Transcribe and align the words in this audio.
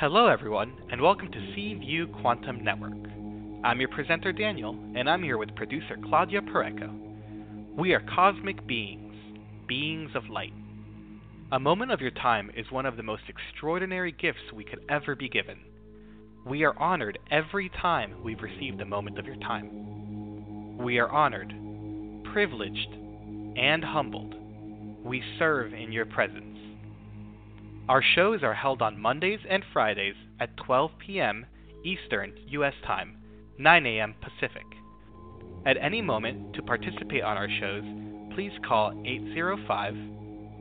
Hello, 0.00 0.28
everyone, 0.28 0.74
and 0.92 1.02
welcome 1.02 1.28
to 1.32 1.54
View 1.56 2.06
Quantum 2.06 2.62
Network. 2.62 2.92
I'm 3.64 3.80
your 3.80 3.88
presenter, 3.88 4.32
Daniel, 4.32 4.78
and 4.94 5.10
I'm 5.10 5.24
here 5.24 5.36
with 5.38 5.56
producer 5.56 5.98
Claudia 6.08 6.40
Pureco. 6.40 7.76
We 7.76 7.94
are 7.94 8.06
cosmic 8.14 8.64
beings, 8.64 9.12
beings 9.66 10.10
of 10.14 10.30
light. 10.30 10.52
A 11.50 11.58
moment 11.58 11.90
of 11.90 12.00
your 12.00 12.12
time 12.12 12.48
is 12.56 12.70
one 12.70 12.86
of 12.86 12.96
the 12.96 13.02
most 13.02 13.24
extraordinary 13.26 14.12
gifts 14.12 14.52
we 14.54 14.62
could 14.62 14.84
ever 14.88 15.16
be 15.16 15.28
given. 15.28 15.58
We 16.46 16.62
are 16.62 16.78
honored 16.78 17.18
every 17.32 17.68
time 17.68 18.22
we've 18.22 18.40
received 18.40 18.80
a 18.80 18.86
moment 18.86 19.18
of 19.18 19.26
your 19.26 19.38
time. 19.38 20.78
We 20.78 21.00
are 21.00 21.10
honored, 21.10 21.52
privileged, 22.32 22.94
and 23.56 23.82
humbled. 23.82 24.36
We 25.04 25.24
serve 25.40 25.74
in 25.74 25.90
your 25.90 26.06
presence. 26.06 26.47
Our 27.88 28.02
shows 28.02 28.42
are 28.42 28.54
held 28.54 28.82
on 28.82 29.00
Mondays 29.00 29.40
and 29.48 29.64
Fridays 29.72 30.14
at 30.40 30.54
12 30.58 30.90
p.m. 30.98 31.46
Eastern 31.82 32.34
U.S. 32.48 32.74
Time, 32.86 33.16
9 33.58 33.86
a.m. 33.86 34.14
Pacific. 34.20 34.66
At 35.64 35.78
any 35.80 36.02
moment, 36.02 36.54
to 36.54 36.62
participate 36.62 37.22
on 37.22 37.38
our 37.38 37.48
shows, 37.48 37.84
please 38.34 38.52
call 38.66 38.92
805 39.06 39.94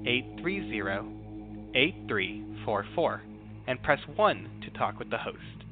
830 0.06 1.18
8344 1.76 3.22
and 3.68 3.84
press 3.84 4.00
1 4.16 4.62
to 4.64 4.70
talk 4.80 4.98
with 4.98 5.10
the 5.10 5.18
host. 5.18 5.66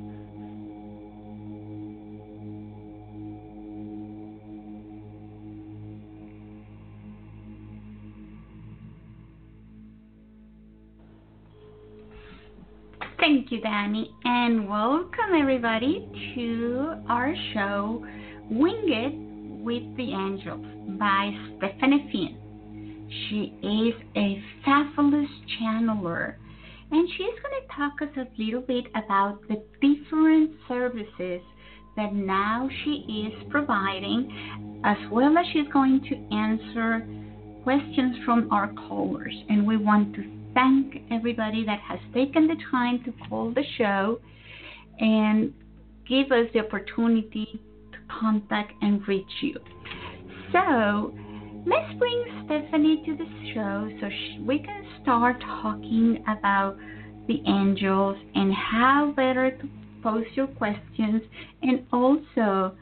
You, 13.52 13.60
Danny, 13.60 14.10
and 14.24 14.66
welcome 14.66 15.34
everybody 15.38 16.08
to 16.34 16.94
our 17.06 17.34
show, 17.52 18.02
Wing 18.48 18.82
It 18.86 19.62
with 19.62 19.94
the 19.98 20.10
Angels 20.10 20.64
by 20.98 21.30
Stefanie 21.58 22.10
Finn. 22.10 23.10
She 23.28 23.52
is 23.62 23.94
a 24.16 24.42
fabulous 24.64 25.28
channeler, 25.60 26.36
and 26.92 27.06
she's 27.10 27.34
going 27.42 27.60
to 27.60 27.76
talk 27.76 28.00
us 28.00 28.08
a 28.16 28.42
little 28.42 28.62
bit 28.62 28.86
about 28.94 29.40
the 29.50 29.62
different 29.82 30.52
services 30.66 31.42
that 31.98 32.14
now 32.14 32.70
she 32.84 33.28
is 33.28 33.50
providing, 33.50 34.80
as 34.82 34.96
well 35.10 35.36
as 35.36 35.44
she's 35.52 35.70
going 35.70 36.00
to 36.08 36.34
answer 36.34 37.06
questions 37.64 38.16
from 38.24 38.50
our 38.50 38.72
callers. 38.88 39.34
And 39.50 39.66
we 39.66 39.76
want 39.76 40.14
to 40.14 40.41
thank 40.54 41.02
everybody 41.10 41.64
that 41.64 41.80
has 41.80 41.98
taken 42.14 42.46
the 42.46 42.56
time 42.70 43.02
to 43.04 43.12
call 43.28 43.52
the 43.52 43.64
show 43.78 44.20
and 44.98 45.52
give 46.08 46.30
us 46.32 46.46
the 46.52 46.60
opportunity 46.60 47.60
to 47.92 47.98
contact 48.20 48.72
and 48.82 49.06
reach 49.08 49.24
you. 49.40 49.54
So, 50.52 51.14
let's 51.66 51.92
bring 51.98 52.24
Stefanie 52.44 53.04
to 53.06 53.16
the 53.16 53.52
show 53.54 53.90
so 54.00 54.08
she, 54.08 54.42
we 54.46 54.58
can 54.58 54.84
start 55.02 55.40
talking 55.40 56.22
about 56.28 56.76
the 57.28 57.40
angels 57.46 58.16
and 58.34 58.52
how 58.52 59.12
better 59.16 59.50
to 59.50 59.68
pose 60.02 60.26
your 60.34 60.48
questions 60.48 61.22
and 61.62 61.86
also 61.92 62.76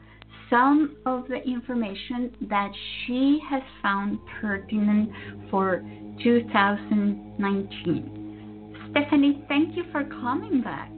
some 0.49 0.97
of 1.05 1.27
the 1.29 1.41
information 1.43 2.35
that 2.49 2.71
she 3.05 3.39
has 3.49 3.61
found 3.81 4.19
pertinent 4.41 5.09
for 5.49 5.81
2019. 6.23 8.91
Stefanie, 8.91 9.47
thank 9.47 9.75
you 9.75 9.83
for 9.91 10.03
coming 10.03 10.61
back. 10.61 10.91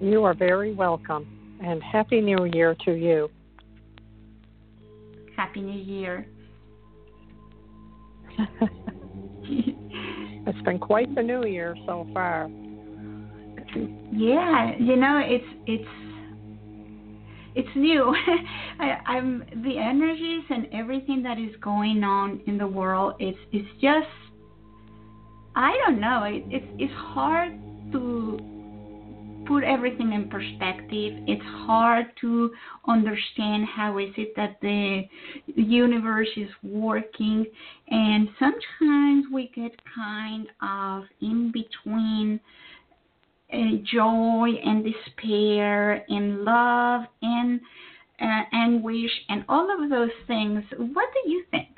You 0.00 0.24
are 0.24 0.34
very 0.34 0.74
welcome, 0.74 1.26
and 1.62 1.80
Happy 1.82 2.20
New 2.20 2.50
Year 2.52 2.74
to 2.84 2.92
you. 2.92 3.30
Happy 5.36 5.60
New 5.60 5.80
Year. 5.80 6.26
it's 10.46 10.60
been 10.62 10.78
quite 10.78 11.14
the 11.14 11.22
new 11.22 11.46
year 11.46 11.76
so 11.86 12.06
far. 12.12 12.50
Yeah, 14.12 14.76
you 14.78 14.96
know, 14.96 15.22
it's 15.24 15.46
it's 15.66 15.88
it's 17.56 17.74
new. 17.74 18.14
I, 18.78 19.16
am 19.16 19.42
the 19.64 19.78
energies 19.78 20.44
and 20.50 20.68
everything 20.72 21.22
that 21.22 21.38
is 21.38 21.56
going 21.62 22.04
on 22.04 22.42
in 22.46 22.58
the 22.58 22.66
world. 22.66 23.14
It's 23.18 23.38
it's 23.50 23.68
just 23.80 24.06
I 25.56 25.76
don't 25.84 25.98
know. 25.98 26.24
It, 26.24 26.44
it's 26.48 26.66
it's 26.78 26.92
hard 26.94 27.52
to 27.92 28.38
put 29.48 29.64
everything 29.64 30.12
in 30.12 30.28
perspective. 30.28 31.14
It's 31.26 31.44
hard 31.66 32.06
to 32.20 32.50
understand 32.86 33.66
how 33.74 33.96
is 33.98 34.10
it 34.18 34.34
that 34.36 34.58
the 34.60 35.04
universe 35.54 36.28
is 36.36 36.50
working, 36.62 37.46
and 37.88 38.28
sometimes 38.38 39.24
we 39.32 39.50
get 39.54 39.72
kind 39.94 40.46
of 40.60 41.04
in 41.22 41.52
between 41.52 42.38
joy 43.52 44.48
and 44.64 44.84
despair 44.84 46.04
and 46.08 46.44
love 46.44 47.02
and 47.22 47.60
uh, 48.20 48.42
anguish 48.52 49.10
and 49.28 49.44
all 49.48 49.68
of 49.70 49.90
those 49.90 50.10
things. 50.26 50.62
What 50.76 51.08
do 51.12 51.30
you 51.30 51.44
think? 51.50 51.68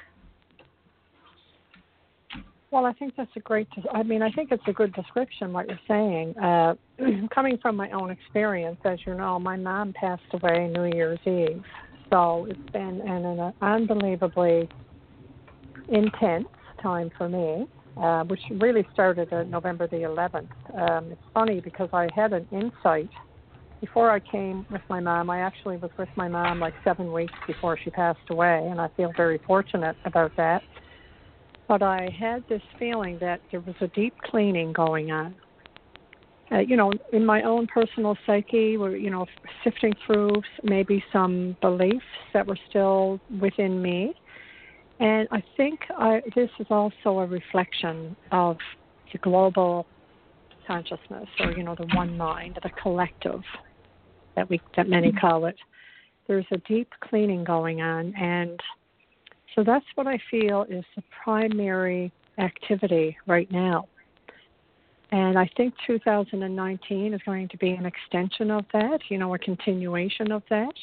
Well, 2.71 2.85
I 2.85 2.93
think 2.93 3.15
that's 3.17 3.31
a 3.35 3.41
great. 3.41 3.67
I 3.95 4.03
mean, 4.03 4.23
I 4.23 4.31
think 4.31 4.53
it's 4.53 4.63
a 4.67 4.73
good 4.73 4.93
description 4.93 5.53
what 5.53 5.69
you're 5.69 5.81
saying. 5.89 6.37
Uh, 6.39 6.75
coming 7.35 7.59
from 7.63 7.77
my 7.77 7.91
own 7.93 8.11
experience, 8.11 8.79
as 8.85 8.99
you 9.07 9.15
know, 9.15 9.39
my 9.39 9.57
mom 9.57 9.95
passed 9.95 10.23
away 10.35 10.71
New 10.75 10.91
Year's 10.95 11.19
Eve, 11.25 11.63
so 12.11 12.47
it's 12.49 12.71
been 12.73 13.01
an, 13.07 13.25
an 13.25 13.55
unbelievably 13.63 14.69
intense 15.89 16.49
time 16.83 17.11
for 17.17 17.29
me 17.29 17.67
uh, 18.01 18.25
which 18.25 18.41
really 18.61 18.87
started 18.93 19.33
on 19.33 19.51
November 19.51 19.87
the 19.89 19.97
11th. 19.97 20.49
Um, 20.79 21.13
it's 21.13 21.21
funny 21.35 21.61
because 21.61 21.89
I 21.93 22.09
had 22.15 22.33
an 22.33 22.47
insight 22.53 23.11
before 23.81 24.11
I 24.11 24.21
came 24.21 24.67
with 24.71 24.83
my 24.89 25.01
mom. 25.01 25.31
I 25.31 25.41
actually 25.41 25.77
was 25.77 25.91
with 25.99 26.09
my 26.17 26.29
mom 26.29 26.61
like 26.61 26.75
seven 26.85 27.13
weeks 27.13 27.33
before 27.47 27.79
she 27.83 27.91
passed 27.91 28.19
away, 28.31 28.67
and 28.71 28.81
I 28.81 28.89
feel 28.97 29.13
very 29.17 29.41
fortunate 29.47 29.97
about 30.05 30.33
that. 30.37 30.63
But 31.67 31.83
I 31.83 32.09
had 32.19 32.45
this 32.49 32.63
feeling 32.79 33.19
that 33.21 33.41
there 33.51 33.61
was 33.61 33.75
a 33.81 33.89
deep 33.89 34.15
cleaning 34.25 34.73
going 34.73 35.11
on. 35.11 35.35
Uh, 36.51 36.61
you 36.61 36.77
know, 36.77 36.91
in 37.13 37.27
my 37.27 37.43
own 37.43 37.67
personal 37.67 38.17
psyche, 38.25 38.79
we're, 38.79 38.97
you 38.97 39.11
know, 39.11 39.27
sifting 39.63 39.93
through 40.07 40.31
maybe 40.63 41.05
some 41.13 41.57
beliefs 41.61 42.01
that 42.33 42.47
were 42.47 42.59
still 42.71 43.21
within 43.39 43.83
me 43.83 44.15
and 45.01 45.29
I 45.31 45.43
think 45.57 45.81
I, 45.97 46.23
this 46.35 46.51
is 46.59 46.67
also 46.71 47.21
a 47.21 47.27
reflection 47.27 48.17
of 48.33 48.57
the 49.13 49.19
global 49.19 49.87
consciousness, 50.67 51.29
or 51.41 51.53
you 51.53 51.63
know, 51.63 51.75
the 51.75 51.87
one 51.95 52.17
mind, 52.17 52.59
the 52.63 52.71
collective 52.71 53.43
that 54.37 54.49
we 54.51 54.61
that 54.77 54.89
many 54.89 55.09
mm-hmm. 55.09 55.19
call 55.19 55.47
it. 55.47 55.57
There's 56.27 56.47
a 56.53 56.59
deep 56.59 56.91
cleaning 57.01 57.45
going 57.45 57.81
on, 57.81 58.15
and 58.17 58.61
so 59.55 59.65
that's 59.65 59.87
what 59.95 60.07
I 60.07 60.19
feel 60.31 60.67
is 60.69 60.85
the 60.95 61.03
primary 61.23 62.13
activity 62.39 63.17
right 63.27 63.51
now. 63.51 63.87
And 65.11 65.39
I 65.39 65.49
think 65.57 65.73
2019 65.87 67.15
is 67.15 67.21
going 67.25 67.49
to 67.49 67.57
be 67.57 67.71
an 67.71 67.87
extension 67.87 68.51
of 68.51 68.67
that, 68.75 69.01
you 69.09 69.17
know, 69.17 69.35
a 69.35 69.39
continuation 69.39 70.31
of 70.33 70.43
that 70.51 70.75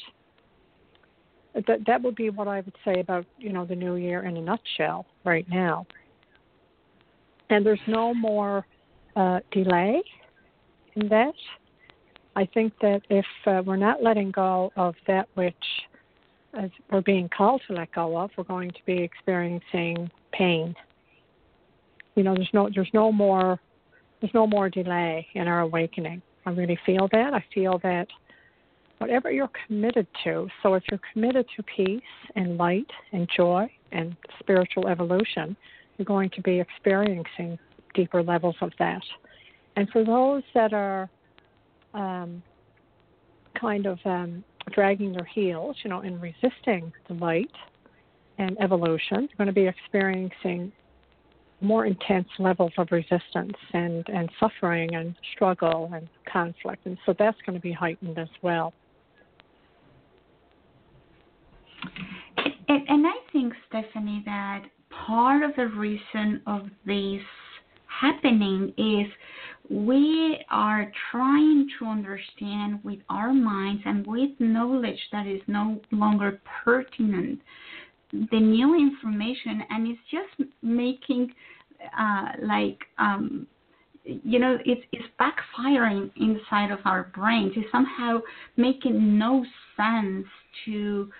that 1.66 1.80
that 1.86 2.02
would 2.02 2.14
be 2.16 2.30
what 2.30 2.48
I 2.48 2.60
would 2.60 2.76
say 2.84 3.00
about 3.00 3.24
you 3.38 3.52
know 3.52 3.64
the 3.64 3.76
new 3.76 3.96
year 3.96 4.24
in 4.24 4.36
a 4.36 4.40
nutshell 4.40 5.06
right 5.24 5.46
now. 5.48 5.86
And 7.48 7.64
there's 7.64 7.80
no 7.86 8.12
more 8.12 8.66
uh, 9.14 9.40
delay 9.52 10.02
in 10.96 11.08
that. 11.08 11.34
I 12.34 12.44
think 12.52 12.74
that 12.82 13.02
if 13.08 13.24
uh, 13.46 13.62
we're 13.64 13.76
not 13.76 14.02
letting 14.02 14.30
go 14.30 14.72
of 14.76 14.94
that 15.06 15.28
which 15.34 15.54
as 16.58 16.70
we're 16.90 17.02
being 17.02 17.28
called 17.28 17.62
to 17.66 17.74
let 17.74 17.92
go 17.92 18.16
of, 18.18 18.30
we're 18.36 18.44
going 18.44 18.70
to 18.70 18.80
be 18.86 18.98
experiencing 19.02 20.10
pain. 20.32 20.74
You 22.14 22.22
know, 22.22 22.34
there's 22.34 22.50
no 22.52 22.68
there's 22.74 22.90
no 22.92 23.12
more 23.12 23.60
there's 24.20 24.34
no 24.34 24.46
more 24.46 24.68
delay 24.68 25.26
in 25.34 25.48
our 25.48 25.60
awakening. 25.60 26.22
I 26.44 26.50
really 26.50 26.78
feel 26.86 27.08
that. 27.12 27.34
I 27.34 27.44
feel 27.52 27.78
that 27.82 28.08
whatever 28.98 29.30
you're 29.30 29.50
committed 29.66 30.06
to. 30.24 30.48
So 30.62 30.74
if 30.74 30.82
you're 30.90 31.00
committed 31.12 31.46
to 31.56 31.62
peace 31.62 32.00
and 32.34 32.56
light 32.56 32.90
and 33.12 33.28
joy 33.36 33.70
and 33.92 34.16
spiritual 34.38 34.88
evolution, 34.88 35.56
you're 35.96 36.06
going 36.06 36.30
to 36.30 36.42
be 36.42 36.60
experiencing 36.60 37.58
deeper 37.94 38.22
levels 38.22 38.56
of 38.60 38.72
that. 38.78 39.02
And 39.76 39.88
for 39.90 40.04
those 40.04 40.42
that 40.54 40.72
are 40.72 41.08
um, 41.94 42.42
kind 43.58 43.86
of 43.86 43.98
um, 44.04 44.44
dragging 44.72 45.12
their 45.12 45.24
heels, 45.24 45.76
you 45.82 45.90
know, 45.90 46.00
and 46.00 46.20
resisting 46.20 46.92
the 47.08 47.14
light 47.14 47.50
and 48.38 48.56
evolution, 48.60 49.20
you're 49.20 49.38
going 49.38 49.46
to 49.46 49.52
be 49.52 49.66
experiencing 49.66 50.72
more 51.60 51.86
intense 51.86 52.28
levels 52.38 52.72
of 52.76 52.88
resistance 52.90 53.56
and, 53.72 54.06
and 54.08 54.30
suffering 54.38 54.94
and 54.94 55.14
struggle 55.34 55.90
and 55.94 56.08
conflict. 56.30 56.84
And 56.84 56.98
so 57.06 57.14
that's 57.18 57.38
going 57.46 57.54
to 57.54 57.62
be 57.62 57.72
heightened 57.72 58.18
as 58.18 58.28
well. 58.42 58.74
And, 62.68 62.82
and 62.88 63.06
I 63.06 63.32
think, 63.32 63.52
Stefanie, 63.70 64.24
that 64.24 64.64
part 65.06 65.42
of 65.42 65.54
the 65.56 65.68
reason 65.68 66.42
of 66.46 66.62
this 66.84 67.22
happening 67.86 68.72
is 68.76 69.06
we 69.70 70.38
are 70.50 70.92
trying 71.10 71.68
to 71.78 71.86
understand 71.86 72.80
with 72.84 72.98
our 73.08 73.32
minds 73.32 73.82
and 73.84 74.06
with 74.06 74.30
knowledge 74.38 75.00
that 75.12 75.26
is 75.26 75.40
no 75.46 75.80
longer 75.90 76.40
pertinent 76.64 77.40
the 78.12 78.40
new 78.40 78.74
information 78.74 79.62
and 79.70 79.88
it's 79.88 80.00
just 80.10 80.50
making 80.62 81.32
uh, 81.98 82.26
like 82.42 82.78
um, 82.98 83.46
you 84.04 84.38
know 84.38 84.58
it's 84.64 84.82
it's 84.92 85.04
backfiring 85.20 86.10
inside 86.16 86.70
of 86.70 86.78
our 86.84 87.10
brains. 87.14 87.52
It's 87.56 87.70
somehow 87.72 88.20
making 88.56 89.18
no 89.18 89.44
sense 89.76 90.26
to 90.64 91.10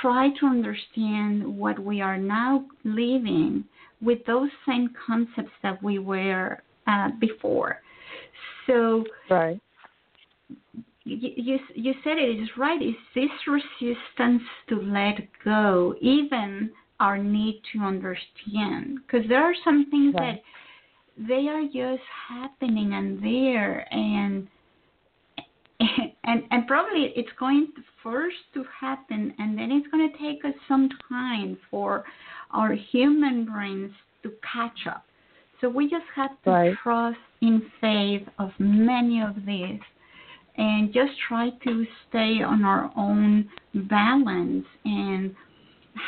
try 0.00 0.30
to 0.40 0.46
understand 0.46 1.44
what 1.44 1.78
we 1.78 2.00
are 2.00 2.18
now 2.18 2.64
living 2.84 3.64
with 4.00 4.18
those 4.26 4.50
same 4.66 4.90
concepts 5.06 5.52
that 5.62 5.82
we 5.82 5.98
were 5.98 6.62
uh, 6.86 7.08
before. 7.20 7.80
So, 8.66 9.04
right. 9.30 9.60
You, 11.04 11.30
you, 11.36 11.58
you 11.74 11.94
said 12.02 12.18
it 12.18 12.40
is 12.40 12.48
right. 12.58 12.82
Is 12.82 12.94
this 13.14 13.30
resistance 13.46 14.42
to 14.68 14.80
let 14.80 15.20
go, 15.44 15.94
even 16.00 16.70
our 16.98 17.16
need 17.16 17.62
to 17.72 17.78
understand, 17.80 18.98
because 19.06 19.28
there 19.28 19.44
are 19.44 19.54
some 19.64 19.86
things 19.90 20.14
right. 20.18 20.42
that 21.16 21.28
they 21.28 21.46
are 21.48 21.62
just 21.62 22.02
happening 22.28 22.92
and 22.94 23.22
there, 23.22 23.86
and 23.94 24.48
and 26.24 26.42
and 26.50 26.66
probably 26.66 27.12
it's 27.16 27.28
going 27.38 27.68
to 27.76 27.82
first 28.02 28.36
to 28.54 28.64
happen, 28.80 29.34
and 29.38 29.58
then 29.58 29.70
it's 29.72 29.86
going 29.88 30.10
to 30.10 30.18
take 30.18 30.44
us 30.44 30.54
some 30.68 30.88
time 31.08 31.56
for 31.70 32.04
our 32.52 32.72
human 32.72 33.44
brains 33.44 33.92
to 34.22 34.32
catch 34.52 34.86
up. 34.86 35.04
So 35.60 35.68
we 35.68 35.88
just 35.88 36.04
have 36.14 36.30
to 36.44 36.50
right. 36.50 36.74
trust 36.82 37.18
in 37.40 37.62
faith 37.80 38.22
of 38.38 38.50
many 38.58 39.22
of 39.22 39.34
these 39.46 39.80
and 40.58 40.92
just 40.92 41.12
try 41.28 41.50
to 41.64 41.86
stay 42.08 42.42
on 42.42 42.64
our 42.64 42.90
own 42.96 43.48
balance 43.88 44.64
and 44.84 45.34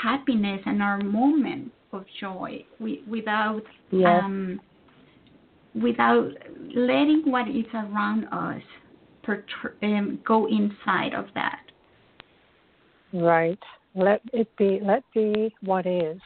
happiness 0.02 0.60
and 0.66 0.82
our 0.82 0.98
moment 1.00 1.72
of 1.92 2.04
joy 2.20 2.64
we, 2.78 3.02
without 3.08 3.62
yes. 3.90 4.20
um, 4.22 4.60
without 5.82 6.30
letting 6.74 7.22
what 7.26 7.48
is 7.48 7.64
around 7.72 8.24
us 8.26 8.62
um, 9.82 10.20
go 10.26 10.46
inside 10.46 11.14
of 11.14 11.26
that. 11.34 11.60
Right. 13.12 13.58
Let 13.94 14.20
it 14.32 14.54
be. 14.56 14.80
Let 14.82 15.02
be 15.14 15.54
what 15.62 15.86
is. 15.86 16.20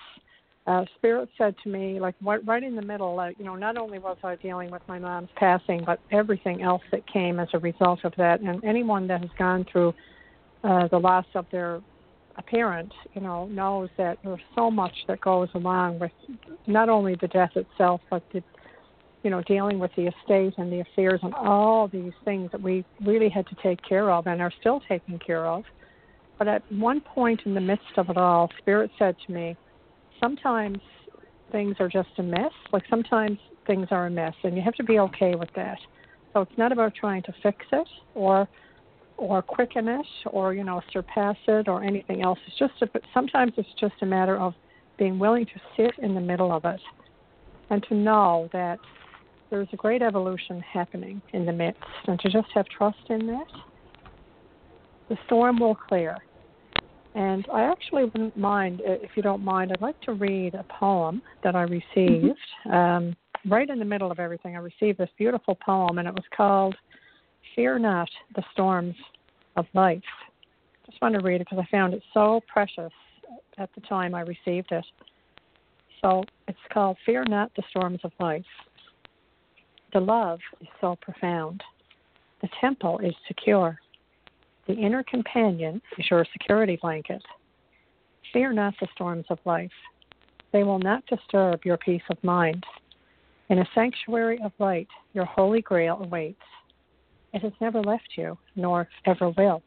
Uh, 0.67 0.85
Spirit 0.97 1.29
said 1.37 1.57
to 1.65 1.69
me, 1.69 1.99
like 1.99 2.15
right, 2.23 2.45
right 2.47 2.63
in 2.63 2.77
the 2.77 2.83
middle, 2.83 3.19
uh, 3.19 3.31
you 3.37 3.45
know, 3.45 3.57
not 3.57 3.77
only 3.77 3.99
was 3.99 4.17
I 4.23 4.37
dealing 4.37 4.71
with 4.71 4.83
my 4.87 4.99
mom's 4.99 5.31
passing, 5.35 5.83
but 5.85 5.99
everything 6.13 6.63
else 6.63 6.83
that 6.93 7.05
came 7.13 7.41
as 7.41 7.49
a 7.53 7.59
result 7.59 8.01
of 8.05 8.13
that. 8.17 8.41
And 8.41 8.63
anyone 8.63 9.09
that 9.09 9.23
has 9.23 9.31
gone 9.37 9.67
through 9.71 9.93
uh, 10.63 10.87
the 10.87 10.99
loss 10.99 11.27
of 11.35 11.47
their 11.51 11.81
a 12.37 12.43
parent, 12.43 12.93
you 13.15 13.21
know, 13.21 13.47
knows 13.47 13.91
that 13.99 14.19
there's 14.25 14.41
so 14.55 14.71
much 14.71 14.95
that 15.09 15.21
goes 15.21 15.49
along 15.55 15.99
with 15.99 16.13
not 16.67 16.89
only 16.89 17.17
the 17.21 17.29
death 17.29 17.57
itself, 17.57 18.01
but 18.11 18.23
the, 18.33 18.43
you 19.23 19.31
know, 19.31 19.43
dealing 19.43 19.79
with 19.79 19.91
the 19.97 20.09
estate 20.09 20.55
and 20.59 20.73
the 20.73 20.81
affairs 20.81 21.21
and 21.23 21.35
all 21.35 21.89
these 21.89 22.13
things 22.25 22.51
that 22.53 22.61
we 22.61 22.85
really 23.05 23.29
had 23.29 23.47
to 23.47 23.57
take 23.63 23.81
care 23.89 24.11
of 24.11 24.27
and 24.27 24.41
are 24.41 24.53
still 24.61 24.81
taking 24.89 25.19
care 25.19 25.47
of. 25.47 25.65
But 26.39 26.49
at 26.49 26.63
one 26.73 27.01
point 27.01 27.43
in 27.45 27.55
the 27.55 27.61
midst 27.61 27.97
of 27.97 28.11
it 28.11 28.17
all, 28.17 28.51
Spirit 28.59 28.91
said 28.99 29.15
to 29.27 29.33
me, 29.33 29.57
sometimes 30.21 30.79
things 31.53 31.77
are 31.79 31.89
just 31.89 32.09
a 32.19 32.23
mess. 32.23 32.53
Like 32.73 32.83
sometimes 32.91 33.39
things 33.67 33.89
are 33.91 34.07
a 34.07 34.11
mess, 34.11 34.35
and 34.43 34.57
you 34.57 34.63
have 34.63 34.75
to 34.75 34.85
be 34.85 34.99
okay 34.99 35.35
with 35.35 35.51
that. 35.55 35.79
So 36.33 36.41
it's 36.41 36.59
not 36.59 36.73
about 36.73 36.95
trying 36.95 37.23
to 37.25 37.35
fix 37.43 37.59
it 37.73 37.89
or 38.15 38.49
or 39.19 39.43
quicken 39.43 39.87
it 39.87 40.07
or 40.31 40.55
you 40.55 40.65
know 40.65 40.81
surpass 40.93 41.37
it 41.47 41.69
or 41.69 41.85
anything 41.85 42.23
else. 42.23 42.39
It's 42.47 42.59
just 42.59 42.73
a, 42.83 43.01
sometimes 43.15 43.53
it's 43.57 43.69
just 43.79 43.95
a 44.01 44.07
matter 44.07 44.39
of 44.39 44.55
being 44.99 45.19
willing 45.19 45.47
to 45.47 45.61
sit 45.77 45.93
in 46.03 46.15
the 46.15 46.21
middle 46.21 46.51
of 46.51 46.65
it 46.65 46.81
and 47.71 47.85
to 47.89 47.95
know 47.95 48.49
that 48.53 48.79
there's 49.53 49.69
a 49.75 49.77
great 49.77 50.01
evolution 50.01 50.61
happening 50.61 51.21
in 51.35 51.45
the 51.45 51.53
midst, 51.53 51.85
and 52.07 52.19
to 52.21 52.31
just 52.31 52.49
have 52.55 52.67
trust 52.71 53.11
in 53.11 53.27
that. 53.27 53.47
The 55.11 55.19
storm 55.27 55.59
will 55.59 55.75
clear. 55.75 56.17
And 57.15 57.47
I 57.53 57.65
actually 57.65 58.05
wouldn't 58.05 58.35
mind, 58.35 58.81
uh, 58.81 58.93
if 58.93 59.11
you 59.15 59.23
don't 59.23 59.45
mind, 59.45 59.71
I'd 59.71 59.83
like 59.83 60.01
to 60.03 60.15
read 60.15 60.55
a 60.55 60.65
poem 60.65 61.21
that 61.45 61.55
I 61.55 61.65
received. 61.65 62.39
Mm-hmm. 62.67 62.73
Um, 62.73 63.17
right 63.45 63.69
in 63.69 63.79
the 63.79 63.85
middle 63.85 64.11
of 64.11 64.19
everything, 64.19 64.57
I 64.57 64.61
received 64.61 64.97
this 64.97 65.11
beautiful 65.19 65.55
poem, 65.55 65.99
and 65.99 66.09
it 66.09 66.15
was 66.15 66.25
called 66.35 66.75
Fear 67.55 67.79
Not 67.79 68.09
the 68.35 68.43
Storms 68.55 68.95
of 69.57 69.67
Life. 69.75 70.01
Just 70.87 71.03
want 71.03 71.15
to 71.15 71.21
read 71.21 71.43
it 71.43 71.47
because 71.51 71.59
I 71.63 71.71
found 71.71 71.93
it 71.93 72.03
so 72.15 72.41
precious 72.51 72.93
at 73.59 73.69
the 73.75 73.83
time 73.83 74.15
I 74.15 74.23
received 74.23 74.73
it. 74.73 74.87
So 76.01 76.25
it's 76.49 76.59
called 76.73 76.97
Fear 77.05 77.25
Not 77.29 77.53
the 77.55 77.63
Storms 77.69 78.01
of 78.03 78.13
Life. 78.19 78.47
The 79.93 80.01
love 80.01 80.41
is 80.63 80.69
so 80.81 80.97
profound. 81.03 81.63
The 82.41 82.49
temple 82.61 82.99
is 83.01 83.15
secure. 83.29 83.79
The 84.67 84.73
inner 84.73 85.03
companion 85.03 85.83
is 85.99 86.11
your 86.11 86.25
security 86.33 86.79
blanket. 86.81 87.23
Fear 88.33 88.55
not 88.55 88.73
the 88.81 88.89
storms 88.95 89.27
of 89.29 89.39
life. 89.45 89.71
They 90.51 90.63
will 90.63 90.79
not 90.79 91.05
disturb 91.07 91.67
your 91.67 91.77
peace 91.77 92.03
of 92.11 92.23
mind. 92.25 92.65
In 93.51 93.59
a 93.59 93.69
sanctuary 93.75 94.39
of 94.43 94.53
light, 94.59 94.89
your 95.13 95.27
holy 95.27 95.61
grail 95.61 96.01
awaits. 96.03 96.41
It 97.35 97.43
has 97.43 97.53
never 97.61 97.83
left 97.83 98.09
you, 98.17 98.39
nor 98.57 98.89
ever 99.05 99.29
will. 99.31 99.63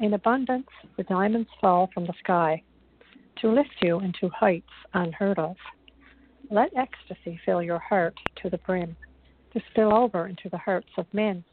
In 0.00 0.14
abundance, 0.14 0.68
the 0.96 1.02
diamonds 1.02 1.50
fall 1.60 1.90
from 1.92 2.06
the 2.06 2.14
sky 2.22 2.62
to 3.42 3.52
lift 3.52 3.74
you 3.82 4.00
into 4.00 4.30
heights 4.30 4.72
unheard 4.94 5.38
of. 5.38 5.56
Let 6.50 6.70
ecstasy 6.74 7.38
fill 7.44 7.62
your 7.62 7.78
heart 7.78 8.14
to 8.42 8.48
the 8.48 8.58
brim 8.58 8.96
to 9.52 9.60
spill 9.70 9.94
over 9.94 10.26
into 10.26 10.48
the 10.48 10.58
hearts 10.58 10.90
of 10.96 11.06
men. 11.12 11.44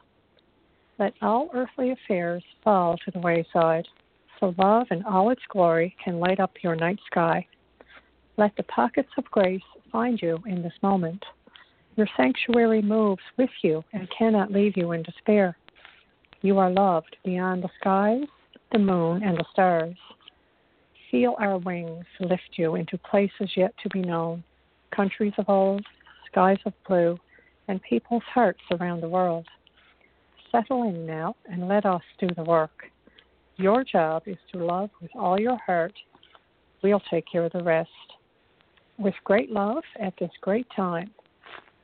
Let 0.98 1.14
all 1.22 1.50
earthly 1.54 1.92
affairs 1.92 2.44
fall 2.64 2.98
to 3.04 3.12
the 3.12 3.20
wayside, 3.20 3.88
so 4.40 4.56
love 4.58 4.88
in 4.92 5.04
all 5.04 5.30
its 5.30 5.42
glory 5.50 5.96
can 6.04 6.20
light 6.20 6.40
up 6.40 6.52
your 6.62 6.76
night 6.76 7.00
sky. 7.06 7.46
Let 8.38 8.56
the 8.56 8.64
pockets 8.64 9.10
of 9.18 9.26
grace 9.26 9.62
find 9.92 10.22
you 10.22 10.40
in 10.46 10.62
this 10.62 10.74
moment. 10.82 11.24
Your 11.96 12.08
sanctuary 12.18 12.82
moves 12.82 13.22
with 13.38 13.50
you 13.62 13.84
and 13.94 14.10
cannot 14.18 14.52
leave 14.52 14.76
you 14.76 14.92
in 14.92 15.04
despair. 15.04 15.58
You 16.42 16.58
are 16.60 16.70
loved 16.70 17.16
beyond 17.24 17.64
the 17.64 17.70
skies, 17.80 18.28
the 18.72 18.80
moon, 18.80 19.24
and 19.24 19.38
the 19.38 19.46
stars. 19.52 19.96
Feel 21.10 21.36
our 21.40 21.58
wings 21.58 22.06
lift 22.20 22.58
you 22.58 22.76
into 22.76 22.98
places 22.98 23.50
yet 23.56 23.74
to 23.82 23.90
be 23.90 24.02
known, 24.02 24.44
countries 24.94 25.34
of 25.38 25.50
old, 25.50 25.86
skies 26.30 26.60
of 26.66 26.74
blue, 26.88 27.18
and 27.68 27.82
people's 27.82 28.24
hearts 28.34 28.62
around 28.72 29.02
the 29.02 29.10
world. 29.10 29.46
Settle 30.52 30.84
in 30.84 31.06
now 31.06 31.36
and 31.52 31.68
let 31.68 31.86
us 31.86 32.02
do 32.20 32.28
the 32.36 32.44
work. 32.44 32.86
Your 33.58 33.84
job 33.84 34.24
is 34.26 34.38
to 34.52 34.64
love 34.64 34.90
with 35.02 35.12
all 35.16 35.40
your 35.40 35.58
heart. 35.66 35.94
We'll 36.84 37.02
take 37.12 37.26
care 37.32 37.46
of 37.46 37.52
the 37.52 37.64
rest. 37.64 37.90
With 38.98 39.16
great 39.24 39.52
love 39.52 39.84
at 40.00 40.14
this 40.20 40.32
great 40.42 40.68
time 40.76 41.12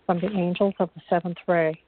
from 0.05 0.19
the 0.19 0.31
angels 0.31 0.73
of 0.79 0.89
the 0.95 1.01
seventh 1.09 1.37
ray. 1.47 1.81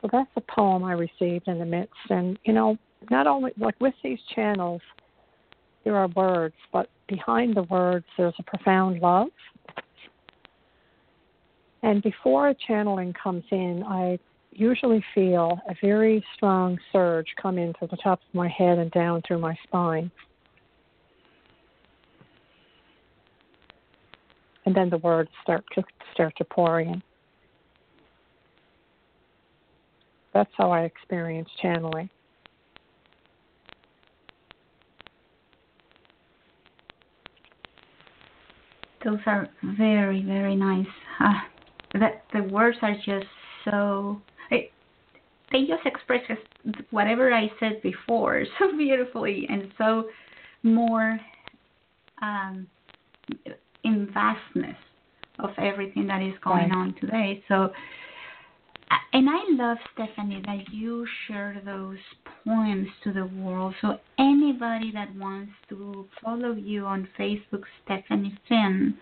So 0.00 0.08
that's 0.12 0.30
a 0.36 0.40
poem 0.40 0.84
I 0.84 0.92
received 0.92 1.48
in 1.48 1.58
the 1.58 1.64
midst. 1.64 1.94
And, 2.10 2.38
you 2.44 2.52
know, 2.52 2.76
not 3.10 3.26
only 3.26 3.52
like 3.58 3.80
with 3.80 3.94
these 4.02 4.18
channels, 4.34 4.80
there 5.84 5.96
are 5.96 6.08
words, 6.08 6.54
but 6.72 6.88
behind 7.08 7.56
the 7.56 7.62
words, 7.64 8.04
there's 8.16 8.34
a 8.38 8.42
profound 8.42 9.00
love 9.00 9.28
and 11.82 12.02
before 12.02 12.48
a 12.48 12.54
channeling 12.66 13.12
comes 13.12 13.44
in, 13.50 13.84
I 13.84 14.18
usually 14.52 15.04
feel 15.14 15.58
a 15.68 15.74
very 15.80 16.24
strong 16.34 16.78
surge 16.92 17.26
come 17.40 17.58
into 17.58 17.86
the 17.88 17.96
top 17.96 18.18
of 18.18 18.34
my 18.34 18.48
head 18.48 18.78
and 18.78 18.90
down 18.90 19.22
through 19.26 19.38
my 19.38 19.56
spine. 19.64 20.10
And 24.66 24.74
then 24.74 24.90
the 24.90 24.98
words 24.98 25.30
start 25.42 25.64
to 25.76 25.84
start 26.12 26.34
to 26.38 26.44
pour 26.44 26.80
in. 26.80 27.02
That's 30.34 30.50
how 30.56 30.70
I 30.70 30.82
experience 30.82 31.48
channeling. 31.62 32.10
Those 39.04 39.18
are 39.26 39.48
very, 39.78 40.22
very 40.22 40.54
nice. 40.56 40.86
Uh, 41.20 41.32
that 41.94 42.24
the 42.32 42.42
words 42.42 42.78
are 42.82 42.94
just 42.94 43.26
so. 43.64 44.20
It, 44.50 44.70
they 45.50 45.64
just 45.64 45.86
express 45.86 46.20
just 46.28 46.82
whatever 46.90 47.32
I 47.32 47.50
said 47.58 47.80
before 47.82 48.44
so 48.58 48.76
beautifully 48.76 49.46
and 49.48 49.72
so 49.78 50.04
more 50.62 51.18
um, 52.20 52.66
in 53.84 54.08
vastness 54.12 54.76
of 55.38 55.50
everything 55.56 56.06
that 56.08 56.20
is 56.20 56.34
going 56.42 56.68
right. 56.68 56.76
on 56.76 56.94
today. 57.00 57.42
So 57.48 57.70
and 59.12 59.28
I 59.28 59.42
love 59.50 59.78
Stefanie 59.96 60.44
that 60.46 60.72
you 60.72 61.06
share 61.26 61.60
those 61.64 61.98
poems 62.44 62.88
to 63.04 63.12
the 63.12 63.26
world. 63.26 63.74
So 63.80 63.98
anybody 64.18 64.92
that 64.92 65.14
wants 65.16 65.52
to 65.70 66.06
follow 66.22 66.52
you 66.52 66.84
on 66.84 67.08
Facebook, 67.18 67.62
Stefanie 67.86 68.36
Finn, 68.48 68.96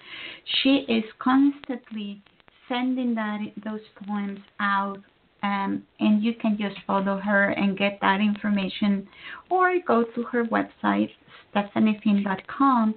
she 0.63 0.87
is 0.89 1.05
constantly 1.19 2.23
sending 2.69 3.15
that 3.15 3.39
those 3.65 3.81
poems 4.07 4.41
out. 4.61 4.99
Um, 5.43 5.85
and 6.01 6.25
you 6.25 6.33
can 6.35 6.57
just 6.59 6.77
follow 6.87 7.19
her 7.19 7.51
and 7.51 7.79
get 7.79 7.99
that 8.01 8.21
information, 8.21 9.07
or 9.49 9.75
go 9.87 10.03
to 10.03 10.23
her 10.25 10.45
website 10.45 11.11
stephaniefinn.com 11.55 12.95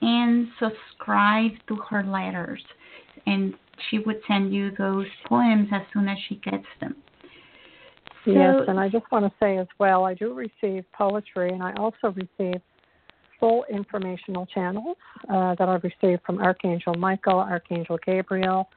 and 0.00 0.48
subscribe 0.58 1.52
to 1.68 1.76
her 1.76 2.02
letters 2.02 2.62
and 3.26 3.54
she 3.90 3.98
would 4.00 4.20
send 4.28 4.52
you 4.54 4.70
those 4.78 5.06
poems 5.26 5.68
as 5.72 5.82
soon 5.92 6.08
as 6.08 6.18
she 6.28 6.36
gets 6.36 6.66
them. 6.80 6.96
So, 8.24 8.30
yes, 8.30 8.60
and 8.68 8.78
I 8.78 8.88
just 8.88 9.10
want 9.10 9.24
to 9.24 9.32
say 9.40 9.58
as 9.58 9.66
well, 9.78 10.04
I 10.04 10.14
do 10.14 10.32
receive 10.32 10.84
poetry, 10.92 11.50
and 11.52 11.62
I 11.62 11.72
also 11.74 12.14
receive 12.14 12.60
full 13.40 13.64
informational 13.68 14.46
channels 14.46 14.96
uh, 15.28 15.56
that 15.58 15.68
I 15.68 15.74
receive 15.82 16.20
from 16.24 16.38
Archangel 16.38 16.94
Michael, 16.94 17.38
Archangel 17.38 17.98
Gabriel, 18.06 18.68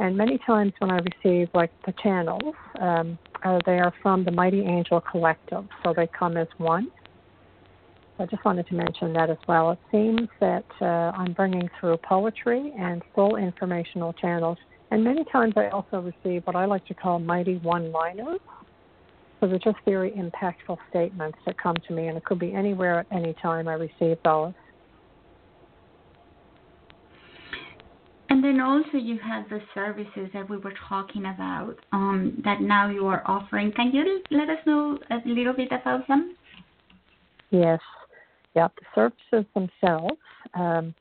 and 0.00 0.16
many 0.16 0.38
times 0.38 0.72
when 0.78 0.90
I 0.90 0.98
receive 0.98 1.50
like 1.54 1.70
the 1.84 1.92
channels, 2.02 2.54
um, 2.80 3.18
uh, 3.44 3.58
they 3.66 3.78
are 3.78 3.92
from 4.02 4.24
the 4.24 4.32
Mighty 4.32 4.62
Angel 4.62 5.00
Collective, 5.00 5.66
so 5.84 5.92
they 5.94 6.06
come 6.06 6.38
as 6.38 6.48
one. 6.56 6.90
I 8.18 8.26
just 8.26 8.44
wanted 8.44 8.66
to 8.68 8.74
mention 8.74 9.12
that 9.12 9.30
as 9.30 9.38
well. 9.46 9.70
It 9.70 9.78
seems 9.90 10.28
that 10.40 10.64
uh, 10.80 11.12
I'm 11.14 11.34
bringing 11.34 11.68
through 11.78 11.98
poetry 11.98 12.72
and 12.78 13.02
full 13.14 13.36
informational 13.36 14.14
channels, 14.14 14.58
and 14.90 15.04
many 15.04 15.24
times 15.30 15.54
I 15.56 15.68
also 15.68 16.00
receive 16.00 16.46
what 16.46 16.56
I 16.56 16.64
like 16.64 16.86
to 16.86 16.94
call 16.94 17.18
mighty 17.18 17.58
one 17.58 17.92
liners. 17.92 18.40
So 19.38 19.48
they're 19.48 19.58
just 19.58 19.78
very 19.86 20.12
impactful 20.12 20.78
statements 20.90 21.38
that 21.44 21.58
come 21.58 21.76
to 21.88 21.94
me, 21.94 22.08
and 22.08 22.16
it 22.16 22.24
could 22.24 22.38
be 22.38 22.52
anywhere 22.52 23.00
at 23.00 23.06
any 23.10 23.34
time 23.34 23.68
I 23.68 23.74
receive 23.74 24.16
those. 24.24 24.52
And 28.42 28.56
then 28.56 28.60
also 28.62 28.96
you 28.96 29.18
have 29.18 29.50
the 29.50 29.60
services 29.74 30.30
that 30.32 30.48
we 30.48 30.56
were 30.56 30.72
talking 30.88 31.26
about 31.26 31.74
um, 31.92 32.40
that 32.42 32.62
now 32.62 32.88
you 32.88 33.06
are 33.06 33.22
offering. 33.26 33.70
Can 33.70 33.92
you 33.92 34.22
let 34.30 34.48
us 34.48 34.56
know 34.64 34.98
a 35.10 35.28
little 35.28 35.52
bit 35.52 35.68
about 35.70 36.08
them? 36.08 36.36
Yes. 37.50 37.80
Yep, 38.56 38.72
the 38.76 39.10
services 39.30 39.46
themselves. 39.52 40.16
Um, 40.54 40.94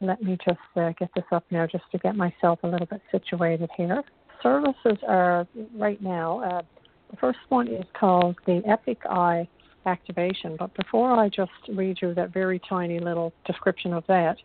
let 0.00 0.22
me 0.22 0.38
just 0.42 0.58
uh, 0.74 0.92
get 0.98 1.10
this 1.14 1.26
up 1.32 1.44
now 1.50 1.66
just 1.66 1.84
to 1.92 1.98
get 1.98 2.16
myself 2.16 2.60
a 2.62 2.66
little 2.66 2.86
bit 2.86 3.02
situated 3.12 3.68
here. 3.76 4.02
Services 4.42 4.96
are 5.06 5.46
right 5.76 6.00
now, 6.00 6.40
uh, 6.44 6.62
the 7.10 7.18
first 7.18 7.40
one 7.50 7.68
is 7.68 7.84
called 7.92 8.36
the 8.46 8.62
Epic 8.66 9.00
Eye 9.04 9.46
activation. 9.84 10.56
But 10.58 10.74
before 10.76 11.12
I 11.12 11.28
just 11.28 11.50
read 11.68 11.98
you 12.00 12.14
that 12.14 12.32
very 12.32 12.58
tiny 12.70 13.00
little 13.00 13.34
description 13.44 13.92
of 13.92 14.02
that, 14.08 14.38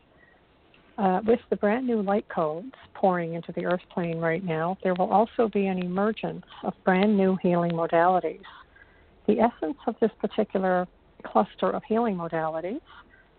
uh, 0.99 1.21
with 1.25 1.39
the 1.49 1.55
brand 1.55 1.87
new 1.87 2.01
light 2.01 2.27
codes 2.27 2.73
pouring 2.93 3.33
into 3.33 3.53
the 3.53 3.65
earth 3.65 3.81
plane 3.93 4.17
right 4.17 4.43
now, 4.43 4.77
there 4.83 4.93
will 4.95 5.09
also 5.09 5.47
be 5.47 5.67
an 5.67 5.79
emergence 5.79 6.45
of 6.63 6.73
brand 6.83 7.15
new 7.15 7.37
healing 7.41 7.71
modalities. 7.71 8.41
The 9.25 9.39
essence 9.39 9.77
of 9.87 9.95
this 10.01 10.11
particular 10.19 10.87
cluster 11.25 11.69
of 11.69 11.83
healing 11.87 12.15
modalities 12.17 12.81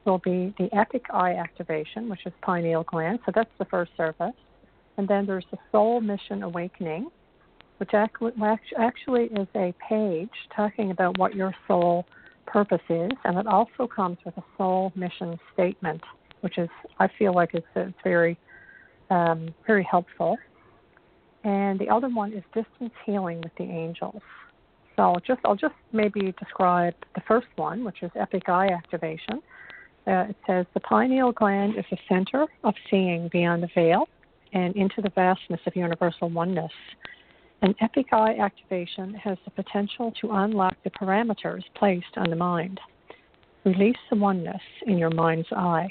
will 0.07 0.19
be 0.19 0.55
the 0.59 0.75
epic 0.75 1.05
eye 1.12 1.35
activation, 1.35 2.09
which 2.09 2.25
is 2.25 2.33
pineal 2.40 2.85
gland. 2.85 3.19
So 3.26 3.33
that's 3.35 3.50
the 3.59 3.67
first 3.67 3.90
service. 3.97 4.33
And 4.97 5.07
then 5.07 5.26
there's 5.26 5.47
the 5.50 5.59
soul 5.71 6.00
mission 6.00 6.43
awakening, 6.43 7.11
which 7.76 7.90
actually 7.93 9.25
is 9.25 9.49
a 9.55 9.75
page 9.87 10.31
talking 10.57 10.93
about 10.93 11.19
what 11.19 11.35
your 11.35 11.55
soul 11.69 12.07
purpose 12.47 12.81
is. 12.88 13.11
And 13.25 13.38
it 13.38 13.47
also 13.47 13.87
comes 13.87 14.17
with 14.25 14.37
a 14.38 14.45
soul 14.57 14.93
mission 14.95 15.38
statement, 15.52 16.02
which 16.41 16.59
is, 16.59 16.69
I 16.99 17.09
feel 17.19 17.35
like 17.35 17.51
it's, 17.55 17.67
it's 17.77 17.95
very, 18.03 18.39
um, 19.11 19.55
very 19.67 19.85
helpful. 19.85 20.39
And 21.45 21.79
the 21.79 21.89
other 21.89 22.09
one 22.09 22.33
is 22.33 22.43
distance 22.55 22.93
healing 23.07 23.41
with 23.41 23.53
the 23.57 23.65
angels. 23.65 24.23
So 24.97 25.05
I'll 25.05 25.21
just 25.27 25.41
I'll 25.45 25.57
just 25.57 25.75
maybe 25.93 26.35
describe 26.39 26.95
the 27.15 27.23
first 27.27 27.47
one, 27.57 27.85
which 27.85 28.03
is 28.03 28.11
epic 28.17 28.49
eye 28.49 28.69
activation. 28.69 29.41
Uh, 30.07 30.27
it 30.29 30.37
says 30.47 30.67
the 30.75 30.81
pineal 30.81 31.33
gland 31.33 31.77
is 31.79 31.85
the 31.91 31.99
center 32.09 32.47
of 32.65 32.75
seeing 32.91 33.29
beyond 33.29 33.63
the 33.63 33.69
veil 33.75 34.09
and 34.53 34.75
into 34.77 35.01
the 35.01 35.11
vastness 35.11 35.61
of 35.67 35.77
universal 35.77 36.29
oneness. 36.29 36.73
An 37.63 37.75
epic 37.81 38.07
eye 38.13 38.37
activation 38.39 39.15
has 39.15 39.39
the 39.45 39.51
potential 39.51 40.13
to 40.21 40.33
unlock 40.33 40.77
the 40.83 40.91
parameters 40.91 41.63
placed 41.75 42.17
on 42.17 42.29
the 42.31 42.37
mind. 42.37 42.81
Release 43.65 43.99
the 44.11 44.17
oneness 44.17 44.63
in 44.87 44.99
your 44.99 45.11
mind's 45.11 45.49
eye. 45.53 45.89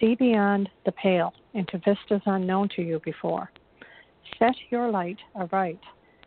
See 0.00 0.14
beyond 0.14 0.68
the 0.84 0.92
pale 0.92 1.32
into 1.54 1.78
vistas 1.78 2.22
unknown 2.26 2.68
to 2.76 2.82
you 2.82 3.00
before. 3.04 3.50
Set 4.38 4.54
your 4.70 4.90
light 4.90 5.18
aright 5.34 5.80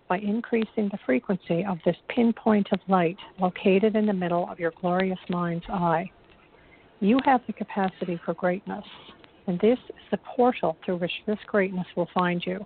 by 0.07 0.19
increasing 0.19 0.89
the 0.89 1.00
frequency 1.05 1.65
of 1.65 1.79
this 1.85 1.95
pinpoint 2.09 2.67
of 2.71 2.79
light 2.88 3.17
located 3.39 3.95
in 3.95 4.05
the 4.05 4.13
middle 4.13 4.47
of 4.50 4.59
your 4.59 4.71
glorious 4.79 5.19
mind's 5.29 5.65
eye. 5.69 6.09
You 7.00 7.19
have 7.25 7.41
the 7.47 7.53
capacity 7.53 8.19
for 8.24 8.33
greatness, 8.33 8.85
and 9.47 9.59
this 9.59 9.79
is 9.89 9.95
the 10.12 10.17
portal 10.17 10.77
through 10.85 10.97
which 10.97 11.12
this 11.25 11.39
greatness 11.47 11.88
will 11.95 12.09
find 12.13 12.43
you. 12.45 12.65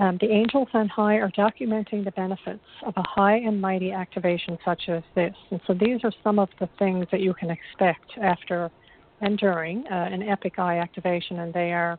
Um, 0.00 0.18
the 0.20 0.30
angels 0.30 0.68
on 0.74 0.88
high 0.88 1.16
are 1.16 1.30
documenting 1.30 2.04
the 2.04 2.10
benefits 2.10 2.64
of 2.84 2.94
a 2.96 3.02
high 3.06 3.36
and 3.36 3.60
mighty 3.60 3.92
activation 3.92 4.58
such 4.64 4.88
as 4.88 5.04
this. 5.14 5.34
And 5.50 5.60
so 5.66 5.74
these 5.74 6.00
are 6.02 6.12
some 6.24 6.40
of 6.40 6.48
the 6.58 6.68
things 6.80 7.06
that 7.12 7.20
you 7.20 7.32
can 7.32 7.50
expect 7.50 8.10
after 8.20 8.72
and 9.20 9.38
during 9.38 9.86
uh, 9.86 10.08
an 10.10 10.22
epic 10.22 10.58
eye 10.58 10.78
activation, 10.78 11.40
and 11.40 11.52
they 11.52 11.72
are 11.72 11.98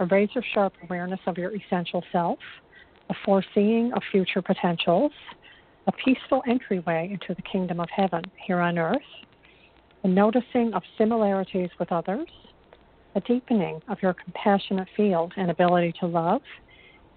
a 0.00 0.06
razor 0.06 0.42
sharp 0.54 0.72
awareness 0.84 1.20
of 1.26 1.38
your 1.38 1.54
essential 1.54 2.02
self, 2.10 2.38
a 3.10 3.14
foreseeing 3.24 3.92
of 3.92 4.02
future 4.10 4.42
potentials, 4.42 5.12
a 5.86 5.92
peaceful 5.92 6.42
entryway 6.46 7.08
into 7.10 7.34
the 7.34 7.42
kingdom 7.42 7.80
of 7.80 7.88
heaven 7.94 8.22
here 8.46 8.60
on 8.60 8.78
earth, 8.78 8.98
a 10.04 10.08
noticing 10.08 10.72
of 10.72 10.82
similarities 10.96 11.70
with 11.78 11.92
others, 11.92 12.28
a 13.14 13.20
deepening 13.22 13.80
of 13.88 13.98
your 14.02 14.14
compassionate 14.14 14.88
field 14.96 15.32
and 15.36 15.50
ability 15.50 15.92
to 16.00 16.06
love, 16.06 16.42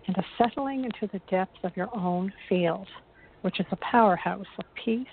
and 0.08 0.18
a 0.18 0.24
settling 0.38 0.84
into 0.84 1.08
the 1.14 1.22
depths 1.30 1.60
of 1.64 1.76
your 1.78 1.90
own 1.96 2.34
field, 2.50 2.88
which 3.42 3.60
is 3.60 3.66
a 3.72 3.78
powerhouse 3.78 4.46
of 4.58 4.66
peace 4.84 5.08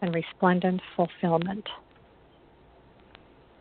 and 0.00 0.14
resplendent 0.14 0.80
fulfillment. 0.96 1.66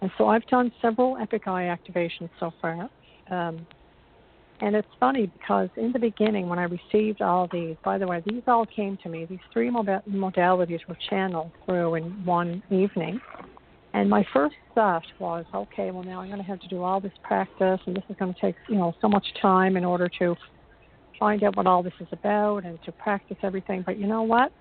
And 0.01 0.12
so 0.17 0.27
I've 0.27 0.46
done 0.48 0.72
several 0.81 1.17
Epic 1.17 1.48
Eye 1.48 1.75
activations 1.75 2.29
so 2.39 2.51
far. 2.62 2.89
Um, 3.29 3.65
and 4.62 4.75
it's 4.75 4.88
funny 5.00 5.27
because 5.27 5.70
in 5.75 5.91
the 5.91 6.00
beginning, 6.00 6.48
when 6.48 6.60
I 6.60 6.63
received 6.63 7.22
all 7.22 7.48
these, 7.51 7.75
by 7.84 7.98
the 7.98 8.08
way, 8.08 8.22
these 8.25 8.43
all 8.48 8.65
came 8.65 8.98
to 9.03 9.10
me. 9.10 9.25
These 9.25 9.39
three 9.51 9.72
modalities 9.72 10.79
were 10.88 10.98
channeled 11.10 11.51
through 11.65 11.96
in 11.96 12.25
one 12.25 12.62
evening. 12.70 13.20
And 13.93 14.10
my 14.10 14.25
first 14.31 14.55
thought 14.74 15.03
was, 15.20 15.46
okay, 15.53 15.91
well, 15.91 16.03
now 16.03 16.22
I'm 16.22 16.29
going 16.29 16.39
to 16.39 16.48
have 16.48 16.62
to 16.62 16.67
do 16.67 16.84
all 16.84 17.01
this 17.01 17.12
practice, 17.24 17.79
and 17.86 17.96
this 17.96 18.03
is 18.10 18.15
going 18.17 18.34
to 18.34 18.39
take, 18.39 18.55
you 18.70 18.75
know, 18.75 18.93
so 19.01 19.10
much 19.10 19.25
time 19.41 19.75
in 19.77 19.84
order 19.84 20.10
to 20.20 20.36
find 21.20 21.43
out 21.43 21.58
what 21.58 21.67
all 21.67 21.84
this 21.84 21.93
is 22.00 22.08
about 22.12 22.63
and 22.63 22.79
to 22.86 22.91
practice 22.91 23.38
everything. 23.43 23.84
But 23.86 23.98
you 23.98 24.08
know 24.08 24.24
what? 24.24 24.51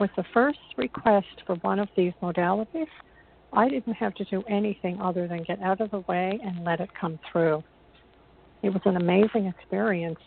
With 0.00 0.10
the 0.16 0.24
first 0.34 0.58
request 0.76 1.42
for 1.46 1.56
one 1.56 1.78
of 1.78 1.88
these 1.96 2.12
modalities, 2.22 2.88
I 3.52 3.68
didn't 3.68 3.94
have 3.94 4.14
to 4.14 4.24
do 4.24 4.42
anything 4.48 5.00
other 5.00 5.26
than 5.26 5.42
get 5.42 5.60
out 5.62 5.80
of 5.80 5.90
the 5.90 6.00
way 6.00 6.38
and 6.42 6.64
let 6.64 6.80
it 6.80 6.90
come 6.98 7.18
through. 7.30 7.62
It 8.62 8.70
was 8.70 8.82
an 8.84 8.96
amazing 8.96 9.46
experience 9.46 10.20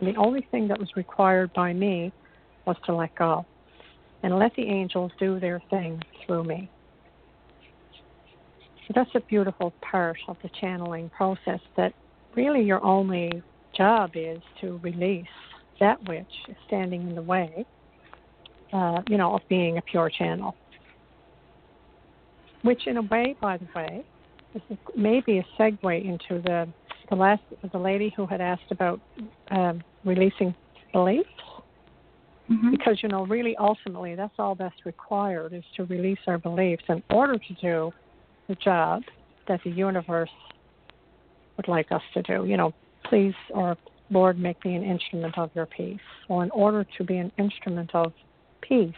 And 0.00 0.14
the 0.14 0.18
only 0.18 0.46
thing 0.50 0.68
that 0.68 0.78
was 0.78 0.88
required 0.96 1.52
by 1.54 1.72
me 1.72 2.12
was 2.66 2.76
to 2.86 2.94
let 2.94 3.14
go 3.14 3.46
and 4.22 4.38
let 4.38 4.54
the 4.56 4.66
angels 4.66 5.12
do 5.18 5.40
their 5.40 5.62
thing 5.70 6.02
through 6.26 6.44
me. 6.44 6.70
That's 8.94 9.10
a 9.14 9.20
beautiful 9.20 9.72
part 9.82 10.18
of 10.28 10.36
the 10.42 10.50
channeling 10.60 11.10
process 11.10 11.60
that 11.76 11.92
really 12.34 12.62
your 12.62 12.84
only 12.84 13.42
job 13.76 14.12
is 14.14 14.38
to 14.60 14.78
release 14.82 15.26
that 15.80 16.02
which 16.08 16.30
is 16.48 16.56
standing 16.66 17.02
in 17.08 17.14
the 17.14 17.22
way, 17.22 17.66
uh, 18.72 19.02
you 19.08 19.16
know, 19.16 19.34
of 19.34 19.42
being 19.48 19.78
a 19.78 19.82
pure 19.82 20.10
channel. 20.10 20.54
Which, 22.66 22.86
in 22.86 22.96
a 22.96 23.02
way, 23.02 23.36
by 23.40 23.58
the 23.58 23.66
way, 23.74 24.04
is 24.54 24.62
maybe 24.96 25.38
a 25.38 25.46
segue 25.58 26.04
into 26.04 26.42
the 26.42 26.68
the 27.08 27.14
last 27.14 27.42
the 27.72 27.78
lady 27.78 28.12
who 28.16 28.26
had 28.26 28.40
asked 28.40 28.70
about 28.70 29.00
um, 29.50 29.82
releasing 30.04 30.54
beliefs. 30.92 31.28
Mm-hmm. 32.50 32.70
Because 32.72 33.02
you 33.02 33.08
know, 33.08 33.26
really, 33.26 33.56
ultimately, 33.56 34.14
that's 34.14 34.34
all 34.38 34.54
that's 34.54 34.84
required 34.84 35.52
is 35.52 35.64
to 35.76 35.84
release 35.84 36.18
our 36.26 36.38
beliefs 36.38 36.84
in 36.88 37.02
order 37.10 37.38
to 37.38 37.54
do 37.60 37.92
the 38.48 38.54
job 38.56 39.02
that 39.48 39.60
the 39.64 39.70
universe 39.70 40.30
would 41.56 41.68
like 41.68 41.90
us 41.92 42.02
to 42.14 42.22
do. 42.22 42.46
You 42.46 42.56
know, 42.56 42.72
please 43.08 43.34
or 43.50 43.76
Lord, 44.10 44.38
make 44.38 44.64
me 44.64 44.76
an 44.76 44.84
instrument 44.84 45.36
of 45.38 45.50
your 45.54 45.66
peace. 45.66 45.98
Well, 46.28 46.42
in 46.42 46.50
order 46.50 46.86
to 46.96 47.04
be 47.04 47.16
an 47.16 47.32
instrument 47.38 47.90
of 47.94 48.12
peace, 48.60 48.94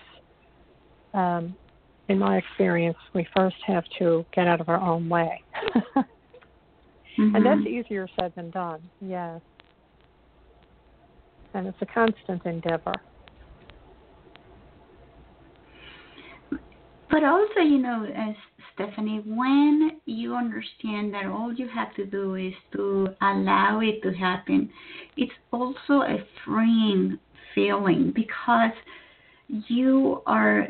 um, 1.14 1.54
in 2.08 2.18
my 2.18 2.38
experience, 2.38 2.96
we 3.14 3.26
first 3.36 3.56
have 3.66 3.84
to 3.98 4.24
get 4.34 4.46
out 4.46 4.60
of 4.60 4.68
our 4.68 4.80
own 4.80 5.08
way. 5.08 5.42
mm-hmm. 5.96 7.36
And 7.36 7.44
that's 7.44 7.66
easier 7.66 8.08
said 8.18 8.32
than 8.34 8.50
done, 8.50 8.80
yes. 9.00 9.40
And 11.54 11.66
it's 11.66 11.78
a 11.80 11.86
constant 11.86 12.44
endeavor. 12.44 12.94
But 17.10 17.24
also, 17.24 17.60
you 17.60 17.78
know, 17.78 18.04
as 18.04 18.34
Stefanie, 18.78 19.22
when 19.26 20.00
you 20.04 20.34
understand 20.34 21.12
that 21.14 21.26
all 21.26 21.52
you 21.52 21.66
have 21.68 21.94
to 21.96 22.04
do 22.04 22.34
is 22.34 22.52
to 22.74 23.08
allow 23.22 23.80
it 23.80 24.02
to 24.02 24.12
happen, 24.12 24.70
it's 25.16 25.32
also 25.50 26.02
a 26.02 26.18
freeing 26.44 27.18
feeling 27.54 28.12
because 28.14 28.72
you 29.48 30.22
are, 30.26 30.68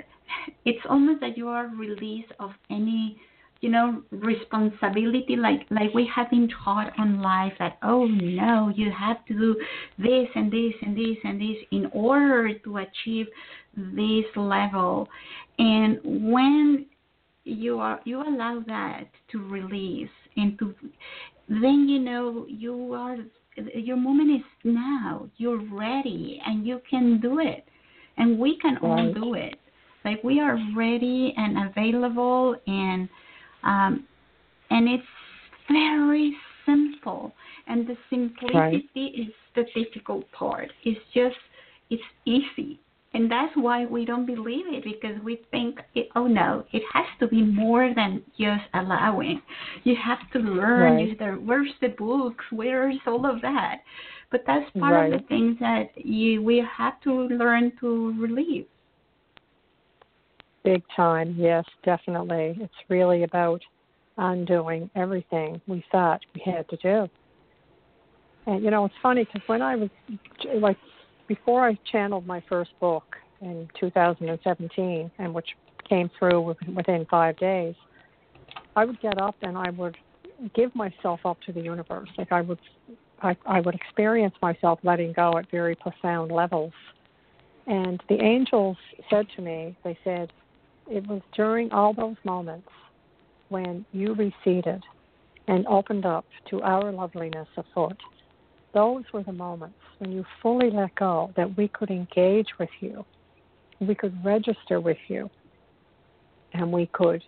it's 0.64 0.85
almost 0.88 1.20
that 1.20 1.37
you 1.37 1.49
are 1.49 1.68
released 1.68 2.32
of 2.40 2.50
any 2.70 3.18
you 3.61 3.68
know 3.68 4.02
responsibility 4.12 5.35
like 5.35 5.66
like 5.70 5.92
we 5.92 6.08
have 6.14 6.30
been 6.30 6.49
taught 6.64 6.92
on 6.97 7.20
life 7.20 7.52
that 7.58 7.76
oh 7.82 8.06
no 8.06 8.73
you 8.76 8.88
have 8.97 9.25
to 9.26 9.35
do 9.35 9.56
this 9.99 10.28
and 10.37 10.52
this 10.52 10.73
and 10.82 10.97
this 10.97 11.16
and 11.25 11.40
this 11.40 11.56
in 11.73 11.87
order 11.92 12.56
to 12.61 12.78
achieve 12.78 13.26
this 13.78 14.25
level. 14.37 15.08
And 15.58 15.99
when 16.04 16.87
you 17.44 17.78
are 17.78 18.00
you 18.04 18.20
allow 18.20 18.62
that 18.66 19.04
to 19.32 19.38
release 19.38 20.11
and 20.37 20.58
to 20.58 20.75
then 21.49 21.87
you 21.88 21.99
know 21.99 22.47
you 22.49 22.92
are 22.92 23.16
your 23.75 23.97
moment 23.97 24.30
is 24.30 24.47
now. 24.64 25.28
You're 25.36 25.62
ready 25.73 26.41
and 26.47 26.67
you 26.67 26.80
can 26.88 27.21
do 27.21 27.41
it. 27.41 27.64
And 28.19 28.38
we 28.38 28.58
can 28.58 28.78
all 28.78 29.12
do 29.12 29.34
it 29.34 29.58
like 30.04 30.23
we 30.23 30.41
are 30.41 30.58
ready 30.76 31.34
and 31.37 31.71
available 31.71 32.56
and 32.67 33.08
um, 33.65 34.06
and 34.71 34.89
it's 34.89 35.04
very 35.71 36.37
simple. 36.67 37.32
And 37.67 37.87
the 37.87 37.97
simplicity 38.11 38.54
right. 38.54 39.13
is 39.15 39.32
the 39.54 39.65
difficult 39.75 40.30
part. 40.32 40.71
It's 40.84 41.00
just 41.15 41.37
it's 41.91 42.02
easy. 42.25 42.80
And 43.15 43.30
that's 43.30 43.52
why 43.54 43.87
we 43.87 44.04
don't 44.04 44.26
believe 44.26 44.67
it 44.69 44.84
because 44.84 45.17
we 45.25 45.41
think 45.50 45.78
it, 45.95 46.08
oh 46.15 46.26
no 46.26 46.65
it 46.73 46.82
has 46.93 47.06
to 47.21 47.26
be 47.26 47.43
more 47.43 47.93
than 47.95 48.23
just 48.39 48.65
allowing. 48.75 49.41
You 49.84 49.97
have 50.02 50.30
to 50.32 50.39
learn. 50.39 50.97
Right. 50.97 51.19
there, 51.19 51.34
where's 51.37 51.73
the 51.80 51.89
books? 51.89 52.45
Where's 52.52 52.97
all 53.06 53.25
of 53.26 53.41
that? 53.43 53.78
But 54.30 54.43
that's 54.47 54.71
part 54.78 54.93
right. 54.93 55.13
of 55.13 55.23
the 55.23 55.26
things 55.26 55.56
that 55.61 55.89
you 55.97 56.43
we 56.43 56.63
have 56.76 57.00
to 57.02 57.13
learn 57.13 57.73
to 57.80 58.15
relieve 58.21 58.67
big 60.73 60.83
time 60.95 61.35
yes 61.39 61.65
definitely 61.85 62.57
it's 62.61 62.75
really 62.89 63.23
about 63.23 63.61
undoing 64.19 64.91
everything 64.97 65.61
we 65.67 65.85
thought 65.93 66.21
we 66.35 66.43
had 66.45 66.69
to 66.69 66.76
do 66.78 67.09
and 68.47 68.65
you 68.65 68.71
know 68.71 68.85
it's 68.85 68.95
funny 69.02 69.25
because 69.25 69.47
when 69.49 69.63
i 69.63 69.76
was 69.76 69.91
like 70.57 70.76
before 71.28 71.69
I 71.69 71.78
channeled 71.93 72.26
my 72.26 72.43
first 72.49 72.71
book 72.81 73.04
in 73.41 73.69
2017, 73.78 75.11
and 75.19 75.35
which 75.35 75.47
came 75.89 76.11
through 76.19 76.57
within 76.75 77.07
five 77.09 77.37
days, 77.37 77.75
I 78.75 78.85
would 78.85 79.00
get 79.00 79.21
up 79.21 79.37
and 79.43 79.57
I 79.57 79.71
would 79.71 79.97
give 80.54 80.75
myself 80.75 81.21
up 81.25 81.41
to 81.43 81.52
the 81.52 81.61
universe. 81.61 82.09
Like 82.17 82.33
I 82.33 82.41
would, 82.41 82.59
I, 83.23 83.37
I 83.47 83.61
would 83.61 83.75
experience 83.75 84.35
myself 84.43 84.81
letting 84.83 85.13
go 85.13 85.37
at 85.39 85.50
very 85.50 85.76
profound 85.76 86.33
levels. 86.33 86.73
And 87.67 88.02
the 88.09 88.21
angels 88.23 88.78
said 89.11 89.26
to 89.37 89.43
me, 89.43 89.76
they 89.85 89.97
said, 90.02 90.33
it 90.91 91.07
was 91.07 91.21
during 91.35 91.71
all 91.73 91.93
those 91.93 92.17
moments 92.25 92.69
when 93.49 93.85
you 93.93 94.15
receded 94.15 94.83
and 95.47 95.67
opened 95.67 96.05
up 96.05 96.25
to 96.51 96.61
our 96.63 96.93
loveliness 96.93 97.49
afoot 97.57 97.97
those 98.75 99.05
were 99.13 99.23
the 99.23 99.33
moments 99.33 99.79
when 99.99 100.13
you 100.13 100.25
fully 100.43 100.71
let 100.71 100.95
go 100.95 101.33
that 101.37 101.57
we 101.57 101.69
could 101.69 101.91
engage 101.91 102.47
with 102.59 102.69
you, 102.81 103.05
we 103.81 103.95
could 103.95 104.25
register 104.25 104.81
with 104.81 104.99
you, 105.09 105.31
and 106.53 106.73
we 106.73 106.87
could 106.93 107.23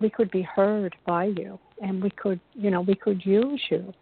we 0.00 0.10
could 0.10 0.30
be 0.32 0.42
heard 0.42 0.96
by 1.06 1.26
you, 1.26 1.58
and 1.80 2.02
we 2.02 2.10
could 2.10 2.40
you 2.54 2.70
know 2.70 2.80
we 2.80 2.94
could 2.94 3.24
use 3.24 3.62
you 3.70 3.92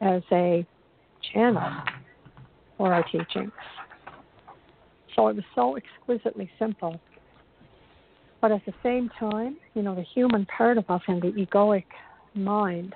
as 0.00 0.22
a 0.32 0.66
channel 1.32 1.70
for 2.76 2.92
our 2.92 3.04
teachings. 3.04 3.52
So 5.16 5.28
it 5.28 5.36
was 5.36 5.44
so 5.54 5.76
exquisitely 5.76 6.50
simple. 6.58 7.00
But 8.40 8.52
at 8.52 8.64
the 8.66 8.74
same 8.82 9.10
time, 9.20 9.56
you 9.74 9.82
know, 9.82 9.94
the 9.94 10.02
human 10.02 10.46
part 10.46 10.78
of 10.78 10.88
us 10.90 11.02
and 11.06 11.22
the 11.22 11.28
egoic 11.28 11.84
mind 12.34 12.94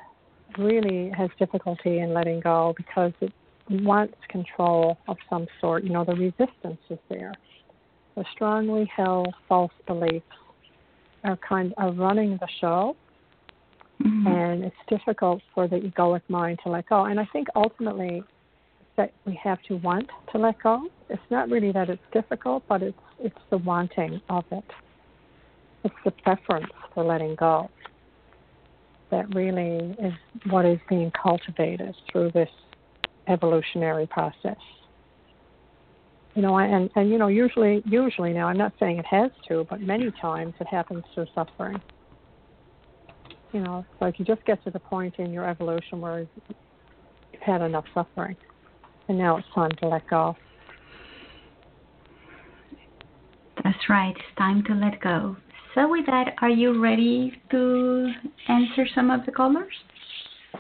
really 0.58 1.10
has 1.16 1.30
difficulty 1.38 1.98
in 1.98 2.12
letting 2.12 2.40
go 2.40 2.74
because 2.76 3.12
it 3.20 3.32
wants 3.70 4.16
control 4.28 4.98
of 5.08 5.16
some 5.28 5.46
sort. 5.60 5.84
You 5.84 5.90
know, 5.90 6.04
the 6.04 6.14
resistance 6.14 6.80
is 6.90 6.98
there. 7.08 7.32
The 8.16 8.24
strongly 8.32 8.90
held 8.96 9.34
false 9.48 9.72
beliefs 9.86 10.24
are 11.24 11.36
kind 11.36 11.74
are 11.76 11.92
running 11.92 12.38
the 12.40 12.48
show, 12.60 12.96
mm-hmm. 14.02 14.26
and 14.26 14.64
it's 14.64 14.76
difficult 14.88 15.42
for 15.54 15.68
the 15.68 15.76
egoic 15.76 16.22
mind 16.28 16.60
to 16.64 16.70
let 16.70 16.88
go. 16.88 17.04
And 17.04 17.20
I 17.20 17.26
think 17.32 17.48
ultimately 17.54 18.22
that 18.96 19.12
we 19.26 19.38
have 19.42 19.58
to 19.68 19.76
want 19.76 20.08
to 20.32 20.38
let 20.38 20.60
go. 20.62 20.88
It's 21.08 21.22
not 21.30 21.48
really 21.50 21.72
that 21.72 21.88
it's 21.88 22.02
difficult, 22.12 22.64
but 22.68 22.82
it's 22.82 22.98
it's 23.18 23.38
the 23.50 23.58
wanting 23.58 24.20
of 24.28 24.44
it. 24.50 24.64
It's 25.84 25.94
the 26.04 26.10
preference 26.10 26.66
for 26.94 27.04
letting 27.04 27.34
go 27.36 27.70
that 29.10 29.32
really 29.34 29.94
is 29.98 30.12
what 30.50 30.64
is 30.64 30.78
being 30.88 31.12
cultivated 31.20 31.94
through 32.10 32.30
this 32.32 32.48
evolutionary 33.28 34.06
process. 34.06 34.56
You 36.34 36.42
know, 36.42 36.58
and 36.58 36.90
and 36.96 37.08
you 37.10 37.18
know, 37.18 37.28
usually, 37.28 37.82
usually 37.86 38.32
now, 38.32 38.48
I'm 38.48 38.58
not 38.58 38.72
saying 38.78 38.98
it 38.98 39.06
has 39.06 39.30
to, 39.48 39.66
but 39.70 39.80
many 39.80 40.10
times 40.20 40.54
it 40.60 40.66
happens 40.66 41.04
through 41.14 41.26
suffering. 41.34 41.80
You 43.52 43.60
know, 43.60 43.86
like 44.00 44.18
you 44.18 44.24
just 44.24 44.44
get 44.44 44.62
to 44.64 44.70
the 44.70 44.80
point 44.80 45.14
in 45.18 45.32
your 45.32 45.48
evolution 45.48 46.00
where 46.00 46.20
you've 46.20 47.40
had 47.40 47.62
enough 47.62 47.84
suffering, 47.94 48.36
and 49.08 49.18
now 49.18 49.36
it's 49.36 49.46
time 49.54 49.70
to 49.82 49.88
let 49.88 50.08
go. 50.08 50.36
That's 53.62 53.88
right. 53.88 54.14
It's 54.16 54.38
time 54.38 54.62
to 54.64 54.74
let 54.74 55.00
go. 55.00 55.36
So, 55.74 55.88
with 55.88 56.06
that, 56.06 56.34
are 56.40 56.50
you 56.50 56.80
ready 56.80 57.32
to 57.50 58.10
answer 58.48 58.86
some 58.94 59.10
of 59.10 59.26
the 59.26 59.32
callers? 59.32 59.72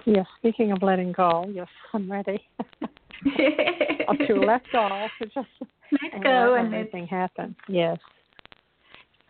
Yes, 0.04 0.26
speaking 0.38 0.72
of 0.72 0.82
letting 0.82 1.12
go, 1.12 1.46
yes, 1.52 1.68
I'm 1.94 2.10
ready. 2.10 2.38
to 3.24 4.34
let 4.34 4.62
go, 4.72 5.06
to 5.20 5.26
just 5.26 5.48
let 5.92 6.22
go 6.22 6.54
and 6.54 6.70
let 6.70 6.78
everything 6.78 7.06
happen. 7.06 7.56
Yes. 7.68 7.98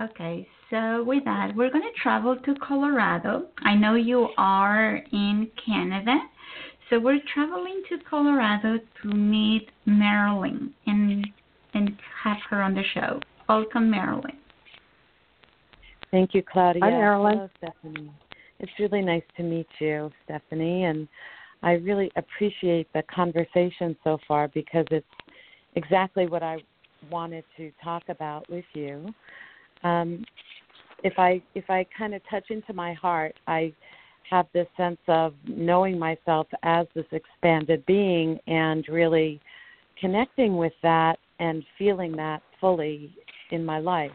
Okay, 0.00 0.46
so 0.70 1.04
with 1.04 1.24
that, 1.24 1.54
we're 1.56 1.70
going 1.70 1.84
to 1.84 2.00
travel 2.02 2.36
to 2.36 2.54
Colorado. 2.56 3.46
I 3.60 3.74
know 3.74 3.94
you 3.94 4.28
are 4.36 4.96
in 5.12 5.50
Canada, 5.64 6.18
so 6.90 7.00
we're 7.00 7.20
traveling 7.32 7.82
to 7.88 7.98
Colorado 8.08 8.78
to 9.02 9.08
meet 9.08 9.68
Marilyn 9.86 10.72
and 10.86 11.26
and 11.74 11.96
have 12.22 12.38
her 12.48 12.62
on 12.62 12.74
the 12.74 12.82
show. 12.94 13.20
Welcome, 13.48 13.90
Marilyn. 13.90 14.38
Thank 16.10 16.34
you, 16.34 16.42
Claudia. 16.42 16.82
Hi, 16.82 16.90
Marilyn. 16.90 17.48
Hello, 17.60 17.72
Stefanie. 17.84 18.10
It's 18.58 18.72
really 18.78 19.02
nice 19.02 19.22
to 19.36 19.42
meet 19.42 19.66
you, 19.78 20.10
Stefanie. 20.26 20.88
And 20.88 21.06
I 21.62 21.72
really 21.72 22.10
appreciate 22.16 22.90
the 22.94 23.02
conversation 23.02 23.96
so 24.02 24.18
far 24.26 24.48
because 24.48 24.86
it's 24.90 25.06
exactly 25.74 26.26
what 26.26 26.42
I 26.42 26.58
wanted 27.10 27.44
to 27.56 27.70
talk 27.82 28.04
about 28.08 28.48
with 28.48 28.64
you. 28.72 29.12
Um, 29.84 30.24
if 31.04 31.14
I 31.18 31.42
if 31.54 31.68
I 31.68 31.86
kind 31.96 32.14
of 32.14 32.22
touch 32.30 32.50
into 32.50 32.72
my 32.72 32.94
heart, 32.94 33.34
I 33.46 33.72
have 34.30 34.46
this 34.52 34.66
sense 34.76 34.98
of 35.08 35.34
knowing 35.46 35.98
myself 35.98 36.46
as 36.62 36.86
this 36.94 37.06
expanded 37.12 37.84
being 37.86 38.38
and 38.46 38.86
really 38.88 39.40
connecting 40.00 40.56
with 40.56 40.72
that 40.82 41.18
and 41.38 41.64
feeling 41.78 42.12
that 42.16 42.42
fully 42.60 43.14
in 43.50 43.64
my 43.64 43.78
life. 43.78 44.10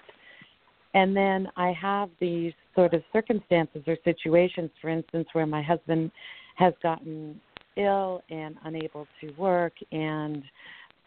And 0.93 1.15
then 1.15 1.47
I 1.55 1.71
have 1.73 2.09
these 2.19 2.53
sort 2.75 2.93
of 2.93 3.03
circumstances 3.13 3.83
or 3.87 3.97
situations, 4.03 4.69
for 4.81 4.89
instance, 4.89 5.27
where 5.33 5.45
my 5.45 5.61
husband 5.61 6.11
has 6.55 6.73
gotten 6.83 7.39
ill 7.77 8.21
and 8.29 8.55
unable 8.65 9.07
to 9.21 9.31
work 9.37 9.73
and 9.91 10.43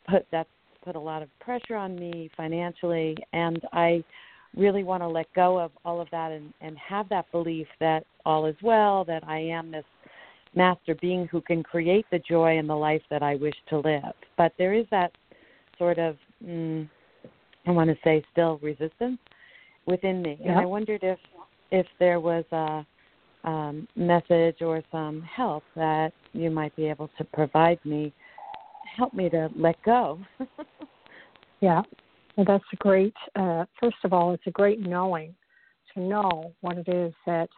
put 0.08 0.26
that's 0.32 0.48
put 0.84 0.96
a 0.96 1.00
lot 1.00 1.22
of 1.22 1.28
pressure 1.40 1.76
on 1.76 1.96
me 1.96 2.30
financially 2.36 3.16
and 3.32 3.60
I 3.72 4.04
really 4.56 4.84
want 4.84 5.02
to 5.02 5.08
let 5.08 5.26
go 5.34 5.58
of 5.58 5.70
all 5.84 6.00
of 6.00 6.08
that 6.10 6.32
and, 6.32 6.52
and 6.60 6.76
have 6.78 7.08
that 7.08 7.30
belief 7.32 7.66
that 7.80 8.04
all 8.24 8.46
is 8.46 8.56
well, 8.62 9.04
that 9.04 9.26
I 9.26 9.38
am 9.38 9.70
this 9.70 9.84
master 10.54 10.94
being 11.00 11.26
who 11.26 11.40
can 11.40 11.62
create 11.62 12.06
the 12.10 12.20
joy 12.20 12.58
and 12.58 12.68
the 12.68 12.74
life 12.74 13.02
that 13.10 13.22
I 13.22 13.34
wish 13.36 13.54
to 13.70 13.78
live. 13.78 14.14
But 14.36 14.52
there 14.58 14.72
is 14.72 14.86
that 14.90 15.12
sort 15.78 15.98
of, 15.98 16.16
mm, 16.44 16.88
I 17.66 17.70
want 17.70 17.90
to 17.90 17.96
say, 18.04 18.24
still 18.32 18.58
resistance 18.62 19.18
within 19.86 20.22
me. 20.22 20.38
And 20.44 20.58
I 20.58 20.64
wondered 20.64 21.02
if 21.02 21.18
if 21.70 21.86
there 21.98 22.20
was 22.20 22.44
a 22.52 22.86
um, 23.44 23.88
message 23.96 24.56
or 24.60 24.82
some 24.92 25.22
help 25.22 25.64
that 25.74 26.12
you 26.32 26.50
might 26.50 26.74
be 26.76 26.86
able 26.86 27.10
to 27.18 27.24
provide 27.24 27.78
me, 27.84 28.12
help 28.96 29.12
me 29.12 29.28
to 29.30 29.50
let 29.56 29.82
go. 29.82 30.20
Yeah, 31.60 31.80
well, 32.36 32.46
that's 32.46 32.64
a 32.72 32.76
great. 32.76 33.14
Uh, 33.36 33.64
first 33.80 33.96
of 34.04 34.12
all, 34.12 34.32
it's 34.32 34.46
a 34.46 34.50
great 34.50 34.80
knowing 34.80 35.34
to 35.94 36.00
know 36.00 36.52
what 36.60 36.78
it 36.78 36.88
is 36.88 37.12
that 37.26 37.48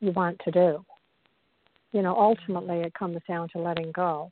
you 0.00 0.12
want 0.12 0.40
to 0.44 0.50
do. 0.50 0.84
You 1.92 2.02
know, 2.02 2.16
ultimately, 2.16 2.80
it 2.80 2.94
comes 2.94 3.18
down 3.28 3.48
to 3.50 3.58
letting 3.58 3.92
go, 3.92 4.30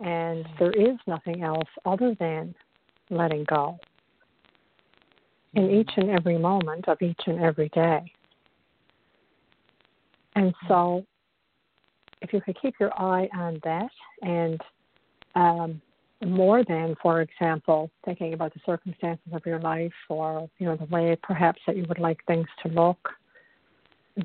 and 0.00 0.46
there 0.58 0.72
is 0.72 0.96
nothing 1.06 1.42
else 1.42 1.68
other 1.84 2.16
than 2.18 2.54
letting 3.10 3.44
go 3.44 3.78
in 5.54 5.70
each 5.70 5.90
and 5.96 6.10
every 6.10 6.38
moment 6.38 6.88
of 6.88 7.00
each 7.00 7.20
and 7.26 7.40
every 7.40 7.68
day. 7.70 8.12
And 10.34 10.54
so, 10.68 11.04
if 12.20 12.32
you 12.32 12.40
could 12.40 12.60
keep 12.60 12.74
your 12.78 12.92
eye 13.00 13.28
on 13.34 13.60
that 13.64 13.90
and 14.22 14.60
um, 15.34 15.80
more 16.24 16.64
than, 16.64 16.96
for 17.00 17.22
example, 17.22 17.90
thinking 18.04 18.34
about 18.34 18.52
the 18.52 18.60
circumstances 18.66 19.32
of 19.32 19.44
your 19.46 19.60
life 19.60 19.92
or 20.08 20.48
you 20.58 20.66
know 20.66 20.76
the 20.76 20.84
way 20.86 21.16
perhaps 21.22 21.60
that 21.66 21.76
you 21.76 21.84
would 21.88 21.98
like 21.98 22.18
things 22.26 22.46
to 22.62 22.68
look, 22.72 23.08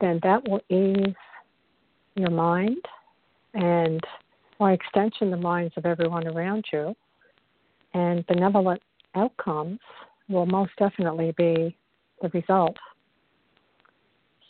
then 0.02 0.20
that 0.24 0.48
will 0.48 0.62
ease 0.70 1.16
your 2.16 2.32
mind 2.32 2.84
and 3.54 4.02
by 4.60 4.74
extension 4.74 5.30
the 5.30 5.38
minds 5.38 5.74
of 5.78 5.86
everyone 5.86 6.28
around 6.28 6.66
you. 6.72 6.96
And 7.94 8.26
benevolent 8.26 8.82
outcomes 9.14 9.80
will 10.30 10.48
most 10.48 10.72
definitely 10.80 11.34
be 11.38 11.76
the 12.22 12.30
result. 12.30 12.78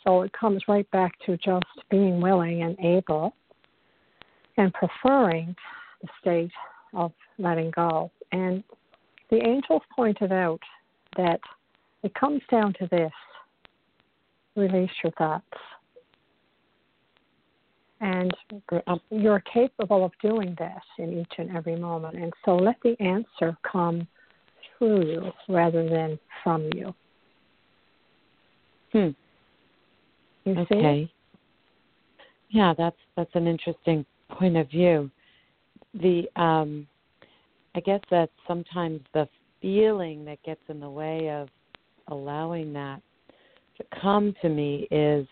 So 0.02 0.22
it 0.22 0.32
comes 0.32 0.62
right 0.68 0.90
back 0.90 1.12
to 1.26 1.36
just 1.36 1.64
being 1.90 2.20
willing 2.20 2.62
and 2.62 2.78
able 2.80 3.34
and 4.56 4.72
preferring 4.72 5.54
the 6.02 6.08
state 6.20 6.52
of 6.94 7.12
letting 7.38 7.70
go. 7.70 8.10
And 8.32 8.62
the 9.30 9.44
angels 9.46 9.82
pointed 9.94 10.32
out 10.32 10.60
that 11.16 11.40
it 12.02 12.14
comes 12.14 12.42
down 12.50 12.74
to 12.78 12.88
this 12.90 13.12
release 14.56 14.90
your 15.02 15.12
thoughts. 15.12 15.44
And 18.00 18.32
you're 19.10 19.42
capable 19.52 20.04
of 20.04 20.12
doing 20.20 20.54
this 20.58 20.82
in 20.98 21.20
each 21.20 21.32
and 21.38 21.56
every 21.56 21.76
moment. 21.76 22.16
And 22.16 22.32
so 22.44 22.56
let 22.56 22.76
the 22.82 22.96
answer 23.00 23.56
come 23.70 24.06
through 24.76 25.06
you 25.06 25.32
rather 25.48 25.88
than 25.88 26.18
from 26.42 26.68
you. 26.74 26.94
Hmm. 28.92 29.08
You 30.44 30.58
okay. 30.58 31.10
Yeah, 32.50 32.74
that's 32.76 32.96
that's 33.16 33.34
an 33.34 33.46
interesting 33.46 34.04
point 34.30 34.56
of 34.56 34.70
view. 34.70 35.10
The 36.00 36.28
um 36.36 36.86
I 37.74 37.80
guess 37.80 38.00
that 38.10 38.30
sometimes 38.46 39.00
the 39.14 39.28
feeling 39.60 40.24
that 40.26 40.42
gets 40.42 40.60
in 40.68 40.80
the 40.80 40.90
way 40.90 41.30
of 41.30 41.48
allowing 42.08 42.72
that 42.74 43.00
to 43.78 43.84
come 44.00 44.34
to 44.42 44.48
me 44.48 44.86
is 44.90 45.26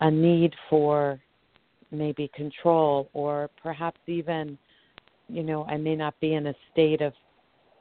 a 0.00 0.10
need 0.10 0.54
for 0.68 1.20
maybe 1.90 2.30
control 2.34 3.08
or 3.12 3.50
perhaps 3.62 4.00
even 4.06 4.58
you 5.28 5.42
know 5.42 5.64
I 5.64 5.76
may 5.76 5.94
not 5.96 6.18
be 6.20 6.34
in 6.34 6.46
a 6.48 6.54
state 6.72 7.00
of 7.00 7.12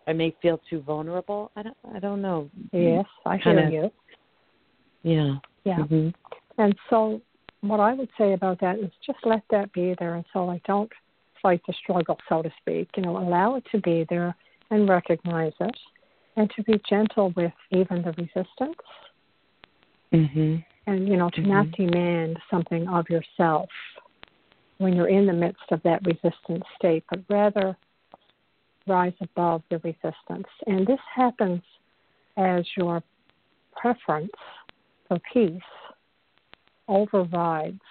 I 0.08 0.13
may 0.13 0.36
feel 0.41 0.60
too 0.69 0.82
vulnerable. 0.82 1.51
I 1.55 1.63
don't 1.63 1.77
I 1.93 1.99
don't 1.99 2.21
know. 2.21 2.49
Yes, 2.71 3.05
I 3.25 3.38
hear 3.38 3.69
you. 3.69 3.91
Yeah. 5.03 5.36
Yeah. 5.63 5.77
Mhm. 5.77 6.13
And 6.58 6.75
so, 6.89 7.21
what 7.62 7.79
I 7.79 7.93
would 7.93 8.10
say 8.17 8.34
about 8.34 8.60
that 8.60 8.79
is 8.79 8.91
just 9.05 9.19
let 9.25 9.43
that 9.49 9.71
be 9.71 9.95
there. 9.99 10.15
And 10.15 10.25
so, 10.34 10.49
I 10.49 10.60
don't 10.65 10.91
fight 11.41 11.62
the 11.67 11.73
struggle, 11.73 12.17
so 12.28 12.41
to 12.41 12.52
speak. 12.62 12.89
You 12.95 13.04
know, 13.04 13.17
allow 13.17 13.56
it 13.56 13.65
to 13.71 13.80
be 13.82 14.06
there 14.10 14.36
and 14.71 14.88
recognize 14.88 15.54
it, 15.60 15.78
and 16.36 16.49
to 16.56 16.63
be 16.63 16.80
gentle 16.89 17.34
with 17.36 17.54
even 17.71 18.02
the 18.02 18.12
resistance, 18.12 18.78
Mhm. 20.12 20.63
and 20.88 21.08
you 21.08 21.17
know, 21.17 21.30
to 21.32 21.41
not 21.41 21.71
demand 21.71 22.39
something 22.49 22.88
of 22.88 23.10
yourself 23.10 23.69
when 24.78 24.95
you're 24.95 25.10
in 25.10 25.25
the 25.25 25.34
midst 25.34 25.71
of 25.71 25.82
that 25.84 26.06
resistant 26.06 26.63
state, 26.75 27.04
but 27.10 27.19
rather 27.30 27.75
rise 28.88 29.13
above 29.21 29.62
the 29.69 29.78
resistance. 29.80 30.47
And 30.67 30.88
this 30.88 30.99
happens 31.13 31.62
as 32.38 32.65
your 32.75 33.04
preference 33.75 34.32
for 35.08 35.19
peace 35.32 35.62
overrides 36.88 37.82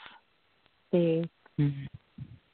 the 0.91 1.29
Mhm. 1.59 1.87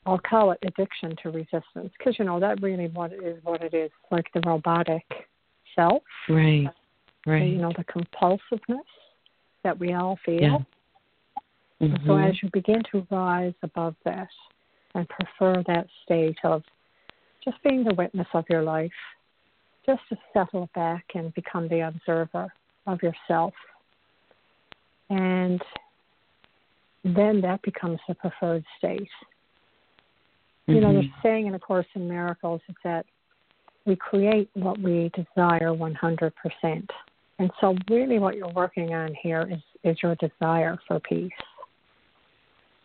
I'll 0.07 0.19
call 0.19 0.51
it 0.51 0.59
addiction 0.63 1.17
to 1.23 1.31
resistance 1.31 1.93
because 1.99 2.19
you 2.19 2.25
know 2.25 2.39
that 2.41 2.63
really 2.63 2.89
what 2.89 3.13
it 3.13 3.23
is 3.23 3.43
what 3.43 3.63
it 3.63 3.75
is 3.75 3.91
like 4.11 4.27
the 4.35 4.41
robotic 4.47 5.05
self 5.75 6.03
Right. 6.29 6.67
Right. 7.27 7.45
you 7.45 7.59
know 7.59 7.73
the 7.77 7.85
compulsiveness 7.85 8.85
that 9.63 9.79
we 9.79 9.95
all 9.95 10.19
feel 10.25 10.41
Yeah. 10.41 10.59
and 11.81 11.99
so 12.05 12.13
mm-hmm. 12.13 12.25
as 12.25 12.43
you 12.43 12.51
begin 12.53 12.83
to 12.93 13.07
rise 13.11 13.55
above 13.63 13.95
that 14.05 14.29
and 14.95 15.09
prefer 15.09 15.63
that 15.67 15.87
state 16.05 16.39
of 16.45 16.63
just 17.45 17.63
being 17.63 17.85
the 17.85 17.95
witness 17.95 18.29
of 18.35 18.45
your 18.49 18.63
life 18.63 18.93
just 19.87 20.01
to 20.09 20.17
settle 20.33 20.69
back 20.75 21.05
and 21.15 21.35
become 21.35 21.69
the 21.69 21.81
observer 21.81 22.53
of 22.87 23.03
yourself 23.03 23.55
and 25.11 25.63
then 27.05 27.41
that 27.41 27.61
becomes 27.63 28.01
the 28.09 28.15
preferred 28.15 28.65
state 28.79 29.09
you 30.67 30.81
know, 30.81 30.93
there's 30.93 31.05
Mhm. 31.07 31.19
a 31.19 31.23
saying 31.23 31.47
in 31.47 31.55
A 31.55 31.59
Course 31.59 31.87
in 31.95 32.09
Miracles 32.09 32.61
is 32.69 32.75
that 32.85 33.07
we 33.85 33.97
create 33.97 34.49
what 34.55 34.79
we 34.79 35.11
desire 35.11 35.75
100%. 35.75 36.91
And 37.39 37.51
so, 37.61 37.77
really, 37.91 38.19
what 38.19 38.37
you're 38.37 38.53
working 38.53 38.95
on 38.95 39.15
here 39.15 39.43
is, 39.51 39.61
is 39.83 40.03
your 40.03 40.15
desire 40.17 40.79
for 40.87 41.01
peace. 41.01 41.33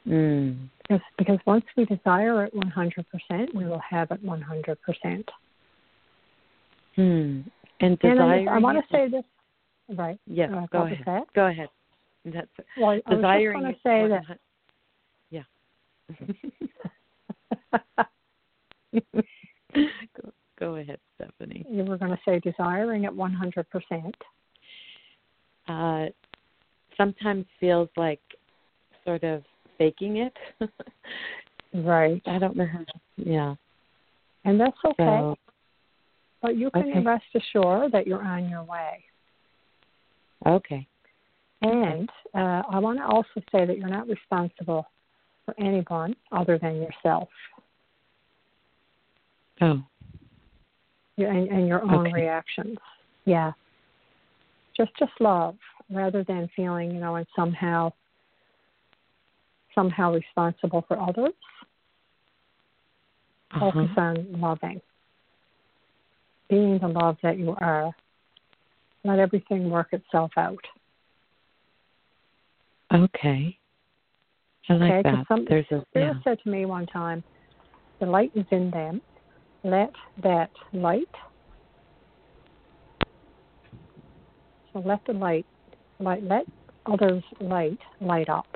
Mm. 0.07 0.69
Because, 0.81 1.01
because 1.17 1.39
once 1.45 1.65
we 1.77 1.85
desire 1.85 2.43
it 2.45 2.53
100%, 2.55 3.53
we 3.53 3.65
will 3.65 3.79
have 3.79 4.11
it 4.11 4.23
100%. 4.23 5.29
Hmm. 6.95 7.41
And 7.81 7.97
And. 8.03 8.19
I, 8.19 8.43
I 8.45 8.57
want 8.57 8.77
to 8.77 8.91
say 8.91 9.07
this, 9.07 9.23
right? 9.95 10.19
Yes. 10.25 10.51
uh, 10.51 10.65
go 10.71 10.81
ahead. 10.83 11.03
that? 11.05 11.33
Go 11.33 11.45
ahead. 11.47 11.69
That's 12.25 12.47
Well, 12.77 12.89
I 12.89 12.93
was 12.95 13.01
just 13.05 13.15
desiring. 13.17 13.61
going 13.61 13.73
to 13.73 13.79
say 13.81 14.07
that. 14.07 14.39
Yeah. 15.29 15.43
go, 18.93 20.31
go 20.59 20.75
ahead, 20.75 20.99
Stefanie. 21.19 21.65
you 21.69 21.83
were 21.83 21.97
going 21.97 22.11
to 22.11 22.19
say 22.25 22.39
desiring 22.39 23.03
it 23.03 23.11
100%. 23.11 24.13
Uh, 25.67 26.09
sometimes 26.97 27.45
feels 27.59 27.89
like 27.95 28.21
sort 29.05 29.23
of 29.23 29.43
faking 29.77 30.17
it. 30.17 30.33
Right. 31.73 32.21
I 32.25 32.39
don't 32.39 32.55
know 32.55 32.65
how. 32.65 32.79
Yeah. 33.17 33.55
And 34.45 34.59
that's 34.59 34.77
okay. 34.85 34.95
So 34.97 35.35
but 36.41 36.57
you 36.57 36.71
can 36.71 36.89
okay. 36.89 36.99
rest 37.01 37.25
assured 37.35 37.91
that 37.91 38.07
you're 38.07 38.23
on 38.23 38.49
your 38.49 38.63
way. 38.63 39.03
okay. 40.47 40.87
And 41.61 42.09
uh, 42.33 42.63
I 42.71 42.79
want 42.79 42.99
to 42.99 43.05
also 43.05 43.41
say 43.51 43.65
that 43.65 43.77
you're 43.77 43.89
not 43.89 44.07
responsible 44.07 44.85
for 45.49 45.63
anyone 45.63 46.15
other 46.31 46.57
than 46.57 46.81
yourself. 46.81 47.29
Oh. 49.61 49.83
And, 51.17 51.49
and 51.49 51.67
your 51.67 51.81
own 51.83 52.07
Okay. 52.07 52.13
reactions. 52.13 52.77
Yeah. 53.25 53.51
Just 54.75 54.91
just 54.97 55.11
love 55.19 55.55
rather 55.91 56.23
than 56.23 56.49
feeling, 56.55 56.91
you 56.91 56.99
know, 57.01 57.15
and 57.15 57.27
somehow 57.35 57.91
somehow 59.75 60.13
responsible 60.13 60.85
for 60.87 60.99
others. 60.99 61.33
Uh-huh. 63.51 63.71
Focus 63.71 63.89
on 63.97 64.39
loving. 64.39 64.81
Being 66.49 66.79
the 66.79 66.87
love 66.87 67.17
that 67.21 67.37
you 67.37 67.55
are. 67.59 67.91
Let 69.03 69.19
everything 69.19 69.69
work 69.69 69.93
itself 69.93 70.31
out. 70.37 70.65
Okay. 72.93 73.58
I 74.69 74.73
like 74.73 74.91
Okay, 74.91 75.01
that. 75.15 75.27
some- 75.27 75.45
There's 75.45 75.65
a 75.71 75.83
yeah. 75.95 76.13
said 76.23 76.39
to 76.43 76.49
me 76.49 76.65
one 76.65 76.85
time, 76.85 77.23
the 77.99 78.05
light 78.05 78.31
is 78.35 78.45
in 78.51 78.69
them. 78.69 79.01
Let 79.63 79.91
that 80.21 80.51
light, 80.71 81.09
so 84.71 84.79
let 84.79 85.03
the 85.05 85.13
light, 85.13 85.45
light 85.99 86.23
let 86.23 86.45
others' 86.85 87.23
light 87.41 87.79
light 87.99 88.29
up. 88.29 88.47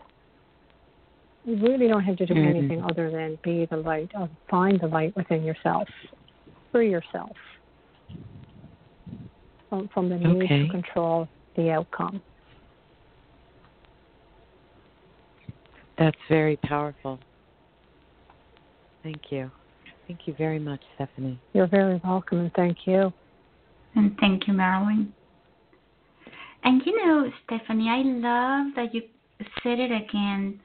You 1.44 1.58
really 1.58 1.90
don't 1.90 2.04
have 2.04 2.16
to 2.18 2.26
do 2.26 2.36
Mhm. 2.36 2.46
anything 2.46 2.82
other 2.84 3.10
than 3.12 3.38
be 3.44 3.66
the 3.66 3.78
light, 3.78 4.12
or 4.16 4.30
find 4.50 4.80
the 4.80 4.88
light 4.88 5.14
within 5.18 5.44
yourself. 5.44 5.90
Free 6.72 6.90
yourself 6.90 7.36
from, 9.70 9.90
from 9.90 10.08
the 10.08 10.18
need 10.18 10.44
Okay. 10.44 10.66
to 10.66 10.70
control 10.70 11.28
the 11.56 11.72
outcome. 11.72 12.24
That's 16.04 16.18
very 16.28 16.58
powerful. 16.58 17.18
Thank 19.04 19.22
you. 19.30 19.50
Thank 20.06 20.28
you 20.28 20.36
very 20.38 20.60
much, 20.60 20.82
Stefanie. 21.00 21.38
You're 21.54 21.68
very 21.68 22.02
welcome, 22.04 22.40
and 22.40 22.54
thank 22.56 22.80
you. 22.86 23.14
And 23.96 24.14
thank 24.20 24.46
you, 24.46 24.54
Marilyn. 24.54 25.14
And 26.66 26.82
you 26.86 27.06
know, 27.06 27.32
Stefanie, 27.48 27.88
I 27.88 28.02
love 28.02 28.76
that 28.76 28.94
you 28.94 29.04
said 29.64 29.80
it 29.80 29.92
again 29.94 30.60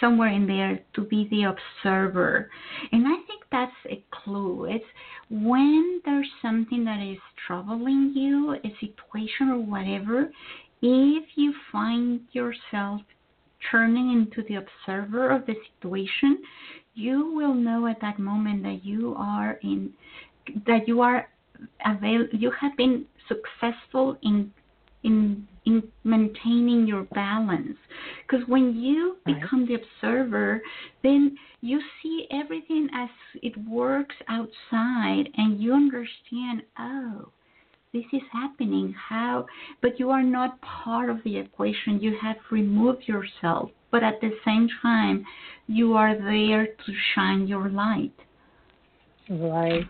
somewhere 0.00 0.30
in 0.30 0.48
there 0.48 0.80
to 0.94 1.02
be 1.02 1.28
the 1.30 1.44
observer. 1.44 2.50
And 2.90 3.06
I 3.06 3.14
think 3.28 3.44
that's 3.52 3.72
a 3.88 4.02
clue. 4.10 4.64
It's 4.64 4.84
when 5.30 6.00
there's 6.04 6.30
something 6.42 6.84
that 6.86 7.00
is 7.00 7.18
troubling 7.46 8.12
you, 8.16 8.54
a 8.54 8.76
situation 8.80 9.50
or 9.50 9.58
whatever, 9.60 10.32
if 10.82 11.24
you 11.36 11.54
find 11.70 12.22
yourself 12.32 13.02
turning 13.70 14.12
into 14.12 14.42
the 14.48 14.56
observer 14.56 15.30
of 15.30 15.46
the 15.46 15.54
situation, 15.76 16.38
you 16.94 17.32
will 17.34 17.54
know 17.54 17.86
at 17.86 18.00
that 18.00 18.18
moment 18.18 18.62
that 18.62 18.84
you 18.84 19.14
are 19.16 19.58
in 19.62 19.92
that 20.66 20.88
you 20.88 21.00
are 21.00 21.28
avail 21.84 22.26
you 22.32 22.50
have 22.60 22.76
been 22.76 23.04
successful 23.28 24.16
in 24.22 24.52
in 25.02 25.46
in 25.66 25.82
maintaining 26.04 26.86
your 26.86 27.04
balance 27.14 27.76
because 28.26 28.46
when 28.48 28.74
you 28.76 29.16
Right. 29.26 29.40
become 29.40 29.66
the 29.66 29.74
observer 29.74 30.62
then 31.02 31.36
you 31.60 31.80
see 32.02 32.26
everything 32.30 32.88
as 32.94 33.10
it 33.42 33.54
works 33.68 34.14
outside 34.28 35.28
and 35.36 35.60
you 35.60 35.74
understand 35.74 36.62
oh 36.78 37.30
this 37.92 38.04
is 38.12 38.22
happening 38.32 38.94
how 39.08 39.46
but 39.82 39.98
you 39.98 40.10
are 40.10 40.22
not 40.22 40.60
part 40.60 41.10
of 41.10 41.18
the 41.24 41.36
equation 41.36 42.00
you 42.00 42.16
have 42.20 42.36
removed 42.50 43.02
yourself 43.06 43.70
but 43.90 44.02
at 44.02 44.20
the 44.20 44.30
same 44.44 44.68
time 44.82 45.24
you 45.66 45.94
are 45.94 46.16
there 46.16 46.66
to 46.66 46.92
shine 47.14 47.46
your 47.46 47.68
light 47.68 48.12
Right. 49.30 49.86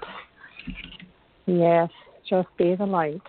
Yes, 1.47 1.89
just 2.29 2.49
be 2.59 2.77
the 2.77 2.85
light. 2.85 3.23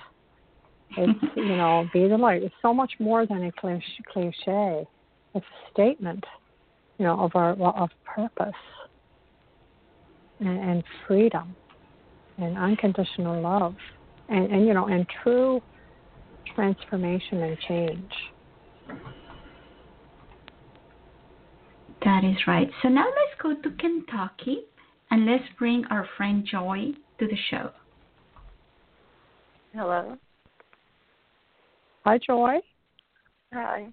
It's 0.97 1.19
you 1.37 1.55
know, 1.55 1.87
be 1.93 2.07
the 2.07 2.17
light. 2.17 2.43
It's 2.43 2.53
so 2.61 2.73
much 2.73 2.91
more 2.99 3.25
than 3.25 3.45
a 3.45 3.51
cliche. 3.53 3.81
cliche. 4.11 4.85
It's 5.33 5.45
a 5.45 5.71
statement, 5.71 6.23
you 6.97 7.05
know, 7.05 7.17
of 7.17 7.31
our 7.35 7.51
of 7.53 7.89
purpose 8.03 8.51
and, 10.41 10.59
and 10.59 10.83
freedom 11.07 11.55
and 12.37 12.57
unconditional 12.57 13.41
love 13.41 13.75
and, 14.31 14.51
and 14.51 14.65
you 14.65 14.73
know 14.73 14.87
and 14.87 15.05
true 15.23 15.61
transformation 16.55 17.43
and 17.43 17.57
change. 17.67 18.11
That 22.03 22.23
is 22.23 22.35
right. 22.47 22.69
So 22.81 22.89
now 22.89 23.05
let's 23.05 23.41
go 23.41 23.53
to 23.53 23.77
Kentucky 23.77 24.63
and 25.11 25.25
let's 25.25 25.43
bring 25.59 25.85
our 25.91 26.07
friend 26.17 26.47
Joy 26.49 26.91
to 27.19 27.27
the 27.27 27.37
show. 27.51 27.69
Hello. 29.73 30.17
Hi, 32.03 32.17
Joy. 32.17 32.55
Hi. 33.53 33.87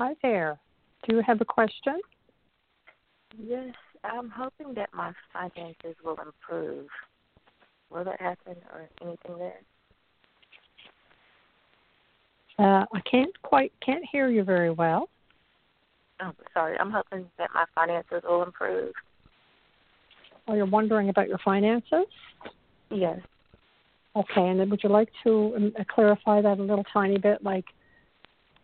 Hi 0.00 0.14
there. 0.22 0.58
Do 1.06 1.16
you 1.16 1.22
have 1.26 1.40
a 1.40 1.44
question? 1.44 2.00
Yes, 3.38 3.74
I'm 4.04 4.30
hoping 4.30 4.74
that 4.74 4.88
my 4.94 5.12
finances 5.32 5.96
will 6.02 6.16
improve. 6.24 6.86
Will 7.90 8.04
that 8.04 8.20
happen 8.20 8.56
or 8.72 8.88
anything 9.02 9.38
there? 9.38 9.60
Uh, 12.58 12.84
I 12.92 13.00
can't 13.08 13.40
quite 13.42 13.72
can't 13.84 14.04
hear 14.10 14.28
you 14.28 14.42
very 14.42 14.70
well. 14.70 15.08
Oh, 16.20 16.32
sorry. 16.52 16.76
I'm 16.78 16.90
hoping 16.90 17.26
that 17.38 17.50
my 17.54 17.64
finances 17.74 18.22
will 18.24 18.42
improve. 18.42 18.92
Oh, 20.48 20.54
you're 20.54 20.66
wondering 20.66 21.08
about 21.08 21.28
your 21.28 21.38
finances? 21.44 22.06
Yes. 22.90 23.20
Okay, 24.16 24.48
and 24.48 24.58
then 24.58 24.70
would 24.70 24.82
you 24.82 24.88
like 24.88 25.10
to 25.24 25.52
um, 25.56 25.72
uh, 25.78 25.84
clarify 25.88 26.40
that 26.40 26.58
a 26.58 26.62
little 26.62 26.84
tiny 26.92 27.18
bit? 27.18 27.44
Like, 27.44 27.66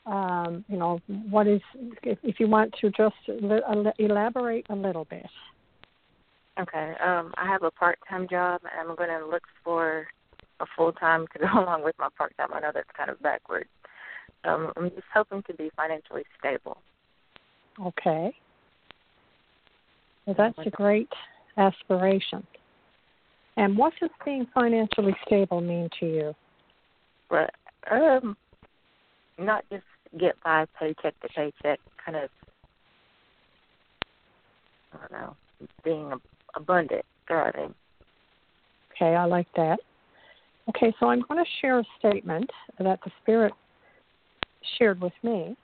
um, 0.06 0.64
you 0.68 0.76
know, 0.76 1.00
what 1.30 1.46
is, 1.46 1.60
if, 2.02 2.18
if 2.22 2.40
you 2.40 2.48
want 2.48 2.74
to 2.80 2.90
just 2.90 3.14
uh, 3.28 3.92
elaborate 3.98 4.66
a 4.70 4.74
little 4.74 5.04
bit. 5.04 5.26
Okay. 6.60 6.94
Um, 7.04 7.32
I 7.36 7.46
have 7.46 7.62
a 7.62 7.70
part-time 7.70 8.28
job, 8.28 8.60
and 8.62 8.88
I'm 8.88 8.96
going 8.96 9.08
to 9.08 9.26
look 9.26 9.42
for 9.64 10.06
a 10.60 10.66
full-time 10.76 11.26
to 11.32 11.38
go 11.40 11.60
along 11.60 11.84
with 11.84 11.96
my 11.98 12.08
part-time. 12.16 12.52
I 12.52 12.60
know 12.60 12.70
that's 12.72 12.88
kind 12.96 13.10
of 13.10 13.20
backwards. 13.20 13.68
Um, 14.44 14.72
I'm 14.76 14.90
just 14.90 15.06
hoping 15.12 15.42
to 15.44 15.54
be 15.54 15.70
financially 15.76 16.24
stable. 16.38 16.78
Okay. 17.80 18.34
Well, 20.26 20.36
that's 20.36 20.66
a 20.66 20.70
great 20.70 21.08
aspiration. 21.56 22.46
And 23.56 23.76
what 23.76 23.92
does 24.00 24.10
being 24.24 24.46
financially 24.54 25.14
stable 25.26 25.60
mean 25.60 25.88
to 26.00 26.06
you? 26.06 26.34
But 27.30 27.50
um, 27.90 28.36
not 29.38 29.64
just 29.70 29.84
get 30.18 30.34
by 30.42 30.66
paycheck 30.78 31.18
to 31.20 31.28
paycheck, 31.28 31.80
kind 32.04 32.16
of, 32.16 32.30
I 34.92 34.98
don't 34.98 35.12
know, 35.12 35.36
being 35.84 36.10
ab- 36.12 36.20
abundant, 36.56 37.04
thriving. 37.26 37.74
Okay, 38.92 39.16
I 39.16 39.24
like 39.24 39.48
that. 39.56 39.78
Okay, 40.68 40.94
so 40.98 41.08
I'm 41.08 41.22
going 41.28 41.42
to 41.42 41.50
share 41.60 41.78
a 41.78 41.84
statement 41.98 42.48
that 42.78 42.98
the 43.04 43.10
Spirit 43.22 43.52
shared 44.78 45.00
with 45.00 45.12
me, 45.22 45.56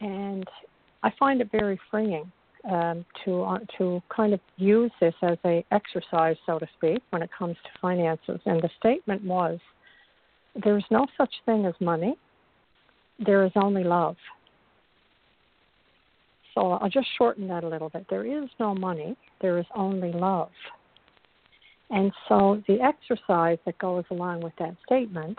and 0.00 0.46
I 1.02 1.10
find 1.18 1.40
it 1.40 1.50
very 1.50 1.80
freeing 1.90 2.30
um, 2.70 3.04
to 3.24 3.42
uh, 3.42 3.58
to 3.78 4.02
kind 4.14 4.34
of 4.34 4.40
use 4.56 4.90
this 5.00 5.14
as 5.22 5.38
a 5.44 5.64
exercise, 5.70 6.36
so 6.44 6.58
to 6.58 6.66
speak, 6.76 7.02
when 7.10 7.22
it 7.22 7.30
comes 7.36 7.56
to 7.64 7.70
finances. 7.80 8.40
And 8.44 8.60
the 8.60 8.70
statement 8.78 9.24
was, 9.24 9.58
"There 10.62 10.76
is 10.76 10.84
no 10.90 11.06
such 11.16 11.32
thing 11.46 11.64
as 11.64 11.74
money. 11.80 12.16
There 13.24 13.44
is 13.44 13.52
only 13.56 13.84
love." 13.84 14.16
So 16.56 16.72
I'll 16.72 16.88
just 16.88 17.06
shorten 17.18 17.46
that 17.48 17.64
a 17.64 17.68
little 17.68 17.90
bit. 17.90 18.06
There 18.08 18.24
is 18.24 18.48
no 18.58 18.74
money. 18.74 19.14
There 19.42 19.58
is 19.58 19.66
only 19.74 20.10
love. 20.10 20.48
And 21.90 22.10
so 22.28 22.62
the 22.66 22.80
exercise 22.80 23.58
that 23.66 23.78
goes 23.78 24.04
along 24.10 24.40
with 24.40 24.54
that 24.58 24.74
statement 24.84 25.38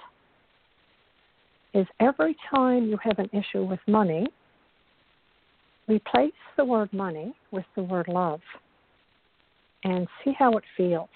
is 1.74 1.88
every 2.00 2.38
time 2.50 2.86
you 2.86 2.98
have 3.04 3.20
an 3.20 3.30
issue 3.34 3.66
with 3.66 3.80
money, 3.88 4.28
replace 5.88 6.32
the 6.56 6.64
word 6.64 6.94
money 6.94 7.36
with 7.52 7.66
the 7.76 7.84
word 7.84 8.08
love 8.08 8.40
and 9.84 10.08
see 10.24 10.34
how 10.38 10.52
it 10.54 10.64
feels. 10.78 11.10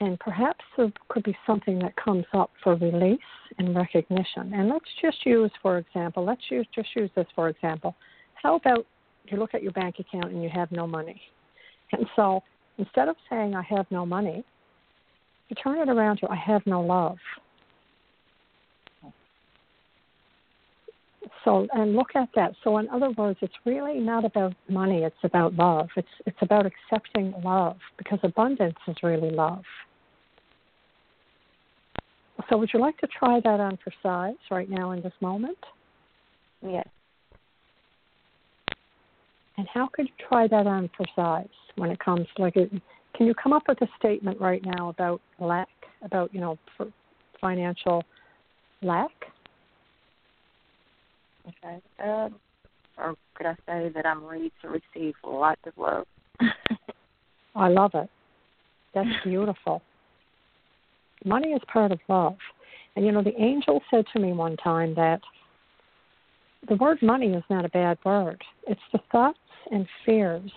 And 0.00 0.18
perhaps 0.18 0.64
there 0.76 0.92
could 1.08 1.22
be 1.22 1.36
something 1.46 1.78
that 1.80 1.94
comes 1.96 2.24
up 2.32 2.50
for 2.64 2.74
release 2.74 3.18
and 3.58 3.76
recognition. 3.76 4.52
And 4.54 4.68
let's 4.68 4.84
just 5.00 5.24
use, 5.24 5.50
for 5.62 5.78
example, 5.78 6.24
let's 6.24 6.42
use, 6.50 6.66
just 6.74 6.88
use 6.96 7.10
this 7.14 7.26
for 7.36 7.48
example. 7.48 7.94
How 8.42 8.56
about 8.56 8.86
you 9.26 9.38
look 9.38 9.54
at 9.54 9.62
your 9.62 9.72
bank 9.72 9.96
account 9.98 10.32
and 10.32 10.42
you 10.42 10.48
have 10.48 10.70
no 10.72 10.86
money? 10.86 11.20
And 11.92 12.06
so 12.16 12.42
instead 12.78 13.08
of 13.08 13.16
saying, 13.28 13.54
I 13.54 13.62
have 13.62 13.86
no 13.90 14.06
money, 14.06 14.44
you 15.48 15.56
turn 15.56 15.78
it 15.78 15.88
around 15.88 16.18
to, 16.18 16.30
I 16.30 16.36
have 16.36 16.62
no 16.66 16.80
love. 16.80 17.18
So 21.44 21.66
and 21.72 21.96
look 21.96 22.10
at 22.14 22.28
that. 22.34 22.52
So 22.62 22.78
in 22.78 22.88
other 22.90 23.10
words, 23.10 23.38
it's 23.40 23.54
really 23.64 23.98
not 23.98 24.24
about 24.24 24.52
money. 24.68 25.04
It's 25.04 25.16
about 25.24 25.54
love. 25.54 25.88
It's 25.96 26.08
it's 26.26 26.36
about 26.42 26.66
accepting 26.66 27.32
love 27.42 27.76
because 27.96 28.18
abundance 28.22 28.76
is 28.86 28.96
really 29.02 29.30
love. 29.30 29.64
So 32.48 32.56
would 32.58 32.70
you 32.72 32.80
like 32.80 32.98
to 32.98 33.06
try 33.06 33.40
that 33.40 33.60
on 33.60 33.78
for 33.82 33.92
size 34.02 34.34
right 34.50 34.68
now 34.68 34.92
in 34.92 35.02
this 35.02 35.12
moment? 35.20 35.58
Yes. 36.62 36.86
And 39.60 39.68
how 39.74 39.90
could 39.92 40.06
you 40.06 40.26
try 40.26 40.48
that 40.48 40.66
on 40.66 40.88
for 40.96 41.04
size 41.14 41.46
when 41.76 41.90
it 41.90 41.98
comes 41.98 42.26
to 42.34 42.42
like 42.42 42.56
it, 42.56 42.70
can 43.14 43.26
you 43.26 43.34
come 43.34 43.52
up 43.52 43.64
with 43.68 43.78
a 43.82 43.88
statement 43.98 44.40
right 44.40 44.64
now 44.64 44.88
about 44.88 45.20
lack 45.38 45.68
about 46.00 46.32
you 46.32 46.40
know 46.40 46.58
financial 47.38 48.02
lack? 48.80 49.10
Okay. 51.46 51.78
Um, 52.02 52.36
or 52.96 53.16
could 53.34 53.48
I 53.48 53.54
say 53.66 53.90
that 53.94 54.06
I'm 54.06 54.24
ready 54.24 54.50
to 54.62 54.68
receive 54.68 55.12
lots 55.22 55.60
of 55.66 55.74
love? 55.76 56.06
I 57.54 57.68
love 57.68 57.90
it. 57.92 58.08
That's 58.94 59.10
beautiful. 59.24 59.82
Money 61.26 61.48
is 61.48 61.60
part 61.70 61.92
of 61.92 61.98
love. 62.08 62.36
And 62.96 63.04
you 63.04 63.12
know, 63.12 63.22
the 63.22 63.38
angel 63.38 63.82
said 63.90 64.06
to 64.14 64.20
me 64.20 64.32
one 64.32 64.56
time 64.56 64.94
that 64.94 65.20
the 66.66 66.76
word 66.76 67.02
money 67.02 67.34
is 67.34 67.44
not 67.50 67.66
a 67.66 67.68
bad 67.68 67.98
word. 68.06 68.42
It's 68.66 68.80
the 68.90 69.00
thoughts 69.12 69.38
and 69.70 69.86
fears 70.04 70.50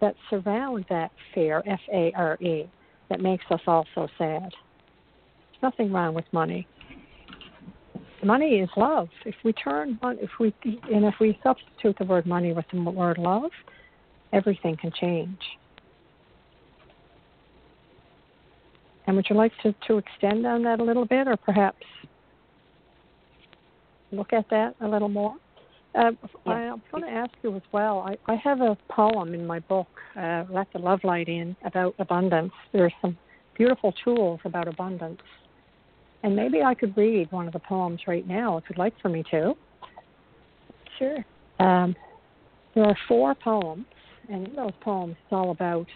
that 0.00 0.14
surround 0.30 0.84
that 0.90 1.10
fear, 1.34 1.62
F 1.66 1.80
A 1.92 2.12
R 2.14 2.36
E, 2.40 2.68
that 3.08 3.20
makes 3.20 3.44
us 3.50 3.60
all 3.66 3.86
so 3.94 4.08
sad. 4.18 4.42
There's 4.42 5.62
nothing 5.62 5.92
wrong 5.92 6.14
with 6.14 6.24
money. 6.32 6.66
Money 8.24 8.60
is 8.60 8.68
love. 8.76 9.08
If 9.26 9.34
we 9.44 9.52
turn, 9.52 9.98
if 10.02 10.30
we, 10.38 10.54
and 10.64 11.04
if 11.04 11.14
we 11.20 11.38
substitute 11.42 11.96
the 11.98 12.04
word 12.04 12.24
money 12.24 12.52
with 12.52 12.64
the 12.72 12.80
word 12.80 13.18
love, 13.18 13.50
everything 14.32 14.76
can 14.76 14.92
change. 15.00 15.40
And 19.06 19.16
would 19.16 19.26
you 19.28 19.34
like 19.34 19.52
to, 19.64 19.74
to 19.88 19.98
extend 19.98 20.46
on 20.46 20.62
that 20.62 20.78
a 20.78 20.84
little 20.84 21.04
bit, 21.04 21.26
or 21.26 21.36
perhaps 21.36 21.84
look 24.12 24.32
at 24.32 24.48
that 24.50 24.76
a 24.80 24.86
little 24.86 25.08
more? 25.08 25.34
Uh, 25.94 26.12
I, 26.46 26.62
am 26.62 26.82
going 26.90 27.04
to 27.04 27.10
ask 27.10 27.32
you 27.42 27.54
as 27.54 27.62
well. 27.70 27.98
I, 28.00 28.16
I 28.32 28.36
have 28.36 28.60
a 28.60 28.76
poem 28.88 29.34
in 29.34 29.46
my 29.46 29.58
book, 29.60 29.88
uh, 30.16 30.44
Let 30.50 30.72
the 30.72 30.78
Love 30.78 31.00
Light 31.04 31.28
In, 31.28 31.54
about 31.64 31.94
abundance. 31.98 32.52
There 32.72 32.84
are 32.84 32.92
some 33.02 33.18
beautiful 33.56 33.92
tools 34.04 34.40
about 34.44 34.68
abundance. 34.68 35.20
And 36.22 36.34
maybe 36.34 36.62
I 36.62 36.74
could 36.74 36.96
read 36.96 37.30
one 37.30 37.46
of 37.46 37.52
the 37.52 37.58
poems 37.58 38.00
right 38.06 38.26
now 38.26 38.56
if 38.56 38.64
you'd 38.68 38.78
like 38.78 38.94
for 39.02 39.08
me 39.08 39.22
to. 39.30 39.54
Sure. 40.98 41.24
Um, 41.58 41.94
there 42.74 42.84
are 42.84 42.96
four 43.06 43.34
poems, 43.34 43.84
and 44.30 44.48
in 44.48 44.54
those 44.54 44.72
poems, 44.80 45.16
it's 45.22 45.32
all 45.32 45.50
about 45.50 45.86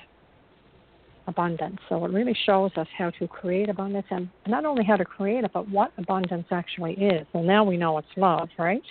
abundance. 1.26 1.78
So 1.88 2.04
it 2.04 2.12
really 2.12 2.36
shows 2.44 2.70
us 2.76 2.86
how 2.96 3.10
to 3.10 3.26
create 3.26 3.68
abundance 3.68 4.06
and 4.10 4.28
not 4.46 4.64
only 4.64 4.84
how 4.84 4.96
to 4.96 5.04
create 5.04 5.44
it, 5.44 5.50
but 5.52 5.68
what 5.68 5.92
abundance 5.96 6.46
actually 6.50 6.94
is. 6.94 7.26
Well, 7.32 7.42
now 7.42 7.64
we 7.64 7.76
know 7.76 7.98
it's 7.98 8.08
love, 8.16 8.48
right? 8.58 8.82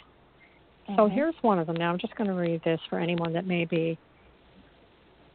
Mm-hmm. 0.89 0.95
So 0.97 1.07
here's 1.07 1.35
one 1.41 1.59
of 1.59 1.67
them. 1.67 1.75
Now 1.75 1.91
I'm 1.91 1.99
just 1.99 2.15
going 2.15 2.29
to 2.29 2.35
read 2.35 2.61
this 2.63 2.79
for 2.89 2.99
anyone 2.99 3.33
that 3.33 3.45
may 3.45 3.65
be 3.65 3.97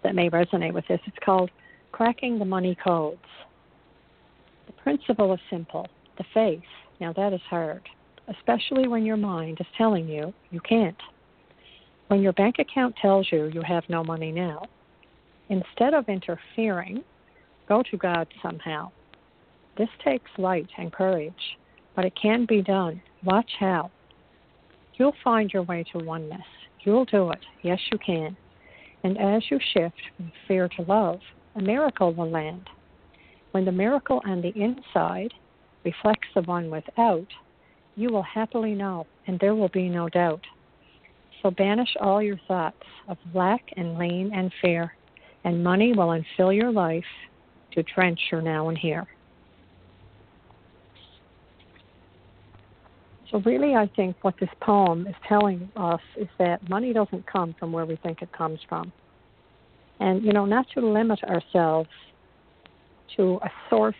that 0.03 0.15
may 0.15 0.31
resonate 0.31 0.73
with 0.73 0.87
this. 0.89 1.01
It's 1.07 1.17
called 1.25 1.51
Cracking 1.93 2.39
the 2.39 2.45
Money 2.45 2.77
Codes. 2.83 3.19
The 4.67 4.73
principle 4.73 5.35
is 5.35 5.41
simple. 5.51 5.87
The 6.17 6.25
faith. 6.33 6.63
Now 7.01 7.13
that 7.15 7.33
is 7.33 7.41
hard, 7.49 7.83
especially 8.29 8.89
when 8.89 9.05
your 9.05 9.17
mind 9.17 9.59
is 9.61 9.67
telling 9.77 10.09
you 10.09 10.33
you 10.51 10.61
can't. 10.61 10.97
When 12.09 12.23
your 12.23 12.33
bank 12.33 12.57
account 12.59 12.97
tells 13.01 13.29
you 13.31 13.51
you 13.53 13.63
have 13.63 13.85
no 13.89 14.03
money 14.03 14.33
now, 14.33 14.67
Instead 15.51 15.95
of 15.95 16.09
interfering, 16.09 17.03
go 17.69 17.83
to 17.91 17.97
God 17.97 18.29
somehow. 18.41 18.91
This 19.77 19.89
takes 20.05 20.31
light 20.39 20.69
and 20.79 20.93
courage, 20.93 21.59
but 21.97 22.05
it 22.05 22.13
can 22.21 22.47
be 22.47 22.63
done. 22.63 23.03
Watch 23.25 23.51
how. 23.59 23.91
You'll 25.01 25.15
find 25.25 25.51
your 25.51 25.63
way 25.63 25.83
to 25.93 26.05
oneness. 26.05 26.47
You'll 26.81 27.07
do 27.07 27.31
it. 27.31 27.41
Yes, 27.63 27.81
you 27.91 27.97
can. 28.05 28.37
And 29.03 29.17
as 29.17 29.43
you 29.51 29.59
shift 29.73 29.97
from 30.15 30.31
fear 30.47 30.69
to 30.77 30.83
love, 30.83 31.21
a 31.57 31.63
miracle 31.63 32.13
will 32.13 32.31
land. 32.31 32.69
When 33.53 33.65
the 33.65 33.73
miracle 33.73 34.21
on 34.27 34.43
the 34.43 34.53
inside 34.55 35.33
reflects 35.85 36.29
the 36.35 36.43
one 36.43 36.71
without, 36.71 37.27
you 37.97 38.11
will 38.11 38.23
happily 38.23 38.75
know, 38.75 39.07
and 39.27 39.41
there 39.41 39.55
will 39.55 39.71
be 39.71 39.89
no 39.89 40.11
doubt. 40.11 40.43
So 41.43 41.51
banish 41.51 41.97
all 41.99 42.23
your 42.23 42.39
thoughts 42.47 42.85
of 43.09 43.17
lack 43.33 43.63
and 43.79 43.97
lean 43.97 44.33
and 44.35 44.53
fear 44.61 44.93
and 45.45 45.65
money 45.65 45.95
will 45.95 46.11
unfill 46.11 46.55
your 46.55 46.71
life 46.71 47.03
to 47.73 47.83
drench 47.95 48.21
your 48.31 48.43
now 48.43 48.69
and 48.69 48.77
here. 48.77 49.07
So, 53.31 53.39
really, 53.41 53.75
I 53.75 53.89
think 53.95 54.17
what 54.23 54.35
this 54.41 54.51
poem 54.61 55.07
is 55.07 55.15
telling 55.29 55.71
us 55.77 56.01
is 56.17 56.29
that 56.39 56.69
money 56.69 56.93
doesn't 56.93 57.27
come 57.27 57.55
from 57.59 57.73
where 57.73 57.87
we 57.87 57.97
think 57.97 58.23
it 58.23 58.33
comes 58.33 58.59
from. 58.69 58.93
And, 60.01 60.25
you 60.25 60.33
know, 60.33 60.47
not 60.47 60.67
to 60.75 60.81
limit 60.81 61.23
ourselves 61.25 61.89
to 63.17 63.39
a 63.43 63.51
source 63.69 63.95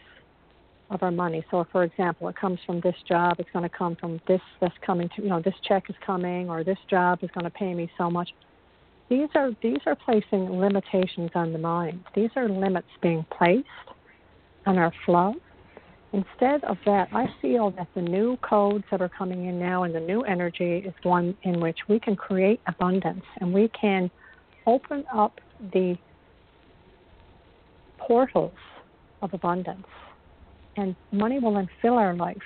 of 0.91 1.03
our 1.03 1.11
money. 1.13 1.45
So, 1.51 1.65
for 1.71 1.85
example, 1.85 2.29
it 2.29 2.37
comes 2.37 2.59
from 2.67 2.81
this 2.81 2.97
job, 3.09 3.37
it's 3.39 3.51
going 3.53 3.69
to 3.69 3.77
come 3.77 3.97
from 3.97 4.21
this 4.27 4.41
that's 4.61 4.75
coming 4.85 5.09
to, 5.15 5.23
you 5.23 5.29
know, 5.29 5.41
this 5.41 5.55
check 5.67 5.85
is 5.89 5.97
coming, 6.05 6.51
or 6.51 6.65
this 6.65 6.79
job 6.89 7.21
is 7.23 7.31
going 7.33 7.45
to 7.45 7.51
pay 7.51 7.75
me 7.75 7.89
so 7.97 8.11
much. 8.11 8.31
These 9.09 9.29
are 9.35 9.51
these 9.63 9.79
are 9.87 9.97
placing 9.97 10.51
limitations 10.61 11.31
on 11.35 11.53
the 11.53 11.59
mind. 11.59 12.05
These 12.15 12.31
are 12.37 12.49
limits 12.49 12.89
being 13.03 13.25
placed 13.37 13.67
on 14.67 14.79
our 14.79 14.93
flow. 15.05 15.35
Instead 16.13 16.65
of 16.65 16.77
that, 16.87 17.09
I 17.13 17.27
feel 17.41 17.71
that 17.73 17.87
the 17.95 18.03
new 18.03 18.37
codes 18.39 18.85
that 18.91 19.01
are 19.01 19.09
coming 19.09 19.47
in 19.47 19.61
now 19.61 19.85
and 19.85 19.95
the 19.95 20.01
new 20.01 20.23
energy 20.23 20.79
is 20.79 20.95
one 21.05 21.37
in 21.45 21.61
which 21.61 21.79
we 21.89 22.01
can 22.01 22.17
create 22.17 22.61
abundance 22.67 23.23
and 23.41 23.55
we 23.55 23.71
can 23.81 24.11
open 24.67 25.05
up 25.15 25.39
the 25.73 25.97
portals 27.99 28.53
of 29.23 29.33
abundance. 29.35 29.87
And 30.77 30.97
money 31.13 31.39
will 31.39 31.55
then 31.55 31.69
fill 31.81 31.95
our 31.95 32.15
life 32.15 32.37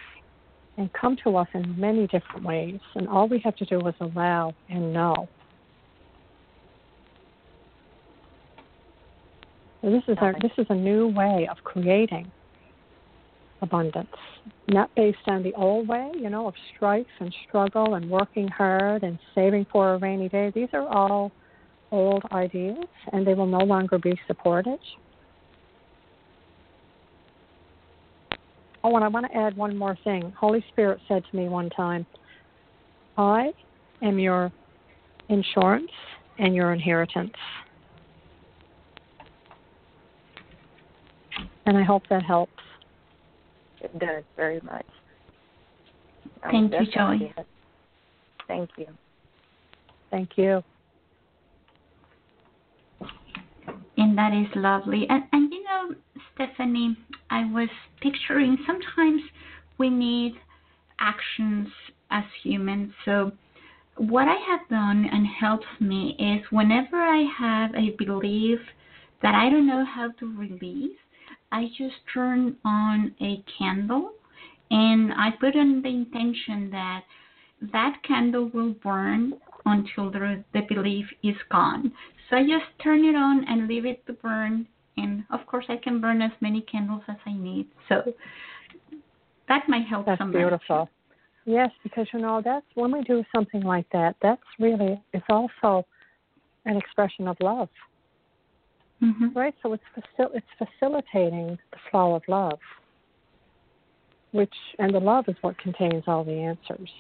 and 0.77 0.92
come 0.92 1.16
to 1.24 1.37
us 1.37 1.48
in 1.55 1.79
many 1.79 2.07
different 2.09 2.44
ways. 2.44 2.81
And 2.96 3.09
all 3.09 3.29
we 3.29 3.38
have 3.44 3.57
to 3.57 3.64
do 3.64 3.79
is 3.87 3.94
allow 4.00 4.55
and 4.68 4.92
know. 4.92 5.29
So 9.83 9.90
this 9.90 10.03
is 10.09 10.16
our 10.20 10.35
this 10.40 10.53
is 10.59 10.66
a 10.70 10.74
new 10.74 11.09
way 11.09 11.46
of 11.50 11.59
creating 11.62 12.33
abundance, 13.64 14.09
not 14.68 14.88
based 14.94 15.18
on 15.27 15.42
the 15.42 15.53
old 15.55 15.88
way, 15.88 16.12
you 16.14 16.31
know, 16.31 16.46
of 16.46 16.55
strife 16.74 17.07
and 17.18 17.35
struggle 17.48 17.94
and 17.96 18.09
working 18.09 18.46
hard 18.46 19.03
and 19.03 19.18
saving 19.35 19.66
for 19.72 19.94
a 19.94 19.98
rainy 19.98 20.29
day. 20.29 20.53
These 20.55 20.68
are 20.72 20.87
all 20.87 21.33
old 21.90 22.22
ideas, 22.33 22.85
and 23.12 23.27
they 23.27 23.35
will 23.35 23.46
no 23.46 23.59
longer 23.59 23.98
be 23.98 24.18
supported. 24.27 24.79
Oh, 28.85 28.94
and 28.94 29.04
I 29.04 29.08
want 29.08 29.27
to 29.27 29.37
add 29.37 29.56
one 29.56 29.77
more 29.77 29.96
thing. 30.04 30.33
Holy 30.38 30.65
Spirit 30.73 31.00
said 31.08 31.25
to 31.31 31.37
me 31.37 31.48
one 31.48 31.71
time, 31.71 32.06
I 33.17 33.52
am 34.02 34.19
your 34.19 34.52
insurance 35.29 35.90
and 36.38 36.54
your 36.54 36.73
inheritance. 36.73 37.33
And 41.67 41.79
I 41.79 41.83
hope 41.83 42.02
that 42.10 42.23
helps. 42.23 42.52
It 43.85 43.99
does 43.99 44.25
very 44.35 44.61
much. 44.63 44.87
Thank 46.51 46.73
you, 46.73 46.87
Joey. 46.95 47.35
Thank 48.49 48.71
you. 48.79 48.87
Thank 50.11 50.31
you. 50.37 50.63
And 53.99 54.17
that 54.17 54.33
is 54.33 54.47
lovely. 54.57 55.07
And, 55.11 55.25
and 55.33 55.53
you 55.53 55.63
know, 55.65 55.95
Stefanie, 56.35 56.97
I 57.31 57.45
was 57.53 57.69
picturing 58.01 58.57
sometimes 58.67 59.21
we 59.79 59.91
need 59.91 60.35
actions 60.99 61.69
as 62.11 62.25
humans. 62.43 62.93
So, 63.05 63.33
what 63.97 64.27
I 64.27 64.37
have 64.51 64.69
done 64.71 65.09
and 65.13 65.27
helps 65.27 65.67
me 65.79 66.17
is 66.19 66.45
whenever 66.51 66.97
I 66.97 67.27
have 67.39 67.75
a 67.75 67.91
belief 68.03 68.59
that 69.23 69.35
I 69.35 69.51
don't 69.51 69.67
know 69.67 69.85
how 69.85 70.11
to 70.19 70.37
release, 70.37 70.97
I 71.55 71.67
just 71.79 71.94
turn 72.13 72.57
on 72.65 73.15
a 73.21 73.44
candle 73.57 74.11
and 74.73 75.13
I 75.13 75.31
put 75.38 75.55
in 75.55 75.83
the 75.83 75.88
intention 75.88 76.69
that 76.73 77.02
that 77.73 77.94
candle 78.02 78.50
will 78.52 78.73
burn 78.83 79.35
until 79.65 80.11
the, 80.11 80.42
the 80.52 80.63
belief 80.63 81.07
is 81.23 81.37
gone. 81.52 81.92
So 82.29 82.38
I 82.38 82.42
just 82.42 82.65
turn 82.83 83.05
it 83.05 83.15
on 83.15 83.44
and 83.48 83.69
leave 83.69 83.87
it 83.87 84.05
to 84.07 84.15
burn. 84.15 84.67
And 84.96 85.23
of 85.31 85.46
course, 85.46 85.67
I 85.69 85.77
can 85.77 86.00
burn 86.00 86.23
as 86.23 86.33
many 86.40 86.61
candles 86.63 87.02
as 87.07 87.17
I 87.25 87.33
need. 87.33 87.69
So 87.88 88.02
that 89.46 89.63
might 89.69 89.87
help 89.87 90.07
That's 90.07 90.19
somebody. 90.19 90.42
beautiful. 90.42 90.90
Yes, 91.44 91.71
because 91.85 92.09
you 92.13 92.19
know 92.19 92.42
that's 92.44 92.67
when 92.75 92.90
we 92.90 93.02
do 93.02 93.23
something 93.33 93.63
like 93.63 93.87
that. 93.92 94.17
That's 94.23 94.42
really 94.59 95.00
it's 95.13 95.27
also 95.29 95.87
an 96.65 96.77
expression 96.77 97.29
of 97.29 97.37
love, 97.40 97.69
Mm-hmm. 99.05 99.38
right? 99.38 99.55
So 99.63 99.75
it's 99.75 99.85
facil- 99.94 100.31
it's 100.35 100.46
facilitating 100.57 101.59
the 101.73 101.79
flow 101.90 102.15
of 102.15 102.23
love, 102.27 102.59
which 104.33 104.55
and 104.79 104.94
the 104.94 105.00
love 105.00 105.27
is 105.29 105.37
what 105.42 105.59
contains 105.59 106.05
all 106.07 106.25
the 106.25 106.33
answers, 106.33 106.90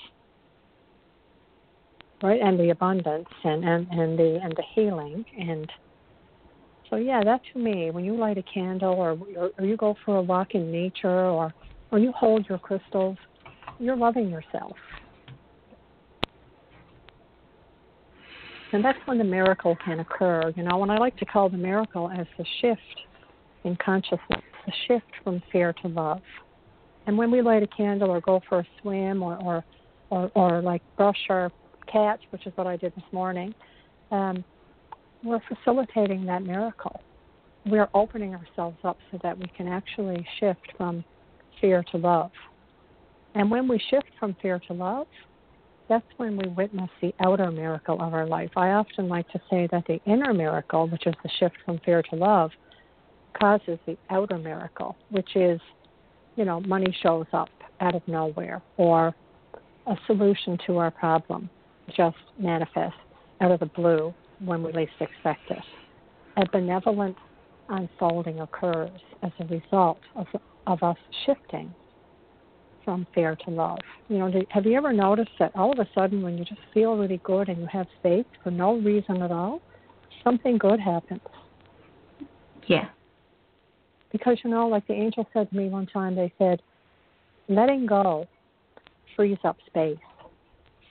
right? 2.22 2.42
And 2.42 2.60
the 2.60 2.70
abundance 2.70 3.28
and 3.44 3.64
and 3.64 3.88
and 3.90 4.18
the 4.18 4.38
and 4.42 4.52
the 4.54 4.64
healing 4.74 5.24
and 5.38 5.70
so 6.90 6.96
yeah, 6.96 7.24
that 7.24 7.40
to 7.52 7.58
me, 7.58 7.90
when 7.90 8.04
you 8.04 8.16
light 8.16 8.38
a 8.38 8.42
candle 8.42 8.94
or 8.94 9.18
or 9.58 9.64
you 9.64 9.76
go 9.76 9.96
for 10.04 10.18
a 10.18 10.22
walk 10.22 10.54
in 10.54 10.70
nature 10.70 11.08
or 11.08 11.52
or 11.90 11.98
you 11.98 12.12
hold 12.12 12.46
your 12.48 12.58
crystals, 12.58 13.16
you're 13.78 13.96
loving 13.96 14.28
yourself. 14.28 14.76
And 18.74 18.84
that's 18.84 18.98
when 19.04 19.18
the 19.18 19.24
miracle 19.24 19.76
can 19.84 20.00
occur. 20.00 20.52
You 20.56 20.64
know, 20.64 20.82
and 20.82 20.90
I 20.90 20.98
like 20.98 21.16
to 21.18 21.24
call 21.24 21.48
the 21.48 21.56
miracle 21.56 22.10
as 22.10 22.26
the 22.36 22.44
shift 22.60 22.80
in 23.62 23.76
consciousness, 23.76 24.42
the 24.66 24.72
shift 24.88 25.06
from 25.22 25.40
fear 25.52 25.72
to 25.82 25.88
love. 25.88 26.20
And 27.06 27.16
when 27.16 27.30
we 27.30 27.40
light 27.40 27.62
a 27.62 27.68
candle 27.68 28.10
or 28.10 28.20
go 28.20 28.40
for 28.48 28.58
a 28.58 28.66
swim 28.82 29.22
or 29.22 29.36
or 29.40 29.64
or, 30.10 30.30
or 30.34 30.60
like 30.60 30.82
brush 30.96 31.20
our 31.30 31.52
cats, 31.90 32.22
which 32.30 32.48
is 32.48 32.52
what 32.56 32.66
I 32.66 32.76
did 32.76 32.92
this 32.96 33.04
morning, 33.12 33.54
um, 34.10 34.44
we're 35.22 35.40
facilitating 35.48 36.26
that 36.26 36.42
miracle. 36.42 37.00
We're 37.66 37.88
opening 37.94 38.34
ourselves 38.34 38.78
up 38.82 38.98
so 39.12 39.20
that 39.22 39.38
we 39.38 39.46
can 39.56 39.68
actually 39.68 40.26
shift 40.40 40.72
from 40.76 41.04
fear 41.60 41.84
to 41.92 41.96
love. 41.96 42.32
And 43.36 43.52
when 43.52 43.68
we 43.68 43.80
shift 43.88 44.10
from 44.18 44.34
fear 44.42 44.60
to 44.66 44.72
love, 44.72 45.06
that's 45.88 46.06
when 46.16 46.36
we 46.36 46.48
witness 46.48 46.90
the 47.00 47.14
outer 47.24 47.50
miracle 47.50 48.00
of 48.00 48.14
our 48.14 48.26
life. 48.26 48.50
I 48.56 48.70
often 48.70 49.08
like 49.08 49.28
to 49.30 49.40
say 49.50 49.68
that 49.70 49.84
the 49.86 50.00
inner 50.06 50.32
miracle, 50.32 50.88
which 50.88 51.06
is 51.06 51.14
the 51.22 51.30
shift 51.38 51.56
from 51.64 51.78
fear 51.84 52.02
to 52.10 52.16
love, 52.16 52.50
causes 53.38 53.78
the 53.86 53.96
outer 54.10 54.38
miracle, 54.38 54.96
which 55.10 55.36
is, 55.36 55.60
you 56.36 56.44
know, 56.44 56.60
money 56.60 56.96
shows 57.02 57.26
up 57.32 57.50
out 57.80 57.94
of 57.94 58.02
nowhere 58.06 58.62
or 58.76 59.14
a 59.86 59.96
solution 60.06 60.58
to 60.66 60.78
our 60.78 60.90
problem 60.90 61.50
just 61.94 62.16
manifests 62.38 62.98
out 63.40 63.50
of 63.50 63.60
the 63.60 63.66
blue 63.66 64.14
when 64.38 64.62
we 64.62 64.72
least 64.72 64.92
expect 65.00 65.50
it. 65.50 65.62
A 66.36 66.48
benevolent 66.50 67.16
unfolding 67.68 68.40
occurs 68.40 68.90
as 69.22 69.32
a 69.40 69.44
result 69.46 69.98
of, 70.16 70.26
of 70.66 70.82
us 70.82 70.96
shifting 71.26 71.74
from 72.84 73.06
fear 73.14 73.36
to 73.44 73.50
love. 73.50 73.78
You 74.08 74.18
know, 74.18 74.32
have 74.50 74.66
you 74.66 74.76
ever 74.76 74.92
noticed 74.92 75.32
that 75.38 75.52
all 75.54 75.72
of 75.72 75.78
a 75.78 75.88
sudden, 75.94 76.22
when 76.22 76.36
you 76.38 76.44
just 76.44 76.60
feel 76.72 76.96
really 76.96 77.20
good 77.24 77.48
and 77.48 77.58
you 77.58 77.66
have 77.72 77.86
faith 78.02 78.26
for 78.42 78.50
no 78.50 78.76
reason 78.78 79.22
at 79.22 79.30
all, 79.30 79.60
something 80.22 80.58
good 80.58 80.80
happens? 80.80 81.20
Yeah. 82.66 82.88
Because 84.12 84.38
you 84.44 84.50
know, 84.50 84.68
like 84.68 84.86
the 84.86 84.94
angel 84.94 85.26
said 85.32 85.50
to 85.50 85.56
me 85.56 85.68
one 85.68 85.86
time, 85.86 86.14
they 86.14 86.32
said, 86.38 86.62
letting 87.48 87.86
go 87.86 88.26
frees 89.16 89.38
up 89.44 89.56
space 89.66 89.98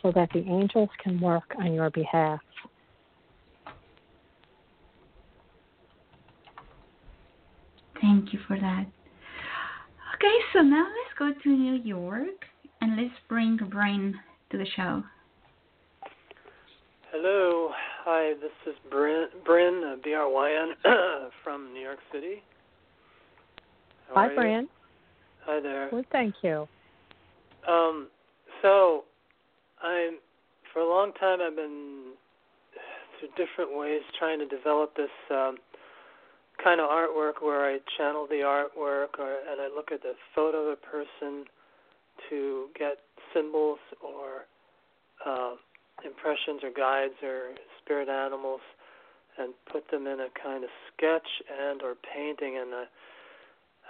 so 0.02 0.12
that 0.12 0.30
the 0.34 0.40
angels 0.42 0.90
can 1.02 1.20
work 1.20 1.56
on 1.58 1.74
your 1.74 1.90
behalf. 1.90 2.40
Thank 8.02 8.34
you 8.34 8.40
for 8.48 8.60
that. 8.60 8.86
Okay, 10.16 10.38
so 10.52 10.62
now 10.62 10.86
let's 10.86 11.03
go 11.18 11.32
to 11.44 11.50
New 11.50 11.76
York 11.84 12.46
and 12.82 12.98
let's 12.98 13.14
bring 13.30 13.58
Bryn 13.58 14.16
to 14.52 14.58
the 14.58 14.66
show. 14.76 15.04
Hello. 17.12 17.70
Hi, 18.06 18.34
this 18.42 18.52
is 18.68 18.76
Bryn, 18.90 19.28
Bryn 19.46 19.82
uh, 19.86 19.96
B-R-Y-N, 20.04 20.74
from 21.44 21.74
New 21.74 21.80
York 21.80 22.00
City. 22.12 22.44
How 24.10 24.16
Hi, 24.16 24.26
are 24.26 24.30
you? 24.30 24.36
Fran. 24.36 24.68
Hi 25.46 25.60
there. 25.62 25.90
Well, 25.92 26.04
thank 26.12 26.36
you. 26.42 26.68
Um, 27.68 28.08
so, 28.62 29.06
I'm, 29.82 30.18
for 30.74 30.80
a 30.82 30.90
long 30.90 31.14
time 31.14 31.40
I've 31.42 31.56
been, 31.56 32.12
through 33.20 33.30
different 33.46 33.78
ways, 33.78 34.02
trying 34.20 34.40
to 34.40 34.48
develop 34.48 34.96
this 34.96 35.10
um, 35.32 35.58
kind 36.62 36.80
of 36.80 36.90
artwork 36.90 37.42
where 37.42 37.66
I 37.66 37.80
channel 37.98 38.28
the 38.30 38.44
artwork 38.46 39.20
or, 39.20 39.38
and 39.50 39.62
I 39.62 39.70
look 39.74 39.92
at 39.92 40.02
the 40.02 40.14
photo 40.36 40.70
of 40.70 40.78
a 40.78 40.82
person 40.82 41.46
to 42.30 42.68
get 42.78 42.98
symbols 43.34 43.80
or 44.02 44.46
uh, 45.26 45.56
impressions 46.06 46.62
or 46.64 46.72
guides 46.76 47.16
or 47.24 47.56
spirit 47.82 48.10
animals 48.10 48.62
and 49.38 49.54
put 49.72 49.90
them 49.90 50.06
in 50.08 50.20
a 50.20 50.28
kind 50.42 50.64
of 50.64 50.70
sketch 50.92 51.28
and 51.50 51.82
or 51.82 51.96
painting. 51.96 52.58
And 52.60 52.74
uh, 52.74 52.86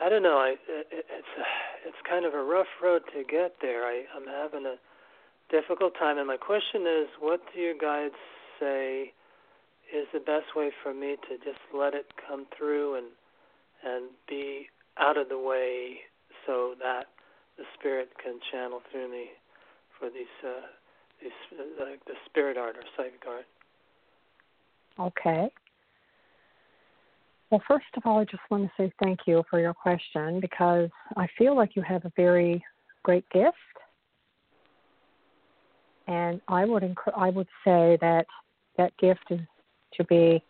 I 0.02 0.10
don't 0.10 0.24
know 0.24 0.38
I 0.38 0.56
it, 0.68 0.88
it's 0.92 1.34
it's 1.88 1.98
kind 2.10 2.26
of 2.26 2.34
a 2.34 2.44
rough 2.44 2.72
road 2.82 3.02
to 3.14 3.24
get 3.24 3.56
there. 3.62 3.84
I 3.84 4.04
I'm 4.16 4.28
having 4.28 4.66
a 4.66 4.76
difficult 5.52 5.94
time. 6.00 6.18
And 6.18 6.28
my 6.28 6.38
question 6.38 6.82
is 6.88 7.08
what 7.20 7.42
do 7.54 7.60
your 7.60 7.76
guides 7.78 8.16
say 8.60 9.14
is 9.94 10.08
the 10.12 10.20
best 10.20 10.56
way 10.56 10.72
for 10.82 10.94
me 10.94 11.16
to 11.30 11.38
just 11.38 11.62
let 11.74 11.94
it 11.94 12.08
come 12.28 12.46
through 12.58 12.96
and 12.96 13.08
and 13.86 14.10
be 14.28 14.68
out 14.98 15.18
of 15.18 15.30
the 15.30 15.38
way 15.38 15.98
so 16.48 16.74
that 16.80 17.08
the 17.58 17.64
spirit 17.78 18.10
can 18.22 18.40
channel 18.52 18.82
through 18.92 19.12
me 19.12 19.26
for 20.00 20.10
these 20.10 20.26
uh 20.44 20.66
these 21.22 21.60
uh, 21.60 21.86
like 21.86 22.04
the 22.06 22.14
spirit 22.26 22.58
art 22.58 22.76
or 22.76 22.84
psychic 22.98 23.24
art. 23.28 23.46
Okay. 25.00 25.52
Well, 27.50 27.62
first 27.68 27.86
of 27.96 28.04
all, 28.06 28.20
I 28.20 28.26
just 28.26 28.42
want 28.50 28.64
to 28.64 28.72
say 28.78 28.92
thank 29.04 29.20
you 29.28 29.44
for 29.48 29.60
your 29.60 29.76
question 29.76 30.40
because 30.40 30.90
I 31.16 31.28
feel 31.38 31.56
like 31.56 31.76
you 31.76 31.84
have 31.84 32.04
a 32.04 32.12
very 32.16 32.64
great 33.04 33.30
gift, 33.30 33.58
and 36.08 36.42
I 36.48 36.66
would 36.66 36.96
I 37.16 37.30
would 37.30 37.48
say 37.64 37.98
that 38.02 38.26
that 38.78 38.98
gift 38.98 39.26
is 39.30 39.40
to 39.98 40.04
be 40.06 40.44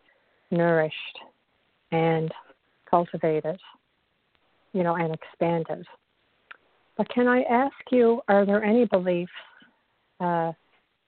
nourished 0.52 1.20
and 1.92 2.32
cultivated, 2.90 3.60
you 4.74 4.84
know, 4.84 4.96
and 4.96 5.14
expanded. 5.14 5.86
But 6.98 7.10
can 7.10 7.28
I 7.28 7.42
ask 7.44 7.76
you, 7.92 8.22
are 8.28 8.46
there 8.46 8.64
any 8.64 8.86
beliefs 8.86 9.32
uh, 10.20 10.52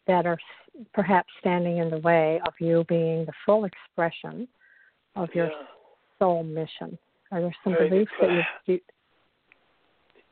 that 0.07 0.25
are 0.25 0.37
perhaps 0.93 1.29
standing 1.39 1.77
in 1.77 1.89
the 1.89 1.99
way 1.99 2.39
of 2.45 2.53
you 2.59 2.85
being 2.89 3.25
the 3.25 3.33
full 3.45 3.65
expression 3.65 4.47
of 5.15 5.29
your 5.33 5.47
yeah. 5.47 5.63
soul 6.19 6.43
mission? 6.43 6.97
Are 7.31 7.41
there 7.41 7.55
some 7.63 7.73
Very 7.73 7.89
beliefs 7.89 8.11
that 8.19 8.31
you, 8.31 8.41
you 8.65 8.79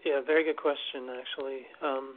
Yeah, 0.06 0.22
very 0.26 0.44
good 0.44 0.58
question 0.58 1.10
actually. 1.10 1.62
Um 1.82 2.16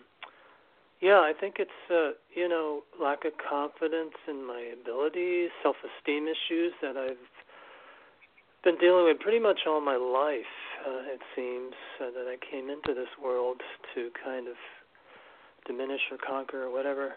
yeah, 1.00 1.20
I 1.20 1.32
think 1.38 1.56
it's 1.58 1.70
uh, 1.90 2.12
you 2.34 2.48
know, 2.48 2.82
lack 3.00 3.24
of 3.24 3.32
confidence 3.36 4.14
in 4.28 4.46
my 4.46 4.72
abilities, 4.80 5.50
self-esteem 5.62 6.26
issues 6.26 6.72
that 6.82 6.96
I've 6.96 7.16
been 8.64 8.78
dealing 8.78 9.04
with 9.04 9.20
pretty 9.20 9.38
much 9.38 9.60
all 9.66 9.80
my 9.80 9.96
life. 9.96 10.54
Uh, 10.86 11.14
it 11.14 11.20
seems 11.34 11.74
uh, 12.00 12.10
that 12.10 12.26
I 12.26 12.36
came 12.50 12.70
into 12.70 12.94
this 12.94 13.10
world 13.22 13.60
to 13.94 14.10
kind 14.24 14.48
of 14.48 14.54
diminish 15.66 16.00
or 16.10 16.18
conquer 16.18 16.64
or 16.64 16.72
whatever. 16.72 17.14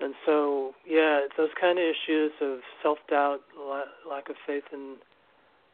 And 0.00 0.14
so, 0.26 0.74
yeah, 0.86 1.20
those 1.36 1.48
kind 1.58 1.78
of 1.78 1.84
issues 1.84 2.32
of 2.42 2.58
self-doubt, 2.82 3.40
la- 3.58 4.10
lack 4.10 4.28
of 4.28 4.36
faith 4.46 4.64
in 4.72 4.96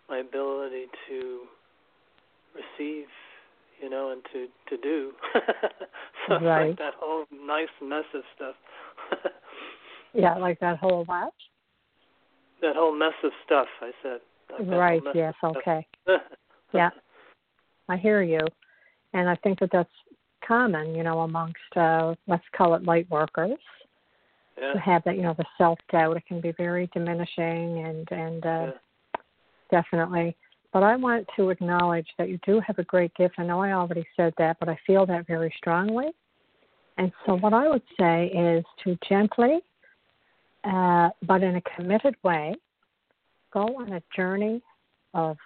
my 0.09 0.19
ability 0.19 0.87
to 1.09 1.41
receive 2.55 3.07
you 3.83 3.91
know, 3.91 4.11
and 4.11 4.23
to 4.33 4.47
to 4.69 4.83
do. 4.83 5.13
so 6.29 6.35
Right. 6.35 6.69
like 6.69 6.79
that 6.79 6.95
whole 6.99 7.25
nice 7.31 7.69
mess 7.83 8.05
of 8.15 8.23
stuff. 8.37 8.55
yeah, 10.15 10.37
like 10.37 10.61
that 10.61 10.79
whole 10.79 11.05
what? 11.05 11.33
that 12.63 12.77
whole 12.77 12.95
mess 12.97 13.13
of 13.23 13.33
stuff. 13.45 13.67
I 13.81 13.91
said. 14.03 14.21
Like 14.51 14.79
Right, 14.79 15.03
yes, 15.15 15.35
okay. 15.45 15.87
Yeah. 16.75 16.89
I 17.91 17.99
hear 17.99 18.23
you. 18.23 18.41
And 19.13 19.29
I 19.29 19.37
think 19.37 19.61
that 19.61 19.69
that's 19.71 19.91
common, 20.47 20.95
you 20.95 21.03
know, 21.03 21.21
amongst, 21.21 21.59
uh, 21.77 22.15
let's 22.27 22.45
call 22.57 22.75
it 22.75 22.85
light 22.85 23.07
workers 23.11 23.59
yeah. 24.59 24.73
to 24.73 24.79
have 24.79 25.05
that, 25.05 25.17
you 25.17 25.23
know, 25.23 25.35
the 25.37 25.45
self 25.59 25.79
doubt. 25.91 26.17
It 26.17 26.25
can 26.27 26.41
be 26.41 26.53
very 26.53 26.89
diminishing 26.95 27.85
and, 27.85 28.11
and, 28.11 28.47
uh, 28.47 28.49
yeah. 28.49 29.21
definitely. 29.71 30.35
But 30.73 30.83
I 30.83 30.97
want 30.97 31.27
to 31.37 31.51
acknowledge 31.51 32.07
that 32.19 32.29
you 32.29 32.39
do 32.47 32.61
have 32.67 32.79
a 32.79 32.85
great 32.85 33.15
gift. 33.15 33.35
I 33.39 33.45
know 33.45 33.61
I 33.61 33.73
already 33.73 34.07
said 34.17 34.33
that, 34.39 34.57
but 34.59 34.69
I 34.69 34.79
feel 34.87 35.05
that 35.07 35.27
very 35.27 35.53
strongly. 35.57 36.07
And 36.99 37.13
so, 37.27 37.37
what 37.37 37.53
I 37.53 37.69
would 37.69 37.83
say 37.99 38.27
is 38.27 38.65
to 38.85 38.99
gently, 39.09 39.61
uh, 40.65 41.11
but 41.27 41.43
in 41.43 41.57
a 41.57 41.63
committed 41.77 42.15
way, 42.23 42.55
go 43.53 43.63
on 43.79 43.93
a 43.93 44.03
journey 44.15 44.63
of 45.15 45.37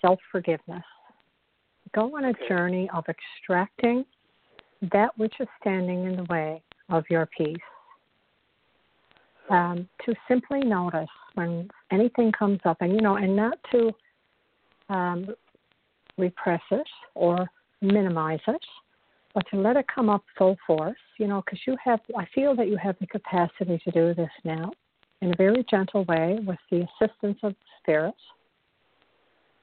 self 0.00 0.18
forgiveness. 0.30 0.84
Go 1.94 2.16
on 2.16 2.24
a 2.24 2.32
journey 2.48 2.88
of 2.92 3.04
extracting 3.08 4.04
that 4.92 5.16
which 5.16 5.34
is 5.40 5.48
standing 5.60 6.04
in 6.04 6.16
the 6.16 6.24
way 6.24 6.62
of 6.88 7.04
your 7.08 7.26
peace. 7.26 7.56
Um, 9.50 9.88
to 10.06 10.14
simply 10.26 10.60
notice 10.60 11.08
when 11.34 11.68
anything 11.92 12.32
comes 12.32 12.60
up, 12.64 12.78
and 12.80 12.92
you 12.92 13.00
know, 13.00 13.16
and 13.16 13.36
not 13.36 13.58
to 13.72 13.92
um, 14.88 15.26
repress 16.18 16.62
it 16.70 16.86
or 17.14 17.46
minimize 17.80 18.40
it, 18.46 18.64
but 19.34 19.44
to 19.50 19.56
let 19.56 19.76
it 19.76 19.86
come 19.92 20.08
up 20.08 20.24
full 20.38 20.56
force, 20.66 20.96
you 21.18 21.26
know, 21.26 21.42
because 21.44 21.60
you 21.66 21.76
have, 21.84 22.00
I 22.16 22.26
feel 22.34 22.54
that 22.56 22.68
you 22.68 22.76
have 22.76 22.96
the 23.00 23.06
capacity 23.06 23.80
to 23.84 23.90
do 23.90 24.14
this 24.14 24.30
now 24.44 24.70
in 25.20 25.32
a 25.32 25.36
very 25.36 25.64
gentle 25.70 26.04
way 26.04 26.38
with 26.46 26.58
the 26.70 26.86
assistance 27.00 27.38
of 27.42 27.54
spirit. 27.80 28.14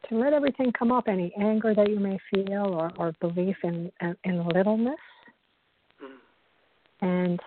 To 0.09 0.17
let 0.17 0.33
everything 0.33 0.73
come 0.77 0.91
up, 0.91 1.07
any 1.07 1.31
anger 1.39 1.73
that 1.75 1.89
you 1.89 1.99
may 1.99 2.19
feel 2.33 2.73
or, 2.73 2.91
or 2.97 3.13
belief 3.21 3.55
in, 3.63 3.91
in 4.23 4.47
littleness. 4.47 4.95
Mm. 6.03 6.17
And 7.01 7.39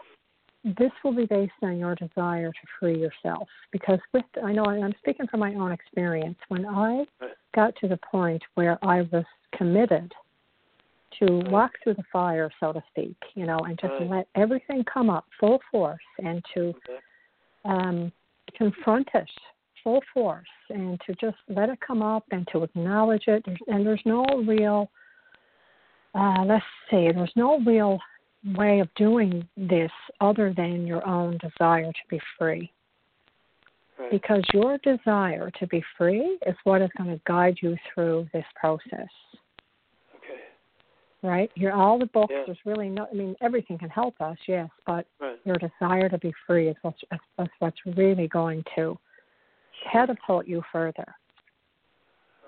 this 0.64 0.90
will 1.02 1.14
be 1.14 1.26
based 1.26 1.52
on 1.62 1.76
your 1.76 1.94
desire 1.94 2.50
to 2.50 2.66
free 2.80 2.98
yourself. 2.98 3.48
Because 3.70 3.98
with, 4.12 4.24
I 4.42 4.52
know 4.52 4.64
I'm 4.64 4.94
speaking 4.98 5.26
from 5.26 5.40
my 5.40 5.54
own 5.54 5.72
experience. 5.72 6.38
When 6.48 6.64
I 6.66 7.04
got 7.54 7.74
to 7.76 7.88
the 7.88 7.98
point 7.98 8.42
where 8.54 8.78
I 8.82 9.02
was 9.12 9.24
committed 9.56 10.12
to 11.20 11.26
walk 11.50 11.72
through 11.82 11.94
the 11.94 12.04
fire, 12.12 12.50
so 12.58 12.72
to 12.72 12.82
speak, 12.90 13.16
you 13.34 13.46
know, 13.46 13.58
and 13.58 13.78
just 13.78 13.92
right. 14.00 14.10
let 14.10 14.28
everything 14.34 14.84
come 14.92 15.10
up 15.10 15.26
full 15.38 15.60
force 15.70 16.00
and 16.18 16.42
to 16.54 16.74
Okay. 16.88 16.98
um, 17.64 18.12
confront 18.56 19.08
it 19.14 19.28
full 19.82 20.02
force 20.12 20.48
and 20.70 21.00
to 21.06 21.14
just 21.14 21.36
let 21.48 21.68
it 21.68 21.78
come 21.86 22.02
up 22.02 22.24
and 22.30 22.48
to 22.52 22.62
acknowledge 22.62 23.24
it. 23.26 23.44
There's, 23.44 23.58
and 23.68 23.86
there's 23.86 24.02
no 24.04 24.24
real, 24.46 24.90
uh, 26.14 26.44
let's 26.46 26.64
see, 26.90 27.10
there's 27.12 27.32
no 27.36 27.60
real 27.60 28.00
way 28.57 28.80
of 28.80 28.88
doing 28.95 29.47
this 29.57 29.90
other 30.20 30.53
than 30.55 30.86
your 30.86 31.07
own 31.07 31.38
desire 31.38 31.90
to 31.90 31.99
be 32.11 32.20
free. 32.38 32.70
Right. 33.99 34.11
Because 34.11 34.42
your 34.53 34.78
desire 34.78 35.51
to 35.59 35.66
be 35.68 35.82
free 35.97 36.38
is 36.47 36.57
what 36.64 36.82
is 36.82 36.90
going 36.99 37.11
to 37.11 37.20
guide 37.26 37.57
you 37.62 37.76
through 37.95 38.28
this 38.32 38.45
process 38.57 39.09
Okay. 40.16 40.40
right? 41.22 41.51
You're 41.55 41.72
all 41.72 41.99
the 41.99 42.07
books. 42.07 42.32
Yeah. 42.34 42.42
There's 42.47 42.59
really 42.66 42.88
no. 42.88 43.07
I 43.11 43.14
mean, 43.14 43.36
everything 43.40 43.78
can 43.78 43.88
help 43.88 44.20
us, 44.20 44.36
yes, 44.49 44.68
but 44.86 45.07
Right. 45.20 45.38
your 45.45 45.57
desire 45.57 46.09
to 46.09 46.18
be 46.18 46.32
free 46.47 46.68
is 46.68 46.76
what's 46.82 47.01
is 47.12 47.49
what's 47.61 47.78
really 47.97 48.26
going 48.28 48.64
to 48.74 48.99
catapult 49.90 50.47
you 50.47 50.62
further. 50.72 51.14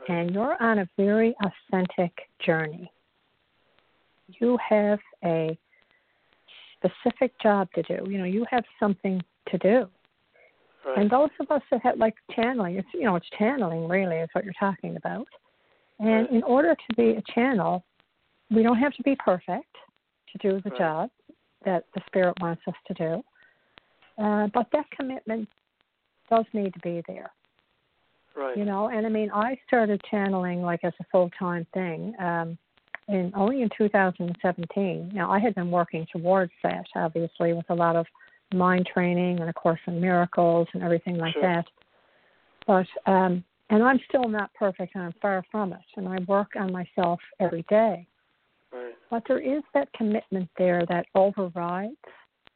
Right. 0.09 0.19
And 0.19 0.35
you're 0.35 0.61
on 0.61 0.81
a 0.81 0.89
very 0.97 1.35
authentic 1.45 2.13
journey. 2.45 2.91
You 4.41 4.59
have 4.69 4.99
a 5.25 5.57
specific 6.89 7.33
job 7.41 7.69
to 7.75 7.83
do. 7.83 8.11
You 8.11 8.19
know, 8.19 8.25
you 8.25 8.45
have 8.51 8.65
something 8.81 9.23
to 9.49 9.59
do. 9.59 9.89
Right. 10.85 10.99
And 10.99 11.11
those 11.11 11.31
of 11.41 11.51
us 11.51 11.63
that 11.71 11.83
have 11.83 11.99
like 11.99 12.15
channeling, 12.35 12.77
it's 12.77 12.89
you 12.95 13.05
know, 13.05 13.17
it's 13.17 13.29
channeling 13.39 13.89
really 13.89 14.17
is 14.17 14.29
what 14.33 14.45
you're 14.45 14.55
talking 14.59 14.97
about. 14.97 15.27
And 15.99 16.27
Right. 16.27 16.31
in 16.31 16.43
order 16.43 16.75
to 16.75 16.97
be 16.97 17.17
a 17.17 17.23
channel, 17.35 17.85
we 18.51 18.63
don't 18.63 18.79
have 18.79 18.95
to 18.95 19.03
be 19.03 19.17
perfect 19.17 19.75
to 20.33 20.39
do 20.39 20.61
the 20.61 20.71
Right. 20.71 20.79
job 20.79 21.11
that 21.65 21.85
the 21.95 22.03
spirit 22.07 22.35
wants 22.41 22.63
us 22.69 22.75
to 22.87 22.95
do. 22.95 23.25
Uh, 24.19 24.47
but 24.49 24.71
that 24.73 24.91
commitment 24.91 25.49
does 26.31 26.47
need 26.53 26.73
to 26.73 26.81
be 26.81 27.03
there, 27.07 27.33
right. 28.35 28.57
you 28.57 28.65
know. 28.65 28.89
And 28.89 29.07
I 29.07 29.09
mean, 29.11 29.31
I 29.33 29.59
started 29.67 30.01
channeling 30.11 30.63
like 30.63 30.85
as 30.85 30.95
a 31.01 31.05
full 31.05 31.31
time 31.39 31.67
thing 31.75 32.15
um, 32.19 32.59
in 33.09 33.33
only 33.37 33.63
in 33.63 33.71
2017. 33.77 35.11
Now 35.15 35.31
I 35.31 35.39
had 35.39 35.55
been 35.55 35.71
working 35.71 36.07
towards 36.13 36.53
that, 36.63 36.87
obviously, 36.95 37.53
with 37.53 37.69
a 37.71 37.75
lot 37.75 37.97
of 37.97 38.07
mind 38.55 38.89
training 38.93 39.41
and 39.41 39.49
a 39.51 39.53
course 39.53 39.81
in 39.87 40.01
miracles 40.01 40.69
and 40.75 40.83
everything 40.83 41.17
like 41.17 41.35
Sure. 41.35 41.43
that. 41.43 41.67
But 42.67 42.87
um, 43.11 43.45
and 43.71 43.83
I'm 43.83 44.01
still 44.09 44.29
not 44.29 44.53
perfect, 44.55 44.95
and 44.95 45.05
I'm 45.05 45.15
far 45.21 45.45
from 45.51 45.73
it. 45.73 45.81
And 45.97 46.09
I 46.09 46.19
work 46.29 46.51
on 46.57 46.73
myself 46.73 47.21
every 47.41 47.65
day. 47.69 48.07
Right. 48.73 48.95
But 49.11 49.25
there 49.27 49.41
is 49.41 49.63
that 49.75 49.93
commitment 49.93 50.49
there 50.59 50.85
that 50.89 51.07
overrides 51.15 51.97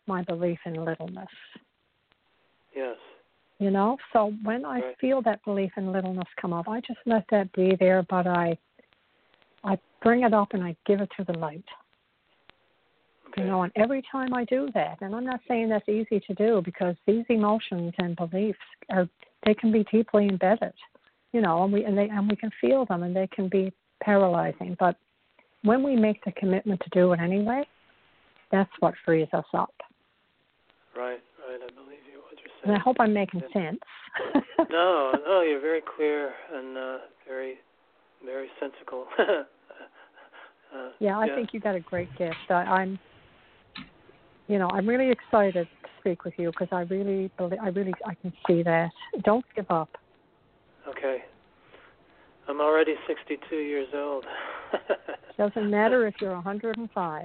my 0.07 0.23
belief 0.23 0.59
in 0.67 0.75
littleness. 0.75 1.29
Yes. 2.75 2.97
You 3.59 3.71
know, 3.71 3.99
so 4.13 4.33
when 4.43 4.65
I 4.65 4.81
Right. 4.81 4.99
feel 4.99 5.21
that 5.23 5.45
belief 5.45 5.71
in 5.77 5.93
littleness 5.93 6.29
come 6.41 6.53
up, 6.53 6.69
I 6.69 6.81
just 6.81 7.01
let 7.05 7.27
that 7.29 7.53
be 7.53 7.77
there, 7.77 8.03
but 8.05 8.27
I 8.27 8.57
I 9.65 9.79
bring 10.03 10.23
it 10.23 10.33
up 10.33 10.55
and 10.55 10.63
I 10.63 10.77
give 10.87 11.01
it 11.01 11.11
to 11.19 11.25
the 11.25 11.39
light. 11.39 11.65
Okay. 13.29 13.43
You 13.43 13.49
know, 13.49 13.63
and 13.63 13.73
every 13.77 14.03
time 14.11 14.35
I 14.35 14.45
do 14.45 14.69
that, 14.75 14.99
and 15.01 15.15
I'm 15.15 15.25
not 15.25 15.41
saying 15.47 15.69
that's 15.69 15.89
easy 15.89 16.21
to 16.27 16.35
do 16.35 16.63
because 16.65 16.97
these 17.07 17.25
emotions 17.29 17.93
and 17.99 18.17
beliefs 18.17 18.59
are 18.91 19.09
they 19.47 19.55
can 19.55 19.73
be 19.73 19.85
deeply 19.93 20.29
embedded. 20.29 20.75
You 21.33 21.41
know, 21.41 21.63
and 21.63 21.73
we 21.73 21.85
and 21.85 21.97
they 21.97 22.09
and 22.09 22.29
we 22.29 22.37
can 22.37 22.51
feel 22.61 22.87
them 22.87 23.03
and 23.03 23.15
they 23.15 23.29
can 23.29 23.49
be 23.49 23.73
paralyzing. 24.03 24.77
But 24.81 24.97
when 25.63 25.83
we 25.83 25.95
make 25.95 26.25
the 26.25 26.33
commitment 26.33 26.81
to 26.81 26.91
do 26.91 27.13
it 27.13 27.21
anyway, 27.21 27.65
that's 28.51 28.71
what 28.81 28.95
frees 29.05 29.29
us 29.33 29.45
up. 29.55 29.75
Right. 30.97 31.21
Right. 31.47 31.61
I 31.63 31.73
believe 31.75 32.01
you. 32.11 32.21
What 32.21 32.39
you're 32.39 32.51
saying. 32.63 32.65
And 32.65 32.77
I 32.77 32.81
hope 32.81 32.97
I'm 32.99 33.13
making 33.15 33.43
sense. 33.53 33.79
no, 34.71 35.13
no, 35.27 35.43
you're 35.43 35.61
very 35.61 35.83
clear 35.97 36.33
and 36.53 36.77
uh, 36.77 36.99
very, 37.27 37.59
very 38.25 38.49
sensical. 38.61 39.07
uh, 39.19 39.25
Yeah, 41.01 41.19
I 41.19 41.29
think 41.35 41.53
you 41.53 41.59
got 41.61 41.75
a 41.75 41.81
great 41.81 42.09
gift. 42.17 42.37
I, 42.49 42.55
I'm, 42.63 42.99
you 44.47 44.59
know, 44.59 44.69
I'm 44.71 44.89
really 44.89 45.11
excited 45.11 45.67
to 45.83 45.89
speak 45.99 46.25
with 46.25 46.35
you 46.39 46.51
because 46.53 46.69
I 46.71 46.83
really 46.83 47.31
believe, 47.37 47.59
I 47.61 47.69
really, 47.69 47.93
I 48.07 48.15
can 48.15 48.33
see 48.47 48.63
that. 48.63 48.91
Don't 49.25 49.45
give 49.57 49.67
up. 49.71 49.89
Okay. 50.89 51.19
I'm 52.49 52.61
already 52.61 52.95
62 53.09 53.57
years 53.57 53.89
old. 53.95 54.25
Doesn't 55.39 55.71
matter 55.71 56.07
if 56.07 56.15
you're 56.21 56.35
105. 56.35 57.25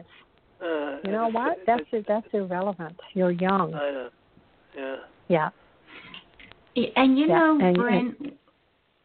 Uh, 0.62 0.98
You 1.04 1.12
know 1.12 1.28
what? 1.30 1.52
it's- 1.60 1.64
That's 1.68 1.84
it. 1.92 2.06
That's 2.08 2.28
irrelevant. 2.34 2.96
You're 3.14 3.32
young. 3.32 3.74
I 3.76 3.92
know. 3.92 4.10
Yeah. 4.76 4.96
Yeah. 5.28 6.90
And 6.96 7.18
you 7.20 7.28
Yeah, 7.28 7.38
know, 7.40 7.60
and- 7.62 7.76
Brent, 7.78 8.34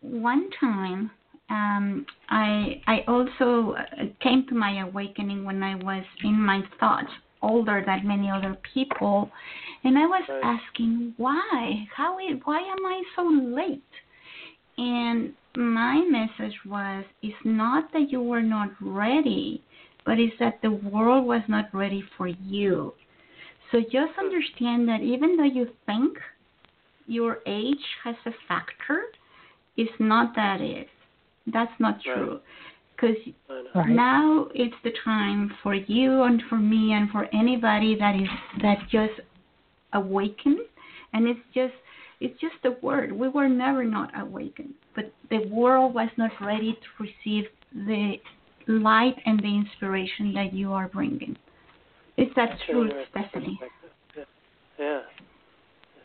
one 0.01 0.49
time 0.59 1.11
um, 1.51 2.07
I 2.29 2.81
I 2.87 2.99
also 3.09 3.75
uh, 3.75 4.05
came 4.23 4.47
to 4.49 4.55
my 4.55 4.83
awakening 4.83 5.45
when 5.45 5.63
I 5.63 5.75
was 5.75 6.05
in 6.23 6.41
my 6.41 6.63
thoughts, 6.79 7.11
older 7.43 7.83
than 7.85 8.07
many 8.07 8.31
other 8.31 8.57
people, 8.75 9.31
and 9.85 9.99
I 9.99 10.07
was 10.07 10.23
Right. 10.29 10.43
asking 10.43 11.15
why, 11.17 11.87
how 11.95 12.19
it, 12.19 12.41
why 12.45 12.59
am 12.61 12.87
I 12.87 13.03
so 13.17 13.23
late? 13.23 13.83
And 14.79 15.35
my 15.57 16.03
message 16.09 16.57
was, 16.65 17.05
it's 17.23 17.37
not 17.45 17.93
that 17.93 18.11
you 18.11 18.23
were 18.23 18.43
not 18.43 18.71
ready, 18.81 19.63
but 20.07 20.19
it's 20.19 20.39
that 20.39 20.61
the 20.63 20.71
world 20.71 21.27
was 21.27 21.43
not 21.49 21.75
ready 21.75 22.03
for 22.17 22.29
you. 22.29 22.95
So 23.71 23.81
just 23.81 24.19
understand 24.19 24.89
that 24.89 25.01
even 25.03 25.37
though 25.37 25.45
you 25.45 25.69
think 25.87 26.17
your 27.07 27.39
age 27.47 27.85
has 28.05 28.17
a 28.27 28.31
factor, 28.49 29.03
it's 29.77 29.93
not 29.99 30.35
that 30.37 30.61
it. 30.61 30.89
That's 31.47 31.73
not 31.79 32.03
true. 32.03 32.41
Because 32.95 33.17
Right. 33.75 33.89
now 33.89 34.49
it's 34.55 34.77
the 34.83 34.93
time 35.05 35.51
for 35.63 35.75
you 35.75 36.23
and 36.25 36.43
for 36.49 36.57
me 36.57 36.93
and 36.93 37.11
for 37.11 37.29
anybody 37.33 37.95
that 37.95 38.15
is 38.15 38.29
that 38.61 38.87
just 38.91 39.21
awakened, 39.93 40.61
and 41.13 41.27
it's 41.27 41.41
just 41.55 41.75
it's 42.21 42.39
just 42.39 42.63
a 42.65 42.73
word. 42.83 43.11
We 43.13 43.29
were 43.29 43.49
never 43.49 43.85
not 43.85 44.11
awakened, 44.21 44.75
but 44.95 45.11
the 45.31 45.47
world 45.49 45.95
was 45.95 46.11
not 46.19 46.31
ready 46.41 46.75
to 46.75 47.05
receive 47.05 47.49
the 47.73 48.21
light 48.67 49.17
and 49.25 49.41
the 49.41 49.57
inspiration 49.57 50.35
that 50.35 50.53
you 50.53 50.73
are 50.73 50.89
bringing. 50.89 51.37
Is 52.19 52.29
that 52.37 52.51
That's 52.51 52.63
true, 52.67 52.89
very 52.89 53.05
interesting 53.05 53.43
Stefanie? 53.43 53.59
Yeah. 54.17 54.25
yeah. 54.79 55.01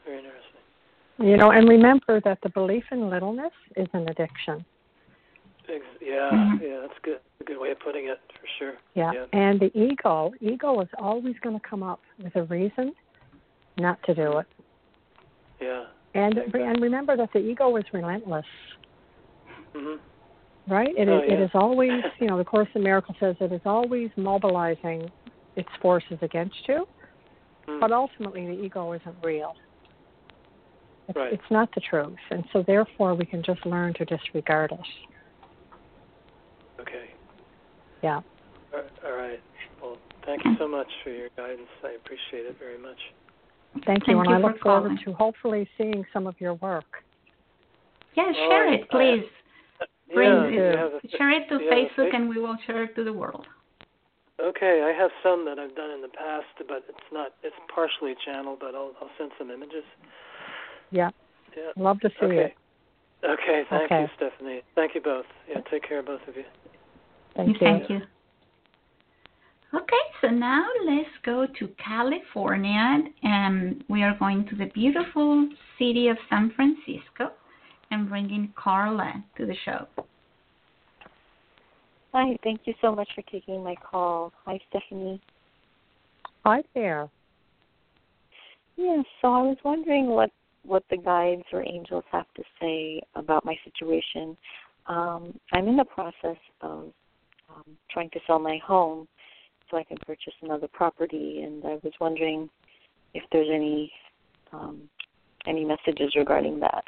Very 0.06 0.18
interesting. 0.20 0.62
You 1.20 1.38
know, 1.38 1.52
and 1.52 1.68
remember 1.68 2.22
that 2.22 2.40
the 2.44 2.50
belief 2.50 2.84
in 2.92 3.10
littleness 3.10 3.54
is 3.76 3.88
an 3.94 4.08
addiction. 4.10 4.66
Yeah, 6.02 6.30
Mhm. 6.32 6.62
yeah, 6.62 6.80
that's 6.82 7.00
good. 7.00 7.20
A 7.42 7.44
good 7.44 7.58
way 7.60 7.72
of 7.72 7.80
putting 7.80 8.06
it, 8.08 8.20
for 8.40 8.48
sure. 8.60 8.74
Yeah. 8.94 9.12
Yeah. 9.14 9.26
And 9.34 9.60
the 9.60 9.72
ego, 9.78 10.34
ego 10.40 10.80
is 10.82 10.90
always 10.98 11.38
going 11.40 11.60
to 11.60 11.68
come 11.68 11.84
up 11.84 12.02
with 12.22 12.36
a 12.36 12.44
reason 12.44 12.94
not 13.78 14.02
to 14.04 14.14
do 14.14 14.38
it. 14.40 14.48
Yeah. 15.60 15.86
And 16.14 16.38
Exactly. 16.38 16.62
and 16.64 16.82
remember 16.82 17.18
that 17.18 17.32
the 17.34 17.40
ego 17.40 17.76
is 17.78 17.86
relentless. 17.94 18.46
Mhm. 19.74 20.00
right? 20.68 20.94
It 20.98 21.08
is, 21.08 21.10
Oh, 21.10 21.18
it 21.20 21.30
yeah. 21.40 21.46
is 21.46 21.52
always, 21.54 21.92
you 22.20 22.28
know, 22.28 22.38
the 22.38 22.46
Course 22.46 22.70
in 22.74 22.82
Miracles 22.82 23.18
says 23.20 23.36
it 23.40 23.52
is 23.52 23.62
always 23.66 24.10
mobilizing 24.16 25.12
its 25.56 25.70
forces 25.82 26.18
against 26.24 26.68
you, 26.68 26.88
Mm. 27.68 27.80
but 27.82 27.92
ultimately 27.92 28.48
the 28.48 28.64
ego 28.64 28.94
isn't 28.94 29.16
real. 29.24 29.56
It's, 31.08 31.16
Right. 31.16 31.34
it's 31.34 31.52
not 31.52 31.72
the 31.76 31.82
truth, 31.82 32.18
and 32.32 32.44
so 32.52 32.64
therefore 32.64 33.14
we 33.14 33.26
can 33.26 33.44
just 33.44 33.64
learn 33.66 33.94
to 33.96 34.06
disregard 34.06 34.72
it. 34.72 34.80
Okay. 36.88 37.10
Yeah. 38.02 38.22
All 38.74 38.82
all 39.06 39.18
right. 39.18 39.40
Well, 39.82 39.98
Thank 40.26 40.44
you 40.44 40.56
so 40.58 40.68
much 40.68 40.88
for 41.04 41.12
your 41.12 41.30
guidance. 41.38 41.70
I 41.84 41.92
appreciate 41.92 42.50
it 42.50 42.58
very 42.60 42.80
much. 42.80 42.98
Thank 43.86 44.08
you, 44.08 44.16
Thank 44.16 44.28
and 44.28 44.30
you 44.30 44.36
I 44.36 44.42
for 44.42 44.48
look 44.48 44.60
forward 44.62 44.88
calling. 44.90 45.00
to 45.06 45.14
hopefully 45.14 45.70
seeing 45.78 46.04
some 46.14 46.26
of 46.26 46.36
your 46.40 46.56
work. 46.56 46.86
Yes, 48.16 48.34
All 48.38 48.50
share 48.50 48.66
right. 48.66 48.80
it, 48.82 48.90
please. 48.90 49.26
Bring 50.14 50.30
yeah, 50.30 50.46
it. 50.46 50.54
you 50.54 50.62
a, 50.62 51.18
Share 51.18 51.32
it 51.32 51.50
to 51.50 51.56
you 51.56 51.70
have 51.70 51.78
a 51.78 52.02
Facebook, 52.02 52.10
fa- 52.12 52.16
and 52.16 52.30
we 52.30 52.40
will 52.40 52.58
share 52.66 52.84
it 52.86 52.96
to 52.96 53.04
the 53.04 53.14
world. 53.14 53.46
Okay, 54.42 54.82
I 54.84 54.98
have 54.98 55.12
some 55.22 55.46
that 55.46 55.60
I've 55.60 55.76
done 55.76 55.92
in 55.92 56.02
the 56.02 56.10
past, 56.10 56.46
but 56.68 56.84
it's 56.90 57.10
not. 57.12 57.32
It's 57.44 57.56
partially 57.74 58.16
channeled, 58.26 58.60
but 58.60 58.74
I'll 58.76 58.94
I'll 59.02 59.10
send 59.18 59.32
some 59.38 59.52
images. 59.52 59.84
Yeah, 60.92 61.10
Yeah. 61.56 61.72
love 61.78 62.00
to 62.02 62.10
see 62.20 62.26
okay. 62.26 62.38
it. 62.38 62.54
Okay. 63.24 63.64
Thank 63.70 63.92
Okay. 63.92 64.02
you, 64.02 64.08
Stefanie. 64.28 64.62
Thank 64.76 64.96
you 64.96 65.02
both. 65.02 65.26
Yeah. 65.50 65.62
Take 65.72 65.88
care, 65.88 66.02
both 66.04 66.22
of 66.28 66.36
you. 66.36 66.44
Thank 67.36 67.50
you. 67.50 67.56
Thank 67.60 67.90
you. 67.90 68.02
Okay, 69.74 69.94
so 70.22 70.28
now 70.28 70.66
let's 70.86 71.10
go 71.26 71.46
to 71.60 71.68
California, 71.84 73.04
and 73.24 73.84
we 73.90 74.04
are 74.04 74.16
going 74.18 74.48
to 74.48 74.56
the 74.56 74.68
beautiful 74.74 75.50
city 75.78 76.08
of 76.08 76.18
San 76.30 76.54
Francisco 76.56 77.34
and 77.92 78.08
bringing 78.08 78.54
Carla 78.56 79.24
to 79.38 79.46
the 79.46 79.56
show. 79.66 79.86
Hi, 82.14 82.38
thank 82.44 82.62
you 82.64 82.74
so 82.82 82.96
much 82.96 83.10
for 83.14 83.22
taking 83.24 83.62
my 83.64 83.76
call. 83.76 84.32
Hi, 84.46 84.58
Stefanie. 84.74 85.20
Hi 86.46 86.64
there. 86.74 87.10
Yeah, 88.78 89.02
so 89.22 89.28
I 89.34 89.42
was 89.42 89.58
wondering 89.66 90.08
what 90.08 90.32
what 90.64 90.84
the 90.90 90.98
guides 90.98 91.44
or 91.54 91.64
angels 91.64 92.04
have 92.12 92.26
to 92.36 92.44
say 92.60 93.02
about 93.16 93.46
my 93.46 93.56
situation. 93.64 94.36
Um, 94.88 95.38
I'm 95.52 95.68
in 95.68 95.78
the 95.78 95.86
process 95.86 96.38
of 96.62 96.92
um, 97.56 97.64
trying 97.90 98.10
to 98.12 98.20
sell 98.28 98.40
my 98.40 98.60
home 98.66 99.08
so 99.70 99.78
I 99.78 99.84
can 99.84 99.98
purchase 100.06 100.34
another 100.42 100.68
property, 100.72 101.42
and 101.44 101.64
I 101.66 101.80
was 101.84 101.94
wondering 102.00 102.50
if 103.14 103.24
there's 103.32 103.50
any 103.52 103.92
um, 104.54 104.90
any 105.48 105.64
messages 105.64 106.16
regarding 106.16 106.60
that. 106.60 106.84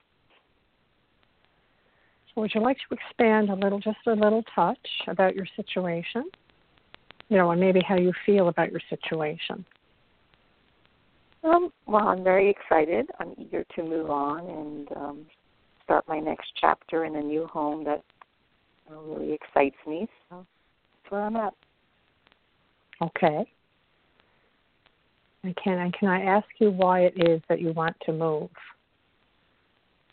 So 2.34 2.42
would 2.42 2.52
you 2.54 2.62
like 2.62 2.78
to 2.90 2.96
expand 2.96 3.50
a 3.50 3.56
little, 3.56 3.80
just 3.80 3.98
a 4.08 4.14
little 4.14 4.44
touch 4.56 4.78
about 5.08 5.36
your 5.36 5.46
situation? 5.56 6.26
You 7.30 7.38
know, 7.38 7.52
and 7.52 7.60
maybe 7.60 7.82
how 7.88 7.98
you 7.98 8.14
feel 8.26 8.48
about 8.48 8.72
your 8.72 8.82
situation. 8.90 9.66
Um, 11.44 11.72
well, 11.86 12.08
I'm 12.08 12.24
very 12.24 12.50
excited. 12.50 13.10
I'm 13.20 13.34
eager 13.38 13.64
to 13.76 13.84
move 13.84 14.10
on 14.10 14.48
and 14.48 14.92
um, 14.98 15.26
start 15.84 16.06
my 16.08 16.20
next 16.20 16.52
chapter 16.60 17.06
in 17.06 17.16
a 17.16 17.22
new 17.22 17.48
home 17.48 17.84
that 17.84 18.04
you 18.90 19.00
really 19.06 19.34
excites 19.34 19.76
me. 19.86 20.08
So 20.30 20.46
where 21.10 21.22
I'm 21.22 21.36
at. 21.36 21.54
Okay. 23.02 23.50
And 25.44 25.56
can 25.64 25.78
and 25.80 25.94
can 25.94 26.10
I 26.10 26.24
ask 26.24 26.48
you 26.60 26.72
why 26.72 27.02
it 27.02 27.14
is 27.30 27.42
that 27.50 27.62
you 27.62 27.72
want 27.72 27.96
to 28.06 28.14
move? 28.14 28.50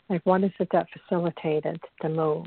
Like, 0.09 0.21
what 0.25 0.43
is 0.43 0.51
it 0.59 0.69
that 0.71 0.87
facilitated 0.93 1.79
the 2.01 2.09
move? 2.09 2.45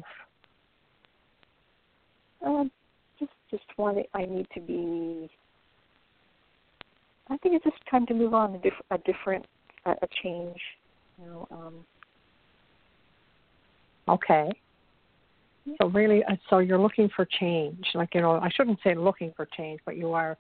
Um, 2.45 2.71
just 3.19 3.33
just 3.51 3.65
want 3.77 3.99
I 4.15 4.25
need 4.25 4.47
to 4.55 4.61
be. 4.61 5.29
I 7.31 7.37
think 7.39 7.57
it's 7.57 7.65
just 7.65 7.77
time 7.91 8.07
to 8.07 8.15
move 8.15 8.33
on, 8.33 8.55
a, 8.55 8.59
diff- 8.59 8.73
a 8.91 8.99
different, 8.99 9.45
a, 9.85 9.91
a 9.91 10.09
change. 10.23 10.57
You 11.21 11.27
know, 11.27 11.49
um, 11.51 11.85
Okay. 14.09 14.51
So 15.81 15.89
really, 15.89 16.25
uh, 16.25 16.37
so 16.49 16.59
you're 16.59 16.79
looking 16.79 17.09
for 17.15 17.27
change. 17.41 17.85
Like 17.95 18.15
you 18.15 18.21
know, 18.21 18.33
I 18.33 18.49
shouldn't 18.55 18.79
say 18.83 18.95
looking 18.95 19.33
for 19.37 19.47
change, 19.57 19.81
but 19.85 19.97
you 19.97 20.13
are 20.13 20.37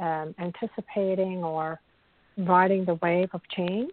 um, 0.00 0.34
anticipating 0.38 1.44
or 1.44 1.80
riding 2.36 2.84
the 2.84 2.94
wave 2.94 3.28
of 3.32 3.40
change. 3.54 3.92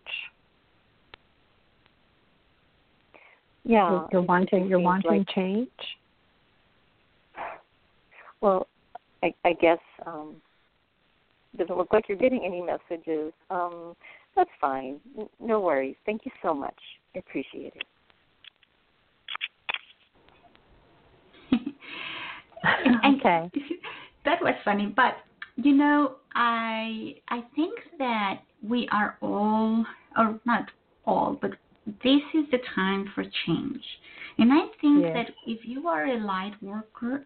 yeah. 3.64 3.90
You're, 3.90 4.10
you're 4.12 4.22
wanting 4.22 4.68
you're 4.68 4.80
wanting 4.80 5.20
like- 5.20 5.30
change. 5.30 5.70
Well, 8.42 8.68
I, 9.22 9.34
I 9.46 9.54
guess 9.54 9.78
um, 10.08 10.36
doesn't 11.56 11.78
look 11.78 11.94
like 11.94 12.06
you're 12.10 12.18
getting 12.18 12.44
any 12.44 12.60
messages. 12.60 13.34
Um, 13.52 13.96
that's 14.36 14.50
fine. 14.60 15.00
No 15.40 15.60
worries. 15.60 15.96
Thank 16.08 16.26
you 16.26 16.32
so 16.42 16.52
much. 16.52 16.78
I 17.16 17.20
appreciate 17.20 17.74
it. 17.76 17.84
okay. 23.06 23.50
that 24.26 24.42
was 24.42 24.56
funny, 24.64 24.88
but 24.96 25.18
you 25.56 25.74
know, 25.76 26.16
I 26.34 27.16
I 27.30 27.44
think 27.56 27.74
that 27.98 28.42
we 28.68 28.88
are 28.92 29.18
all, 29.22 29.86
or 30.18 30.40
not 30.46 30.70
all, 31.06 31.38
but 31.42 31.52
this 32.04 32.22
is 32.34 32.46
the 32.52 32.60
time 32.76 33.12
for 33.14 33.24
change. 33.46 33.84
And 34.38 34.52
I 34.54 34.68
think 34.80 35.04
Yes. 35.04 35.14
that 35.14 35.32
if 35.46 35.60
you 35.66 35.88
are 35.88 36.06
a 36.06 36.18
light 36.18 36.54
worker, 36.62 37.26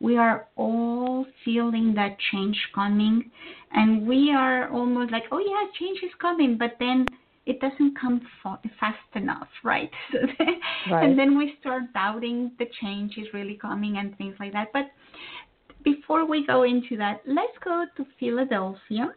we 0.00 0.16
are 0.16 0.46
all 0.56 1.24
feeling 1.44 1.94
that 1.94 2.16
change 2.32 2.58
coming, 2.74 3.30
and 3.72 4.06
we 4.06 4.32
are 4.32 4.68
almost 4.70 5.12
like, 5.12 5.24
oh 5.30 5.38
yeah, 5.38 5.70
change 5.78 6.02
is 6.02 6.10
coming, 6.20 6.58
but 6.58 6.76
then 6.78 7.06
it 7.46 7.60
doesn't 7.60 7.98
come 7.98 8.20
fa- 8.42 8.60
fast 8.78 8.98
enough, 9.14 9.48
right? 9.64 9.90
So 10.12 10.18
then- 10.38 10.60
Right. 10.90 11.04
And 11.04 11.18
then 11.18 11.38
we 11.38 11.54
start 11.60 11.84
doubting 11.94 12.52
the 12.58 12.66
change 12.80 13.16
is 13.18 13.26
really 13.32 13.56
coming 13.56 13.96
and 13.98 14.16
things 14.18 14.34
like 14.40 14.52
that. 14.52 14.68
But 14.72 14.86
before 15.84 16.24
we 16.26 16.46
go 16.46 16.62
into 16.64 16.96
that, 16.98 17.20
let's 17.26 17.56
go 17.64 17.84
to 17.96 18.06
Philadelphia 18.18 19.12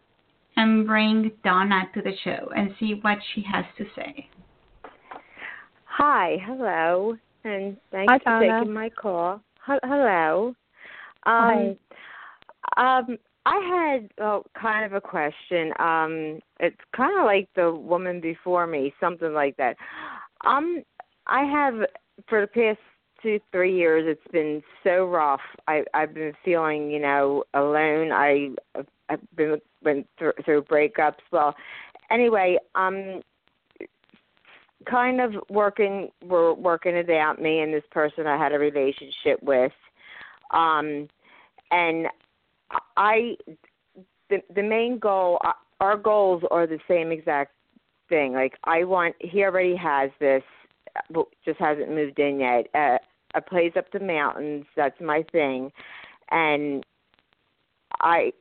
and 0.58 0.86
bring 0.88 1.32
Donna 1.44 1.84
to 1.94 2.02
the 2.02 2.14
show 2.24 2.50
and 2.56 2.74
see 2.80 3.00
what 3.02 3.18
she 3.34 3.44
has 3.52 3.66
to 3.78 3.86
say. 3.96 4.30
Hi, 5.86 6.38
hello, 6.46 7.16
and 7.44 7.78
thanks 7.92 8.12
Hi, 8.12 8.20
for 8.20 8.24
Donna. 8.48 8.60
taking 8.60 8.74
my 8.74 8.90
call. 8.90 9.42
H- 9.70 9.80
hello. 9.84 10.56
Hi. 11.26 11.76
Um, 12.78 12.86
um, 12.86 13.18
I 13.46 14.00
had 14.00 14.10
oh, 14.24 14.44
kind 14.60 14.86
of 14.86 14.94
a 14.94 15.02
question. 15.02 15.72
Um, 15.80 16.40
it's 16.60 16.80
kind 16.96 17.18
of 17.20 17.26
like 17.26 17.48
the 17.56 17.72
woman 17.72 18.20
before 18.20 18.66
me, 18.66 18.94
something 19.00 19.34
like 19.34 19.56
that. 19.58 19.78
Um, 20.44 20.84
I 21.28 21.44
have 21.44 21.76
for 22.28 22.42
the 22.42 22.48
past 22.48 22.80
two, 23.22 23.40
three 23.52 23.76
years. 23.76 24.06
It's 24.08 24.32
been 24.32 24.64
so 24.84 25.06
rough. 25.06 25.42
I 25.68 25.84
I've 25.94 26.14
been 26.14 26.34
feeling, 26.44 26.90
you 26.90 27.00
know, 27.00 27.44
alone. 27.54 28.12
I 28.12 28.50
I've 29.10 29.20
been 29.36 29.60
went 29.84 30.08
through, 30.18 30.34
through 30.44 30.64
breakups. 30.64 31.22
Well, 31.32 31.56
anyway, 32.10 32.58
um, 32.74 33.22
kind 34.90 35.22
of 35.22 35.34
working 35.50 36.10
we're 36.24 36.54
working 36.54 36.96
it 36.96 37.10
out 37.10 37.42
me 37.42 37.60
and 37.62 37.74
this 37.74 37.84
person 37.92 38.28
I 38.28 38.38
had 38.38 38.54
a 38.54 38.60
relationship 38.60 39.42
with 39.42 39.72
um 40.52 41.08
and 41.72 42.08
I 42.98 43.38
the 44.30 44.42
the 44.56 44.64
main 44.64 45.00
goal 45.00 45.40
our 45.80 45.98
goals 45.98 46.44
are 46.52 46.68
the 46.68 46.80
same 46.88 47.12
exact 47.12 47.54
thing. 48.10 48.34
Like 48.34 48.54
I 48.64 48.84
want 48.84 49.16
he 49.20 49.44
already 49.44 49.76
has 49.76 50.10
this 50.20 50.44
but 51.12 51.26
just 51.44 51.60
hasn't 51.60 51.90
moved 51.90 52.20
in 52.20 52.40
yet. 52.40 52.68
Uh, 52.74 52.98
a 53.34 53.42
place 53.42 53.74
up 53.78 53.92
the 53.92 54.00
mountains 54.00 54.66
that's 54.76 55.00
my 55.02 55.24
thing. 55.32 55.72
And 56.32 56.84
I 58.00 58.32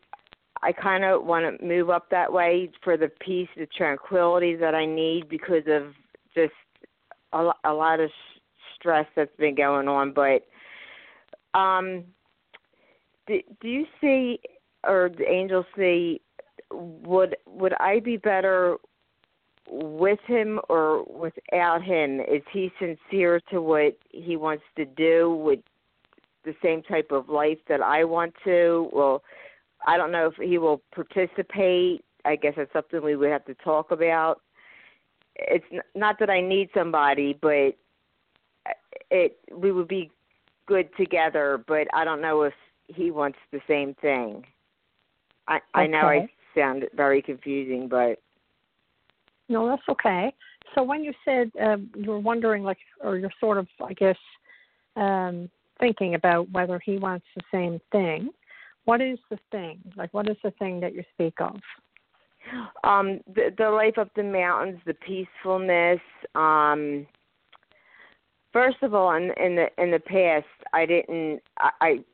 I 0.62 0.72
kind 0.72 1.04
of 1.04 1.24
want 1.24 1.58
to 1.58 1.64
move 1.64 1.90
up 1.90 2.08
that 2.10 2.32
way 2.32 2.70
for 2.82 2.96
the 2.96 3.10
peace, 3.20 3.48
the 3.56 3.66
tranquility 3.66 4.56
that 4.56 4.74
I 4.74 4.86
need 4.86 5.28
because 5.28 5.64
of 5.66 5.92
just 6.34 6.54
a, 7.32 7.50
a 7.64 7.72
lot 7.72 8.00
of 8.00 8.10
stress 8.74 9.06
that's 9.14 9.36
been 9.36 9.54
going 9.54 9.88
on. 9.88 10.14
But 10.14 10.46
um, 11.58 12.04
do, 13.26 13.40
do 13.60 13.68
you 13.68 13.86
see, 14.00 14.40
or 14.86 15.10
the 15.16 15.28
angels 15.28 15.66
see, 15.76 16.20
would 16.70 17.36
would 17.46 17.74
I 17.80 18.00
be 18.00 18.16
better 18.16 18.76
with 19.70 20.18
him 20.26 20.60
or 20.68 21.04
without 21.04 21.82
him? 21.82 22.20
Is 22.20 22.42
he 22.52 22.70
sincere 22.78 23.40
to 23.50 23.60
what 23.60 23.96
he 24.10 24.36
wants 24.36 24.64
to 24.76 24.84
do? 24.84 25.34
With 25.34 25.60
the 26.44 26.54
same 26.62 26.82
type 26.82 27.10
of 27.10 27.28
life 27.28 27.58
that 27.68 27.80
I 27.80 28.04
want 28.04 28.34
to? 28.44 28.90
Well, 28.92 29.22
I 29.86 29.96
don't 29.96 30.12
know 30.12 30.26
if 30.26 30.34
he 30.36 30.58
will 30.58 30.82
participate. 30.94 32.04
I 32.24 32.36
guess 32.36 32.54
that's 32.56 32.72
something 32.72 33.02
we 33.02 33.16
would 33.16 33.30
have 33.30 33.44
to 33.46 33.54
talk 33.54 33.90
about. 33.90 34.40
It's 35.36 35.64
not 35.94 36.18
that 36.20 36.30
I 36.30 36.40
need 36.40 36.70
somebody, 36.74 37.36
but 37.40 37.74
it 39.10 39.38
we 39.52 39.72
would 39.72 39.88
be 39.88 40.10
good 40.66 40.88
together. 40.96 41.62
But 41.66 41.88
I 41.92 42.04
don't 42.04 42.20
know 42.20 42.42
if 42.42 42.54
he 42.88 43.10
wants 43.10 43.38
the 43.52 43.60
same 43.68 43.94
thing. 43.94 44.44
I 45.48 45.60
I 45.74 45.86
know 45.86 46.06
I 46.06 46.28
sound 46.54 46.84
very 46.94 47.20
confusing, 47.22 47.88
but 47.88 48.18
No, 49.48 49.66
that's 49.68 49.82
okay. 49.88 50.32
So 50.74 50.82
when 50.82 51.04
you 51.04 51.12
said 51.24 51.50
um, 51.60 51.90
you 51.94 52.10
were 52.10 52.18
wondering, 52.18 52.62
like, 52.62 52.78
or 53.00 53.16
you're 53.16 53.30
sort 53.38 53.58
of, 53.58 53.68
I 53.82 53.92
guess, 53.92 54.16
um, 54.96 55.50
thinking 55.78 56.14
about 56.14 56.50
whether 56.50 56.78
he 56.78 56.98
wants 56.98 57.26
the 57.36 57.42
same 57.52 57.80
thing, 57.92 58.30
what 58.84 59.00
is 59.00 59.18
the 59.30 59.38
thing? 59.50 59.80
Like, 59.96 60.12
what 60.14 60.28
is 60.28 60.36
the 60.42 60.50
thing 60.52 60.80
that 60.80 60.94
you 60.94 61.02
speak 61.14 61.34
of? 61.40 61.56
Um, 62.82 63.20
the 63.34 63.54
the 63.56 63.70
life 63.70 63.96
up 63.98 64.10
the 64.14 64.22
mountains, 64.22 64.80
the 64.84 64.94
peacefulness. 64.94 66.00
Um, 66.34 67.06
first 68.52 68.76
of 68.82 68.94
all, 68.94 69.14
in 69.14 69.30
in 69.42 69.56
the 69.56 69.68
in 69.78 69.90
the 69.90 70.00
past, 70.00 70.46
I 70.72 70.86
didn't. 70.86 71.40
I, 71.58 71.70
I 71.80 72.04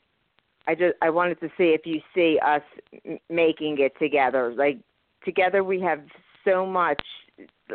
I 0.70 0.74
just 0.76 0.94
I 1.02 1.10
wanted 1.10 1.40
to 1.40 1.48
see 1.58 1.74
if 1.74 1.84
you 1.84 2.00
see 2.14 2.38
us 2.46 2.62
m- 3.04 3.18
making 3.28 3.78
it 3.80 3.92
together. 3.98 4.54
Like 4.56 4.78
together, 5.24 5.64
we 5.64 5.80
have 5.80 6.00
so 6.44 6.64
much. 6.64 7.02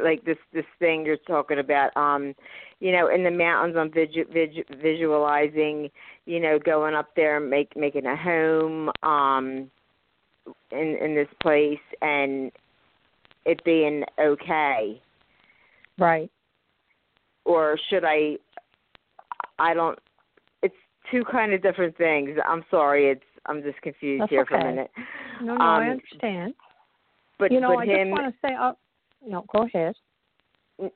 Like 0.02 0.24
this 0.24 0.38
this 0.54 0.66
thing 0.80 1.06
you're 1.06 1.18
talking 1.18 1.60
about. 1.60 1.96
Um, 1.98 2.34
you 2.80 2.94
know, 2.94 3.10
in 3.10 3.24
the 3.24 3.32
mountains, 3.32 3.76
I'm 3.78 3.92
visu- 3.92 4.32
visu- 4.32 4.64
visualizing. 4.82 5.90
You 6.26 6.40
know, 6.40 6.58
going 6.58 6.96
up 6.96 7.10
there, 7.18 7.40
make 7.42 7.76
making 7.76 8.06
a 8.06 8.16
home. 8.16 8.92
Um, 9.04 9.70
in 10.72 10.96
in 11.02 11.16
this 11.16 11.28
place 11.42 11.80
and 12.02 12.52
it 13.46 13.64
being 13.64 14.04
okay 14.20 15.02
Right. 15.98 16.30
or 17.46 17.80
should 17.90 18.04
i 18.06 18.38
i 19.58 19.74
don't 19.74 19.98
two 21.12 21.24
kind 21.32 21.54
of 21.54 21.62
different 21.62 21.98
things 21.98 22.38
i'm 22.48 22.64
sorry 22.70 23.10
it's 23.10 23.24
i'm 23.46 23.62
just 23.64 23.82
confused 23.82 24.22
That's 24.22 24.30
here 24.32 24.46
for 24.46 24.56
a 24.56 24.64
minute 24.64 24.92
No, 25.42 25.56
no, 25.56 25.64
I 25.64 25.86
Um, 25.86 25.92
understand. 25.92 26.54
but 27.40 27.52
you 27.52 27.60
know, 27.60 27.76
but 27.76 27.80
I 27.80 27.86
him 27.86 28.08
just 28.10 28.12
want 28.12 28.34
to 28.34 28.48
say, 28.48 28.54
uh, 28.56 28.74
no, 29.26 29.46
go 29.54 29.64
ahead. 29.64 29.96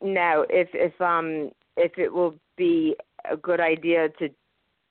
no 0.01 0.45
if 0.49 0.69
if 0.73 0.99
um 1.01 1.51
if 1.77 1.97
it 1.97 2.11
will 2.11 2.35
be 2.57 2.95
a 3.29 3.37
good 3.37 3.59
idea 3.59 4.09
to 4.19 4.29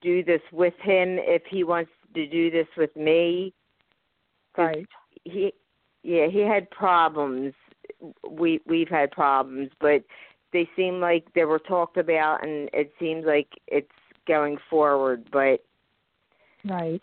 do 0.00 0.22
this 0.22 0.40
with 0.52 0.74
him 0.80 1.18
if 1.18 1.42
he 1.50 1.64
wants 1.64 1.90
to 2.14 2.26
do 2.26 2.50
this 2.50 2.66
with 2.76 2.94
me, 2.96 3.52
Right. 4.56 4.86
he 5.24 5.52
yeah 6.02 6.26
he 6.26 6.40
had 6.40 6.70
problems 6.70 7.52
we 8.30 8.60
we've 8.66 8.88
had 8.88 9.10
problems 9.10 9.70
but 9.80 10.02
they 10.52 10.68
seem 10.76 11.00
like 11.00 11.26
they 11.34 11.44
were 11.44 11.58
talked 11.58 11.96
about 11.96 12.42
and 12.44 12.70
it 12.72 12.92
seems 12.98 13.24
like 13.24 13.48
it's 13.66 13.97
going 14.28 14.56
forward 14.70 15.26
but 15.32 15.60
Right. 16.64 17.02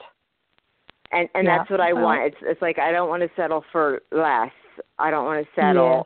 and 1.12 1.28
and 1.36 1.46
Yeah, 1.46 1.58
that's 1.58 1.70
what 1.70 1.82
i 1.82 1.92
want 1.92 2.22
it's 2.22 2.38
it's 2.42 2.62
like 2.62 2.80
i 2.80 2.92
don't 2.92 3.10
want 3.10 3.24
to 3.24 3.30
settle 3.36 3.64
for 3.72 4.02
less 4.12 4.52
i 5.00 5.10
don't 5.12 5.26
want 5.26 5.46
to 5.46 5.52
settle 5.60 6.06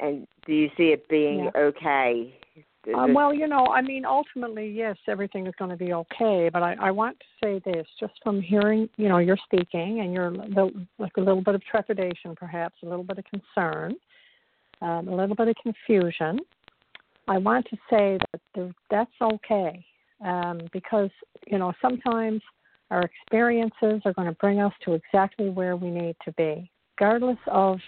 and 0.00 0.26
do 0.46 0.52
you 0.52 0.68
see 0.76 0.88
it 0.88 1.08
being 1.08 1.44
Yeah. 1.44 1.50
okay 1.56 2.38
Um, 2.94 3.14
well, 3.14 3.32
you 3.32 3.46
know, 3.46 3.66
I 3.68 3.80
mean, 3.80 4.04
ultimately, 4.04 4.68
yes, 4.68 4.96
everything 5.06 5.46
is 5.46 5.54
going 5.56 5.70
to 5.70 5.76
be 5.76 5.92
okay. 5.92 6.50
But 6.52 6.62
I, 6.64 6.74
I 6.80 6.90
want 6.90 7.16
to 7.20 7.26
say 7.40 7.60
this, 7.64 7.86
just 8.00 8.14
from 8.24 8.42
hearing, 8.42 8.88
you 8.96 9.08
know, 9.08 9.18
you're 9.18 9.38
speaking 9.44 10.00
and 10.00 10.12
you're 10.12 10.32
li- 10.32 10.86
like 10.98 11.16
a 11.16 11.20
little 11.20 11.42
bit 11.42 11.54
of 11.54 11.62
trepidation, 11.64 12.34
perhaps 12.34 12.74
a 12.82 12.86
little 12.86 13.04
bit 13.04 13.18
of 13.18 13.24
concern, 13.24 13.94
um, 14.80 15.06
a 15.06 15.14
little 15.14 15.36
bit 15.36 15.46
of 15.46 15.54
confusion. 15.62 16.40
I 17.28 17.38
want 17.38 17.66
to 17.70 17.76
say 17.90 18.18
that 18.32 18.40
there, 18.54 18.72
that's 18.90 19.10
okay 19.20 19.84
um, 20.24 20.60
because 20.72 21.10
you 21.46 21.58
know 21.58 21.72
sometimes 21.80 22.42
our 22.90 23.02
experiences 23.02 24.02
are 24.04 24.12
going 24.12 24.28
to 24.28 24.36
bring 24.40 24.60
us 24.60 24.72
to 24.84 24.92
exactly 24.92 25.48
where 25.48 25.76
we 25.76 25.90
need 25.90 26.16
to 26.24 26.32
be, 26.32 26.70
regardless 26.98 27.38
of 27.46 27.78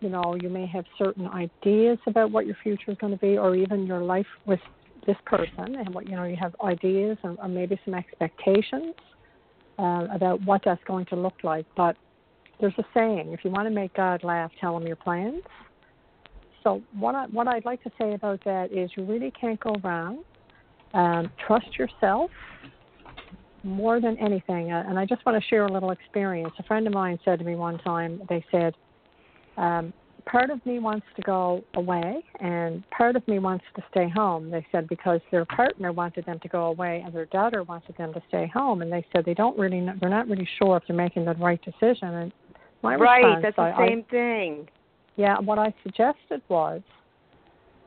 you 0.00 0.10
know, 0.10 0.36
you 0.40 0.48
may 0.48 0.66
have 0.66 0.84
certain 0.98 1.26
ideas 1.26 1.98
about 2.06 2.30
what 2.30 2.46
your 2.46 2.56
future 2.62 2.90
is 2.90 2.98
going 2.98 3.12
to 3.12 3.18
be, 3.18 3.38
or 3.38 3.56
even 3.56 3.86
your 3.86 4.00
life 4.00 4.26
with 4.44 4.60
this 5.06 5.16
person, 5.24 5.76
and 5.76 5.94
what 5.94 6.08
you 6.08 6.16
know, 6.16 6.24
you 6.24 6.36
have 6.36 6.54
ideas 6.62 7.16
and 7.22 7.38
or 7.38 7.48
maybe 7.48 7.78
some 7.84 7.94
expectations 7.94 8.94
uh, 9.78 10.06
about 10.12 10.44
what 10.44 10.60
that's 10.64 10.82
going 10.86 11.06
to 11.06 11.16
look 11.16 11.34
like. 11.42 11.66
But 11.76 11.96
there's 12.60 12.74
a 12.78 12.84
saying: 12.92 13.32
if 13.32 13.40
you 13.44 13.50
want 13.50 13.66
to 13.66 13.74
make 13.74 13.94
God 13.94 14.22
laugh, 14.22 14.50
tell 14.60 14.76
him 14.76 14.86
your 14.86 14.96
plans. 14.96 15.42
So 16.66 16.82
what 16.98 17.14
I 17.14 17.26
what 17.26 17.46
I'd 17.46 17.64
like 17.64 17.80
to 17.84 17.90
say 17.96 18.14
about 18.14 18.42
that 18.44 18.72
is 18.72 18.90
you 18.96 19.04
really 19.04 19.30
can't 19.40 19.60
go 19.60 19.76
wrong. 19.84 20.24
Um, 20.94 21.30
trust 21.46 21.78
yourself 21.78 22.28
more 23.62 24.00
than 24.00 24.18
anything. 24.18 24.72
Uh, 24.72 24.82
and 24.88 24.98
I 24.98 25.06
just 25.06 25.24
want 25.24 25.40
to 25.40 25.48
share 25.48 25.66
a 25.66 25.72
little 25.72 25.92
experience. 25.92 26.52
A 26.58 26.64
friend 26.64 26.84
of 26.88 26.92
mine 26.92 27.20
said 27.24 27.38
to 27.38 27.44
me 27.44 27.54
one 27.54 27.78
time, 27.78 28.20
they 28.28 28.44
said, 28.50 28.74
um, 29.56 29.92
part 30.24 30.50
of 30.50 30.64
me 30.66 30.80
wants 30.80 31.06
to 31.14 31.22
go 31.22 31.62
away 31.74 32.24
and 32.40 32.82
part 32.90 33.14
of 33.14 33.26
me 33.28 33.38
wants 33.38 33.64
to 33.76 33.82
stay 33.92 34.08
home 34.08 34.50
they 34.50 34.66
said 34.72 34.88
because 34.88 35.20
their 35.30 35.44
partner 35.44 35.92
wanted 35.92 36.26
them 36.26 36.40
to 36.40 36.48
go 36.48 36.64
away 36.64 37.00
and 37.06 37.14
their 37.14 37.26
daughter 37.26 37.62
wanted 37.62 37.96
them 37.96 38.12
to 38.12 38.20
stay 38.26 38.50
home 38.52 38.82
and 38.82 38.90
they 38.90 39.06
said 39.14 39.24
they 39.24 39.34
don't 39.34 39.56
really 39.56 39.78
know, 39.78 39.92
they're 40.00 40.10
not 40.10 40.26
really 40.28 40.48
sure 40.58 40.76
if 40.78 40.82
they're 40.88 40.96
making 40.96 41.24
the 41.24 41.34
right 41.34 41.60
decision 41.62 42.08
and 42.08 42.32
my 42.82 42.96
right 42.96 43.18
response, 43.18 43.42
that's 43.44 43.56
the 43.56 43.62
I, 43.62 43.84
I- 43.84 43.88
same 43.88 44.02
thing 44.10 44.68
yeah 45.16 45.38
what 45.40 45.58
i 45.58 45.72
suggested 45.82 46.40
was 46.48 46.80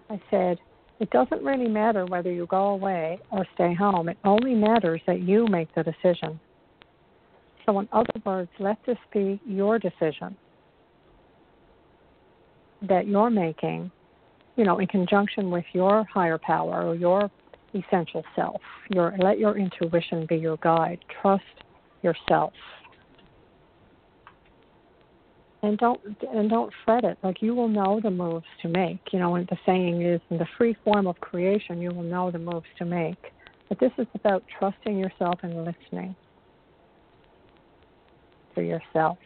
i 0.09 0.19
said 0.29 0.57
it 0.99 1.09
doesn't 1.11 1.41
really 1.43 1.69
matter 1.69 2.05
whether 2.05 2.31
you 2.31 2.45
go 2.47 2.67
away 2.69 3.19
or 3.31 3.45
stay 3.55 3.73
home 3.73 4.09
it 4.09 4.17
only 4.23 4.53
matters 4.53 5.01
that 5.07 5.21
you 5.21 5.47
make 5.47 5.73
the 5.75 5.83
decision 5.83 6.39
so 7.65 7.79
in 7.79 7.87
other 7.91 8.13
words 8.25 8.49
let 8.59 8.77
this 8.85 8.97
be 9.13 9.39
your 9.45 9.79
decision 9.79 10.35
that 12.87 13.07
you're 13.07 13.29
making, 13.29 13.91
you 14.55 14.63
know, 14.63 14.79
in 14.79 14.87
conjunction 14.87 15.51
with 15.51 15.65
your 15.73 16.05
higher 16.05 16.37
power 16.37 16.87
or 16.87 16.95
your 16.95 17.29
essential 17.73 18.23
self. 18.35 18.61
Your 18.89 19.13
let 19.19 19.39
your 19.39 19.57
intuition 19.57 20.25
be 20.27 20.37
your 20.37 20.57
guide. 20.57 20.99
Trust 21.21 21.43
yourself. 22.01 22.53
And 25.61 25.77
don't 25.77 25.99
and 26.33 26.49
don't 26.49 26.71
fret 26.85 27.03
it. 27.03 27.17
Like 27.21 27.41
you 27.41 27.53
will 27.53 27.67
know 27.67 27.99
the 28.01 28.11
moves 28.11 28.45
to 28.61 28.69
make. 28.69 29.01
You 29.11 29.19
know, 29.19 29.35
and 29.35 29.45
the 29.47 29.57
saying 29.65 30.01
is 30.01 30.21
in 30.29 30.37
the 30.37 30.47
free 30.57 30.75
form 30.85 31.05
of 31.05 31.19
creation 31.19 31.81
you 31.81 31.91
will 31.91 32.03
know 32.03 32.31
the 32.31 32.39
moves 32.39 32.67
to 32.77 32.85
make. 32.85 33.17
But 33.67 33.79
this 33.79 33.91
is 33.97 34.07
about 34.15 34.43
trusting 34.57 34.97
yourself 34.97 35.39
and 35.43 35.65
listening 35.65 36.15
to 38.55 38.61
yourself. 38.61 39.17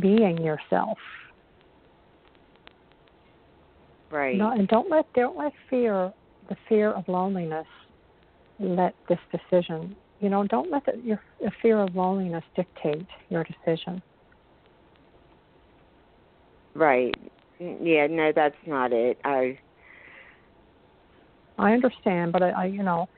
Being 0.00 0.38
yourself. 0.38 0.98
right 4.10 4.36
No, 4.36 4.50
and 4.50 4.66
don't 4.68 4.90
let 4.90 5.06
don't 5.14 5.38
let 5.38 5.52
fear, 5.70 6.12
the 6.48 6.56
fear 6.68 6.90
of 6.90 7.06
loneliness, 7.08 7.66
let 8.58 8.94
this 9.08 9.18
decision. 9.30 9.96
You 10.20 10.28
know, 10.28 10.44
don't 10.44 10.70
let 10.70 10.84
the, 10.86 11.00
your 11.02 11.22
the 11.40 11.52
fear 11.62 11.80
of 11.80 11.94
loneliness 11.94 12.44
dictate 12.56 13.06
your 13.28 13.44
decision. 13.44 14.02
Right 16.76 17.14
yeah 17.58 18.06
no 18.06 18.32
that's 18.34 18.56
not 18.66 18.92
it 18.92 19.18
i 19.24 19.58
I 21.58 21.72
understand, 21.72 22.32
but 22.32 22.42
I, 22.42 22.50
I 22.50 22.64
you 22.66 22.82
know, 22.82 23.08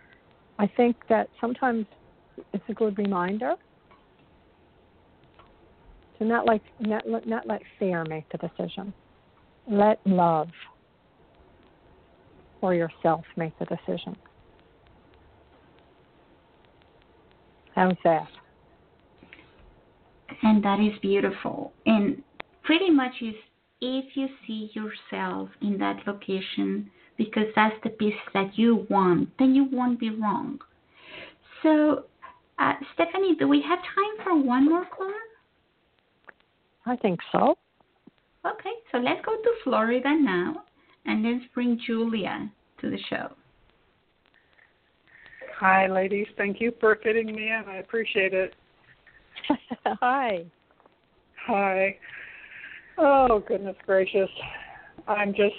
I 0.58 0.66
think 0.76 0.96
that 1.08 1.28
sometimes 1.40 1.86
it's 2.52 2.64
a 2.68 2.72
good 2.72 2.96
reminder 2.98 3.54
to 6.18 6.24
not 6.24 6.46
like 6.46 6.62
not 6.80 7.08
let 7.08 7.26
not 7.26 7.46
let 7.46 7.62
fear 7.78 8.04
make 8.08 8.24
the 8.30 8.38
decision. 8.38 8.92
Let 9.70 10.00
love 10.06 10.48
for 12.60 12.74
yourself 12.74 13.24
make 13.36 13.56
the 13.58 13.66
decision. 13.66 14.16
How's 17.74 17.96
that? 18.04 18.28
And 20.42 20.62
that 20.64 20.80
is 20.80 20.98
beautiful. 21.00 21.72
And 21.86 22.22
pretty 22.68 22.90
much 22.90 23.12
is 23.22 23.34
if 23.80 24.04
you 24.14 24.28
see 24.46 24.70
yourself 24.74 25.48
in 25.62 25.78
that 25.78 25.96
location 26.06 26.90
because 27.16 27.46
that's 27.56 27.74
the 27.82 27.88
piece 27.88 28.12
that 28.34 28.58
you 28.58 28.86
want, 28.90 29.30
then 29.38 29.54
you 29.54 29.66
won't 29.72 29.98
be 29.98 30.10
wrong. 30.10 30.58
So, 31.62 32.04
uh, 32.58 32.74
Stefanie, 32.94 33.38
do 33.38 33.48
we 33.48 33.62
have 33.62 33.78
time 33.78 34.22
for 34.22 34.38
one 34.38 34.68
more 34.68 34.84
caller? 34.94 35.12
I 36.84 36.96
think 36.96 37.20
so. 37.32 37.56
Okay, 38.44 38.74
so 38.92 38.98
let's 38.98 39.24
go 39.24 39.34
to 39.34 39.50
Florida 39.64 40.14
now 40.20 40.62
and 41.06 41.24
let's 41.24 41.44
bring 41.54 41.80
Julia 41.86 42.50
to 42.82 42.90
the 42.90 42.98
show. 43.08 43.28
Hi, 45.58 45.86
ladies. 45.86 46.26
Thank 46.36 46.60
you 46.60 46.72
for 46.78 46.98
fitting 47.02 47.34
me 47.34 47.48
in. 47.48 47.64
I 47.66 47.76
appreciate 47.76 48.34
it. 48.34 48.54
Hi. 49.86 50.44
Hi. 51.46 51.96
Oh, 53.00 53.42
goodness 53.46 53.76
gracious. 53.86 54.28
I'm 55.06 55.32
just 55.32 55.54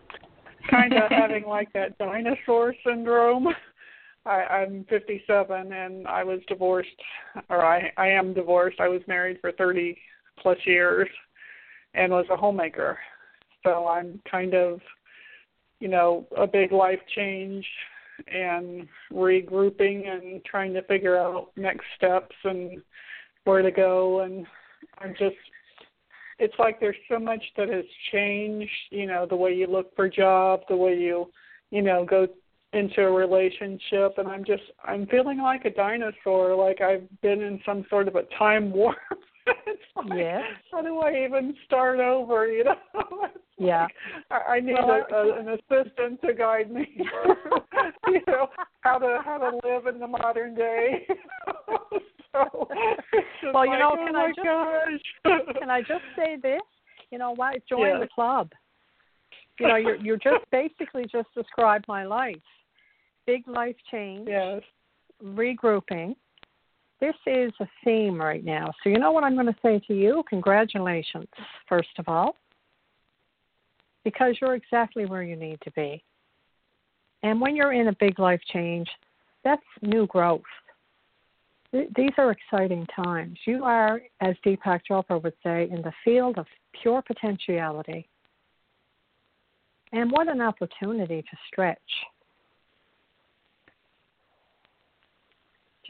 kind 0.70 0.94
of 0.94 1.10
having 1.10 1.44
like 1.44 1.70
that 1.74 1.98
dinosaur 1.98 2.74
syndrome. 2.86 3.48
I, 4.24 4.42
I'm 4.44 4.86
57 4.88 5.72
and 5.72 6.08
I 6.08 6.24
was 6.24 6.40
divorced, 6.48 6.88
or 7.50 7.64
I, 7.64 7.92
I 7.98 8.08
am 8.08 8.32
divorced. 8.32 8.80
I 8.80 8.88
was 8.88 9.02
married 9.06 9.38
for 9.42 9.52
30 9.52 9.96
plus 10.42 10.58
years 10.64 11.08
and 11.94 12.12
was 12.12 12.26
a 12.30 12.36
homemaker. 12.36 12.98
So 13.62 13.86
I'm 13.86 14.20
kind 14.30 14.54
of, 14.54 14.80
you 15.80 15.88
know, 15.88 16.26
a 16.36 16.46
big 16.46 16.72
life 16.72 17.00
change 17.14 17.66
and 18.26 18.88
regrouping 19.12 20.08
and 20.08 20.42
trying 20.44 20.72
to 20.74 20.82
figure 20.82 21.18
out 21.18 21.50
next 21.56 21.84
steps 21.96 22.34
and 22.44 22.82
where 23.44 23.62
to 23.62 23.70
go 23.70 24.20
and 24.20 24.46
I'm 24.98 25.14
just 25.18 25.36
it's 26.40 26.58
like 26.58 26.80
there's 26.80 26.96
so 27.08 27.18
much 27.18 27.42
that 27.56 27.68
has 27.68 27.84
changed, 28.10 28.70
you 28.90 29.06
know, 29.06 29.26
the 29.28 29.36
way 29.36 29.54
you 29.54 29.66
look 29.66 29.94
for 29.94 30.08
jobs, 30.08 30.62
the 30.68 30.76
way 30.76 30.96
you, 30.96 31.30
you 31.70 31.82
know, 31.82 32.04
go 32.04 32.26
into 32.72 33.02
a 33.02 33.10
relationship 33.10 34.14
and 34.16 34.28
I'm 34.28 34.44
just 34.44 34.62
I'm 34.84 35.06
feeling 35.06 35.38
like 35.38 35.64
a 35.64 35.70
dinosaur, 35.70 36.54
like 36.54 36.80
I've 36.80 37.06
been 37.20 37.42
in 37.42 37.60
some 37.66 37.84
sort 37.90 38.08
of 38.08 38.16
a 38.16 38.22
time 38.38 38.72
warp. 38.72 38.96
It's 39.66 39.82
like, 39.96 40.18
yeah. 40.18 40.42
How 40.70 40.82
do 40.82 40.98
I 40.98 41.24
even 41.24 41.54
start 41.64 42.00
over? 42.00 42.50
You 42.50 42.64
know. 42.64 42.74
yeah. 43.58 43.86
Like, 44.30 44.42
I, 44.48 44.52
I 44.52 44.60
need 44.60 44.74
well, 44.74 45.04
a, 45.10 45.14
a, 45.14 45.40
an 45.40 45.48
assistant 45.48 46.20
to 46.22 46.34
guide 46.34 46.70
me. 46.70 46.86
you 48.08 48.20
know 48.26 48.48
how 48.80 48.98
to 48.98 49.18
how 49.24 49.38
to 49.38 49.68
live 49.68 49.86
in 49.86 50.00
the 50.00 50.06
modern 50.06 50.54
day. 50.54 51.06
so, 52.32 52.68
well, 53.52 53.66
you 53.66 53.72
like, 53.72 53.78
know, 53.78 53.96
oh 53.98 54.06
can 54.06 54.16
I 54.16 54.28
just 54.28 55.58
can 55.58 55.70
I 55.70 55.80
just 55.80 56.04
say 56.16 56.36
this? 56.42 56.60
You 57.10 57.18
know, 57.18 57.32
why 57.34 57.58
join 57.68 57.88
yes. 57.88 58.00
the 58.00 58.08
club? 58.14 58.50
You 59.58 59.68
know, 59.68 59.76
you're 59.76 59.96
you're 59.96 60.16
just 60.16 60.44
basically 60.50 61.06
just 61.10 61.28
described 61.34 61.86
my 61.88 62.04
life. 62.04 62.36
Big 63.26 63.46
life 63.46 63.76
change. 63.90 64.26
Yes. 64.28 64.62
Regrouping 65.22 66.14
this 67.00 67.14
is 67.26 67.52
a 67.60 67.66
theme 67.84 68.20
right 68.20 68.44
now. 68.44 68.70
So, 68.82 68.90
you 68.90 68.98
know 68.98 69.10
what 69.10 69.24
I'm 69.24 69.34
going 69.34 69.46
to 69.46 69.56
say 69.62 69.80
to 69.88 69.94
you? 69.94 70.22
Congratulations, 70.28 71.26
first 71.68 71.88
of 71.98 72.08
all, 72.08 72.36
because 74.04 74.36
you're 74.40 74.54
exactly 74.54 75.06
where 75.06 75.22
you 75.22 75.36
need 75.36 75.58
to 75.62 75.70
be. 75.72 76.02
And 77.22 77.40
when 77.40 77.56
you're 77.56 77.72
in 77.72 77.88
a 77.88 77.96
big 77.98 78.18
life 78.18 78.40
change, 78.52 78.88
that's 79.44 79.62
new 79.82 80.06
growth. 80.06 80.42
These 81.72 82.12
are 82.18 82.32
exciting 82.32 82.86
times. 82.96 83.38
You 83.46 83.64
are, 83.64 84.00
as 84.20 84.34
Deepak 84.44 84.80
Chopra 84.90 85.22
would 85.22 85.34
say, 85.42 85.68
in 85.70 85.82
the 85.82 85.92
field 86.04 86.36
of 86.38 86.46
pure 86.82 87.00
potentiality. 87.00 88.08
And 89.92 90.10
what 90.10 90.28
an 90.28 90.40
opportunity 90.40 91.22
to 91.22 91.36
stretch 91.46 91.78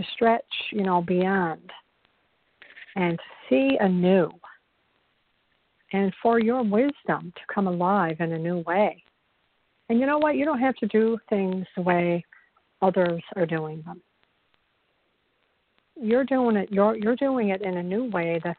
to 0.00 0.08
stretch, 0.14 0.44
you 0.72 0.82
know, 0.82 1.02
beyond 1.02 1.70
and 2.96 3.18
to 3.18 3.24
see 3.48 3.76
anew 3.80 4.30
and 5.92 6.12
for 6.22 6.38
your 6.38 6.62
wisdom 6.62 7.32
to 7.34 7.54
come 7.54 7.66
alive 7.66 8.16
in 8.20 8.32
a 8.32 8.38
new 8.38 8.58
way. 8.58 9.02
And 9.88 9.98
you 9.98 10.06
know 10.06 10.18
what? 10.18 10.36
You 10.36 10.44
don't 10.44 10.60
have 10.60 10.76
to 10.76 10.86
do 10.86 11.18
things 11.28 11.66
the 11.76 11.82
way 11.82 12.24
others 12.80 13.22
are 13.36 13.46
doing 13.46 13.82
them. 13.84 14.00
You're 15.96 16.24
doing 16.24 16.56
it. 16.56 16.70
You're 16.70 16.96
you're 16.96 17.16
doing 17.16 17.50
it 17.50 17.60
in 17.62 17.76
a 17.76 17.82
new 17.82 18.04
way 18.10 18.40
that's 18.42 18.58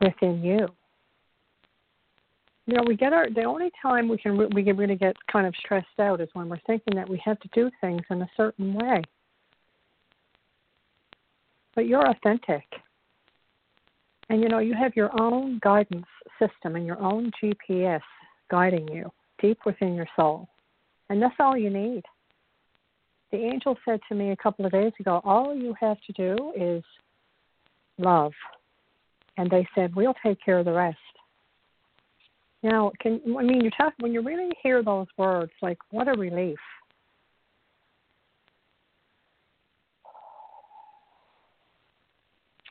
within 0.00 0.42
you. 0.42 0.68
You 2.66 2.74
know, 2.74 2.84
we 2.86 2.96
get 2.96 3.12
our 3.12 3.28
the 3.28 3.42
only 3.42 3.70
time 3.82 4.08
we 4.08 4.16
can 4.16 4.38
we 4.54 4.62
can 4.62 4.76
really 4.76 4.94
get 4.94 5.16
kind 5.30 5.46
of 5.46 5.54
stressed 5.56 5.98
out 5.98 6.20
is 6.20 6.28
when 6.32 6.48
we're 6.48 6.60
thinking 6.66 6.94
that 6.94 7.08
we 7.08 7.20
have 7.24 7.38
to 7.40 7.48
do 7.52 7.70
things 7.80 8.02
in 8.10 8.22
a 8.22 8.30
certain 8.36 8.72
way 8.72 9.02
but 11.78 11.86
you're 11.86 12.10
authentic. 12.10 12.64
And 14.30 14.42
you 14.42 14.48
know, 14.48 14.58
you 14.58 14.74
have 14.74 14.96
your 14.96 15.12
own 15.22 15.60
guidance 15.62 16.08
system 16.36 16.74
and 16.74 16.84
your 16.84 17.00
own 17.00 17.30
GPS 17.40 18.00
guiding 18.50 18.88
you 18.88 19.12
deep 19.40 19.58
within 19.64 19.94
your 19.94 20.08
soul. 20.16 20.48
And 21.08 21.22
that's 21.22 21.36
all 21.38 21.56
you 21.56 21.70
need. 21.70 22.02
The 23.30 23.36
angel 23.36 23.78
said 23.84 24.00
to 24.08 24.16
me 24.16 24.32
a 24.32 24.36
couple 24.36 24.66
of 24.66 24.72
days 24.72 24.90
ago, 24.98 25.20
all 25.22 25.54
you 25.54 25.72
have 25.80 25.98
to 26.08 26.12
do 26.14 26.52
is 26.56 26.82
love. 27.96 28.32
And 29.36 29.48
they 29.48 29.64
said, 29.76 29.94
we'll 29.94 30.16
take 30.26 30.44
care 30.44 30.58
of 30.58 30.64
the 30.64 30.72
rest. 30.72 30.98
Now, 32.64 32.90
can 33.00 33.20
I 33.38 33.44
mean 33.44 33.62
you 33.62 33.70
talk 33.70 33.92
when 34.00 34.12
you 34.12 34.20
really 34.22 34.50
hear 34.64 34.82
those 34.82 35.06
words, 35.16 35.52
like 35.62 35.78
what 35.92 36.08
a 36.08 36.18
relief. 36.18 36.58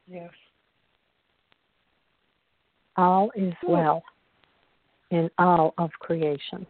Yes. 0.09 0.31
All 2.95 3.29
is 3.35 3.53
well 3.67 4.01
in 5.11 5.29
all 5.37 5.73
of 5.77 5.91
creation. 5.99 6.65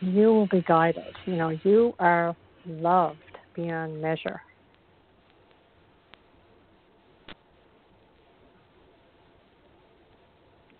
You 0.00 0.28
will 0.28 0.48
be 0.48 0.62
guided. 0.66 1.14
You 1.26 1.36
know, 1.36 1.58
you 1.64 1.94
are 1.98 2.36
loved 2.66 3.20
beyond 3.54 4.00
measure. 4.00 4.40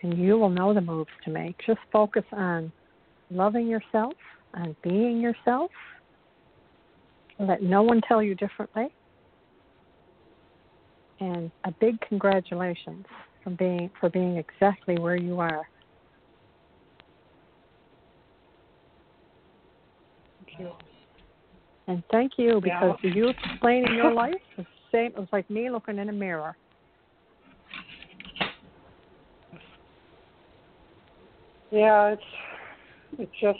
And 0.02 0.18
you 0.18 0.36
will 0.36 0.50
know 0.50 0.74
the 0.74 0.82
moves 0.82 1.10
to 1.24 1.30
make. 1.30 1.56
Just 1.66 1.78
focus 1.90 2.24
on 2.32 2.70
loving 3.30 3.66
yourself 3.66 4.12
and 4.52 4.76
being 4.82 5.20
yourself. 5.20 5.70
Let 7.38 7.62
no 7.62 7.82
one 7.82 8.02
tell 8.06 8.22
you 8.22 8.34
differently 8.34 8.88
and 11.20 11.50
a 11.64 11.72
big 11.80 12.00
congratulations 12.08 13.04
for 13.42 13.50
being 13.50 13.90
for 14.00 14.10
being 14.10 14.36
exactly 14.36 14.96
where 14.98 15.16
you 15.16 15.40
are. 15.40 15.68
Thank 20.46 20.60
you. 20.60 20.72
And 21.86 22.02
thank 22.10 22.32
you 22.38 22.60
because 22.62 22.96
yeah. 23.02 23.10
you 23.14 23.28
explaining 23.28 23.94
your 23.94 24.12
life 24.12 24.34
was 24.56 24.66
the 24.66 24.96
same. 24.96 25.06
It 25.06 25.18
was 25.18 25.28
like 25.32 25.48
me 25.50 25.70
looking 25.70 25.98
in 25.98 26.08
a 26.08 26.12
mirror. 26.12 26.56
Yeah, 31.70 32.12
it's 32.12 32.22
it's 33.18 33.32
just 33.40 33.58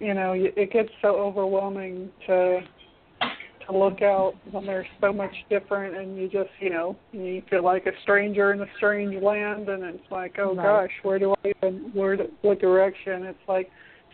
you 0.00 0.14
know 0.14 0.32
it 0.34 0.72
gets 0.72 0.90
so 1.00 1.16
overwhelming 1.16 2.10
to 2.26 2.60
to 3.66 3.76
look 3.76 4.02
out 4.02 4.34
when 4.50 4.66
there's 4.66 4.86
so 5.00 5.12
much 5.12 5.34
different 5.50 5.96
and 5.96 6.16
you 6.16 6.28
just 6.28 6.50
you 6.60 6.70
know 6.70 6.96
you 7.12 7.42
feel 7.50 7.64
like 7.64 7.86
a 7.86 7.92
stranger 8.02 8.52
in 8.52 8.60
a 8.60 8.66
strange 8.76 9.20
land 9.22 9.68
and 9.68 9.82
it's 9.82 10.10
like 10.10 10.36
oh 10.38 10.54
right. 10.54 10.86
gosh 10.86 10.90
where 11.02 11.18
do 11.18 11.34
i 11.44 11.52
even 11.56 11.90
where 11.92 12.16
what 12.42 12.60
direction 12.60 13.24
it's 13.24 13.38
like 13.48 13.70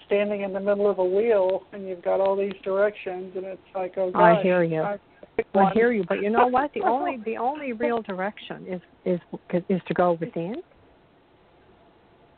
standing 0.07 0.43
in 0.43 0.53
the 0.53 0.61
middle 0.61 0.89
of 0.89 0.99
a 0.99 1.05
wheel 1.05 1.63
and 1.73 1.89
you've 1.89 2.03
got 2.03 2.21
all 2.21 2.37
these 2.37 2.55
directions 2.63 3.33
and 3.37 3.45
it's 3.45 3.61
like 3.75 3.95
oh 3.97 4.11
gosh 4.11 4.39
i 4.39 4.43
hear 4.43 4.63
you 4.63 4.81
I, 4.81 4.99
I 5.55 5.73
hear 5.73 5.93
you 5.93 6.05
but 6.09 6.23
you 6.23 6.31
know 6.31 6.47
what 6.47 6.73
the 6.75 6.83
only 6.83 7.19
the 7.25 7.37
only 7.37 7.73
real 7.73 8.03
direction 8.03 8.67
is 8.67 8.81
is 9.05 9.21
is 9.69 9.81
to 9.87 9.95
go 9.95 10.13
within 10.21 10.57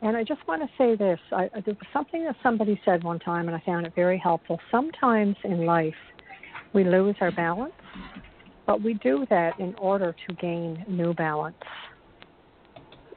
and 0.03 0.17
I 0.17 0.23
just 0.23 0.45
want 0.47 0.63
to 0.63 0.69
say 0.77 0.95
this. 0.95 1.19
I, 1.31 1.49
there 1.53 1.75
was 1.75 1.87
something 1.93 2.25
that 2.25 2.35
somebody 2.41 2.79
said 2.83 3.03
one 3.03 3.19
time, 3.19 3.47
and 3.47 3.55
I 3.55 3.61
found 3.63 3.85
it 3.85 3.93
very 3.95 4.17
helpful. 4.17 4.59
Sometimes 4.71 5.35
in 5.43 5.65
life, 5.65 5.93
we 6.73 6.83
lose 6.83 7.15
our 7.21 7.31
balance, 7.31 7.73
but 8.65 8.81
we 8.81 8.93
do 8.95 9.25
that 9.29 9.59
in 9.59 9.75
order 9.75 10.15
to 10.27 10.35
gain 10.35 10.83
new 10.87 11.13
balance. 11.13 11.55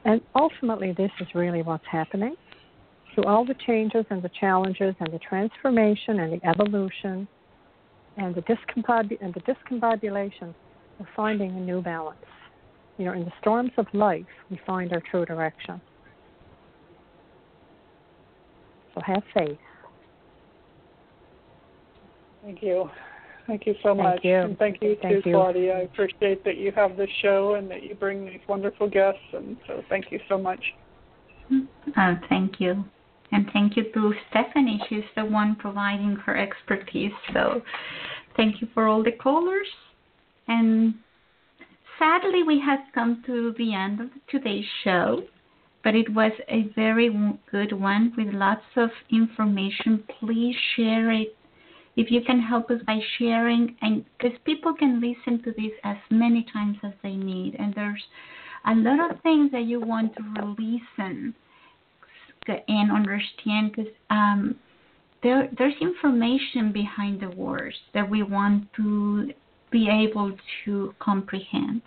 And 0.03 0.21
ultimately, 0.35 0.93
this 0.95 1.11
is 1.19 1.27
really 1.33 1.61
what's 1.61 1.85
happening. 1.89 2.35
Through 3.13 3.23
all 3.23 3.45
the 3.45 3.55
changes 3.65 4.05
and 4.09 4.21
the 4.21 4.29
challenges 4.39 4.93
and 4.99 5.11
the 5.11 5.19
transformation 5.19 6.19
and 6.19 6.33
the 6.33 6.47
evolution 6.47 7.27
and 8.17 8.35
the, 8.35 8.43
and 9.21 9.33
the 9.33 9.41
discombobulation, 9.41 10.53
we're 10.99 11.07
finding 11.15 11.51
a 11.51 11.59
new 11.59 11.81
balance. 11.81 12.19
You 12.97 13.05
know, 13.05 13.13
in 13.13 13.25
the 13.25 13.31
storms 13.41 13.71
of 13.77 13.87
life, 13.93 14.25
we 14.49 14.59
find 14.65 14.93
our 14.93 15.01
true 15.09 15.25
direction. 15.25 15.81
So 18.93 19.01
have 19.01 19.23
faith. 19.33 19.57
Thank 22.43 22.61
you. 22.61 22.89
Thank 23.47 23.67
you 23.67 23.75
so 23.83 23.89
thank 23.89 23.99
much. 23.99 24.19
You. 24.23 24.35
And 24.35 24.57
thank 24.57 24.81
you 24.81 24.97
thank 25.01 25.23
too, 25.23 25.29
you. 25.29 25.35
Claudia. 25.35 25.77
I 25.77 25.81
appreciate 25.81 26.43
that 26.45 26.57
you 26.57 26.71
have 26.71 26.97
this 26.97 27.09
show 27.21 27.55
and 27.55 27.69
that 27.69 27.83
you 27.83 27.95
bring 27.95 28.25
these 28.25 28.39
wonderful 28.47 28.89
guests 28.89 29.19
and 29.33 29.57
so 29.67 29.83
thank 29.89 30.11
you 30.11 30.19
so 30.27 30.37
much. 30.37 30.61
Mm-hmm. 31.51 31.91
Oh, 31.99 32.15
thank 32.29 32.59
you. 32.59 32.83
And 33.31 33.47
thank 33.53 33.75
you 33.75 33.83
to 33.93 34.13
Stefanie. 34.31 34.77
She's 34.87 35.03
the 35.15 35.25
one 35.25 35.55
providing 35.57 36.15
her 36.25 36.37
expertise. 36.37 37.11
So 37.33 37.61
thank 38.37 38.61
you 38.61 38.67
for 38.73 38.87
all 38.87 39.03
the 39.03 39.11
callers. 39.11 39.67
And 40.47 40.95
sadly, 41.99 42.43
we 42.43 42.59
have 42.65 42.79
come 42.93 43.23
to 43.25 43.53
the 43.57 43.73
end 43.73 43.99
of 43.99 44.09
today's 44.29 44.65
show, 44.83 45.23
but 45.83 45.95
it 45.95 46.13
was 46.13 46.31
a 46.49 46.69
very 46.75 47.09
good 47.51 47.73
one 47.73 48.13
with 48.17 48.33
lots 48.33 48.65
of 48.75 48.89
information. 49.11 50.03
Please 50.19 50.55
share 50.75 51.11
it 51.11 51.35
if 51.95 52.11
you 52.11 52.21
can 52.21 52.39
help 52.41 52.69
us 52.69 52.81
by 52.85 52.99
sharing 53.17 53.75
and 53.81 54.05
because 54.17 54.37
people 54.45 54.73
can 54.73 55.01
listen 55.01 55.41
to 55.43 55.51
this 55.51 55.71
as 55.83 55.97
many 56.09 56.45
times 56.51 56.77
as 56.83 56.93
they 57.03 57.15
need 57.15 57.55
and 57.57 57.73
there's 57.73 58.03
a 58.67 58.75
lot 58.75 59.11
of 59.11 59.21
things 59.21 59.51
that 59.51 59.63
you 59.63 59.79
want 59.79 60.15
to 60.15 60.23
release 60.41 60.81
and 60.97 61.33
and 62.67 62.91
understand 62.91 63.71
because 63.71 63.91
um, 64.09 64.55
there 65.23 65.49
there's 65.57 65.73
information 65.81 66.71
behind 66.71 67.19
the 67.21 67.29
words 67.29 67.75
that 67.93 68.07
we 68.07 68.23
want 68.23 68.67
to 68.75 69.31
be 69.71 69.89
able 69.89 70.31
to 70.63 70.93
comprehend. 70.99 71.81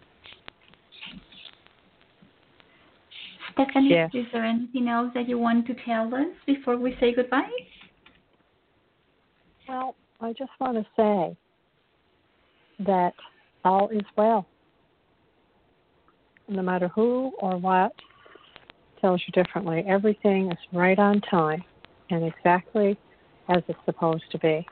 Stefanie, 3.56 3.90
yes. 3.90 4.10
is 4.14 4.26
there 4.32 4.44
anything 4.44 4.88
else 4.88 5.10
that 5.14 5.28
you 5.28 5.38
want 5.38 5.66
to 5.66 5.74
tell 5.84 6.12
us 6.14 6.26
before 6.46 6.76
we 6.76 6.96
say 7.00 7.14
goodbye? 7.14 7.48
Well, 9.68 9.94
I 10.20 10.32
just 10.32 10.50
want 10.60 10.78
to 10.78 10.86
say 10.96 11.36
that 12.86 13.12
all 13.64 13.88
is 13.90 14.02
well. 14.16 14.46
No 16.48 16.62
matter 16.62 16.88
who 16.88 17.32
or 17.40 17.58
what 17.58 17.92
tells 19.00 19.22
you 19.26 19.42
differently, 19.42 19.84
everything 19.86 20.50
is 20.50 20.58
right 20.72 20.98
on 20.98 21.20
time 21.20 21.62
and 22.10 22.24
exactly 22.24 22.98
as 23.50 23.62
it's 23.68 23.78
supposed 23.84 24.24
to 24.32 24.38
be. 24.38 24.66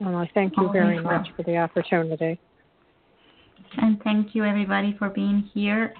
And 0.00 0.16
I 0.16 0.28
thank 0.34 0.54
you 0.56 0.70
very 0.72 1.00
much 1.00 1.28
for 1.36 1.42
the 1.42 1.58
opportunity. 1.58 2.40
And 3.76 4.02
thank 4.02 4.34
you 4.34 4.44
everybody 4.44 4.96
for 4.98 5.08
being 5.08 5.48
here. 5.54 5.94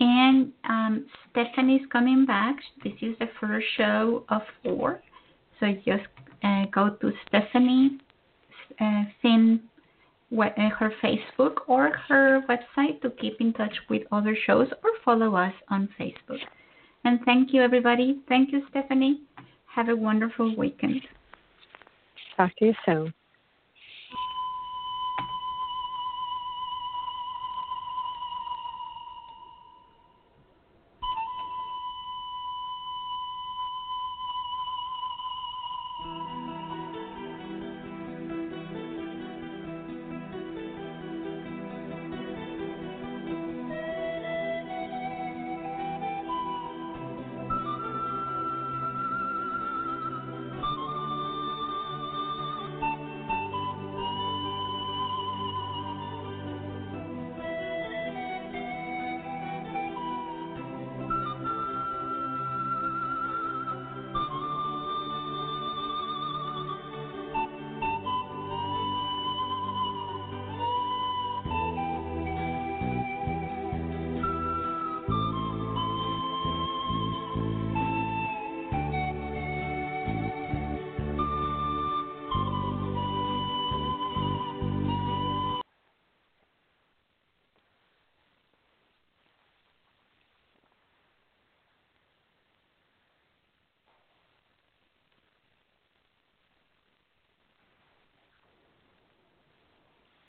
And 0.00 0.52
um, 0.68 1.06
Stefanie's 1.34 1.86
coming 1.92 2.26
back. 2.26 2.56
This 2.82 2.94
is 3.00 3.16
the 3.20 3.28
first 3.40 3.66
show 3.76 4.24
of 4.28 4.42
four. 4.62 5.02
So 5.60 5.72
just 5.84 6.06
uh, 6.42 6.64
go 6.72 6.90
to 7.00 7.12
Stefanie 7.28 8.00
uh, 8.80 9.04
Finn, 9.22 9.60
uh, 10.36 10.68
her 10.78 10.92
Facebook 11.02 11.54
or 11.68 11.96
her 12.08 12.42
website 12.48 13.00
to 13.02 13.10
keep 13.10 13.40
in 13.40 13.52
touch 13.52 13.74
with 13.88 14.02
other 14.10 14.36
shows 14.46 14.68
or 14.82 14.90
follow 15.04 15.36
us 15.36 15.54
on 15.68 15.88
Facebook. 15.98 16.40
And 17.04 17.20
thank 17.24 17.52
you 17.52 17.62
everybody. 17.62 18.20
Thank 18.28 18.50
you, 18.52 18.62
Stefanie. 18.74 19.20
Have 19.66 19.88
a 19.88 19.96
wonderful 19.96 20.56
weekend. 20.56 21.02
Talk 22.36 22.50
to 22.58 22.66
you 22.66 22.74
soon. 22.84 23.14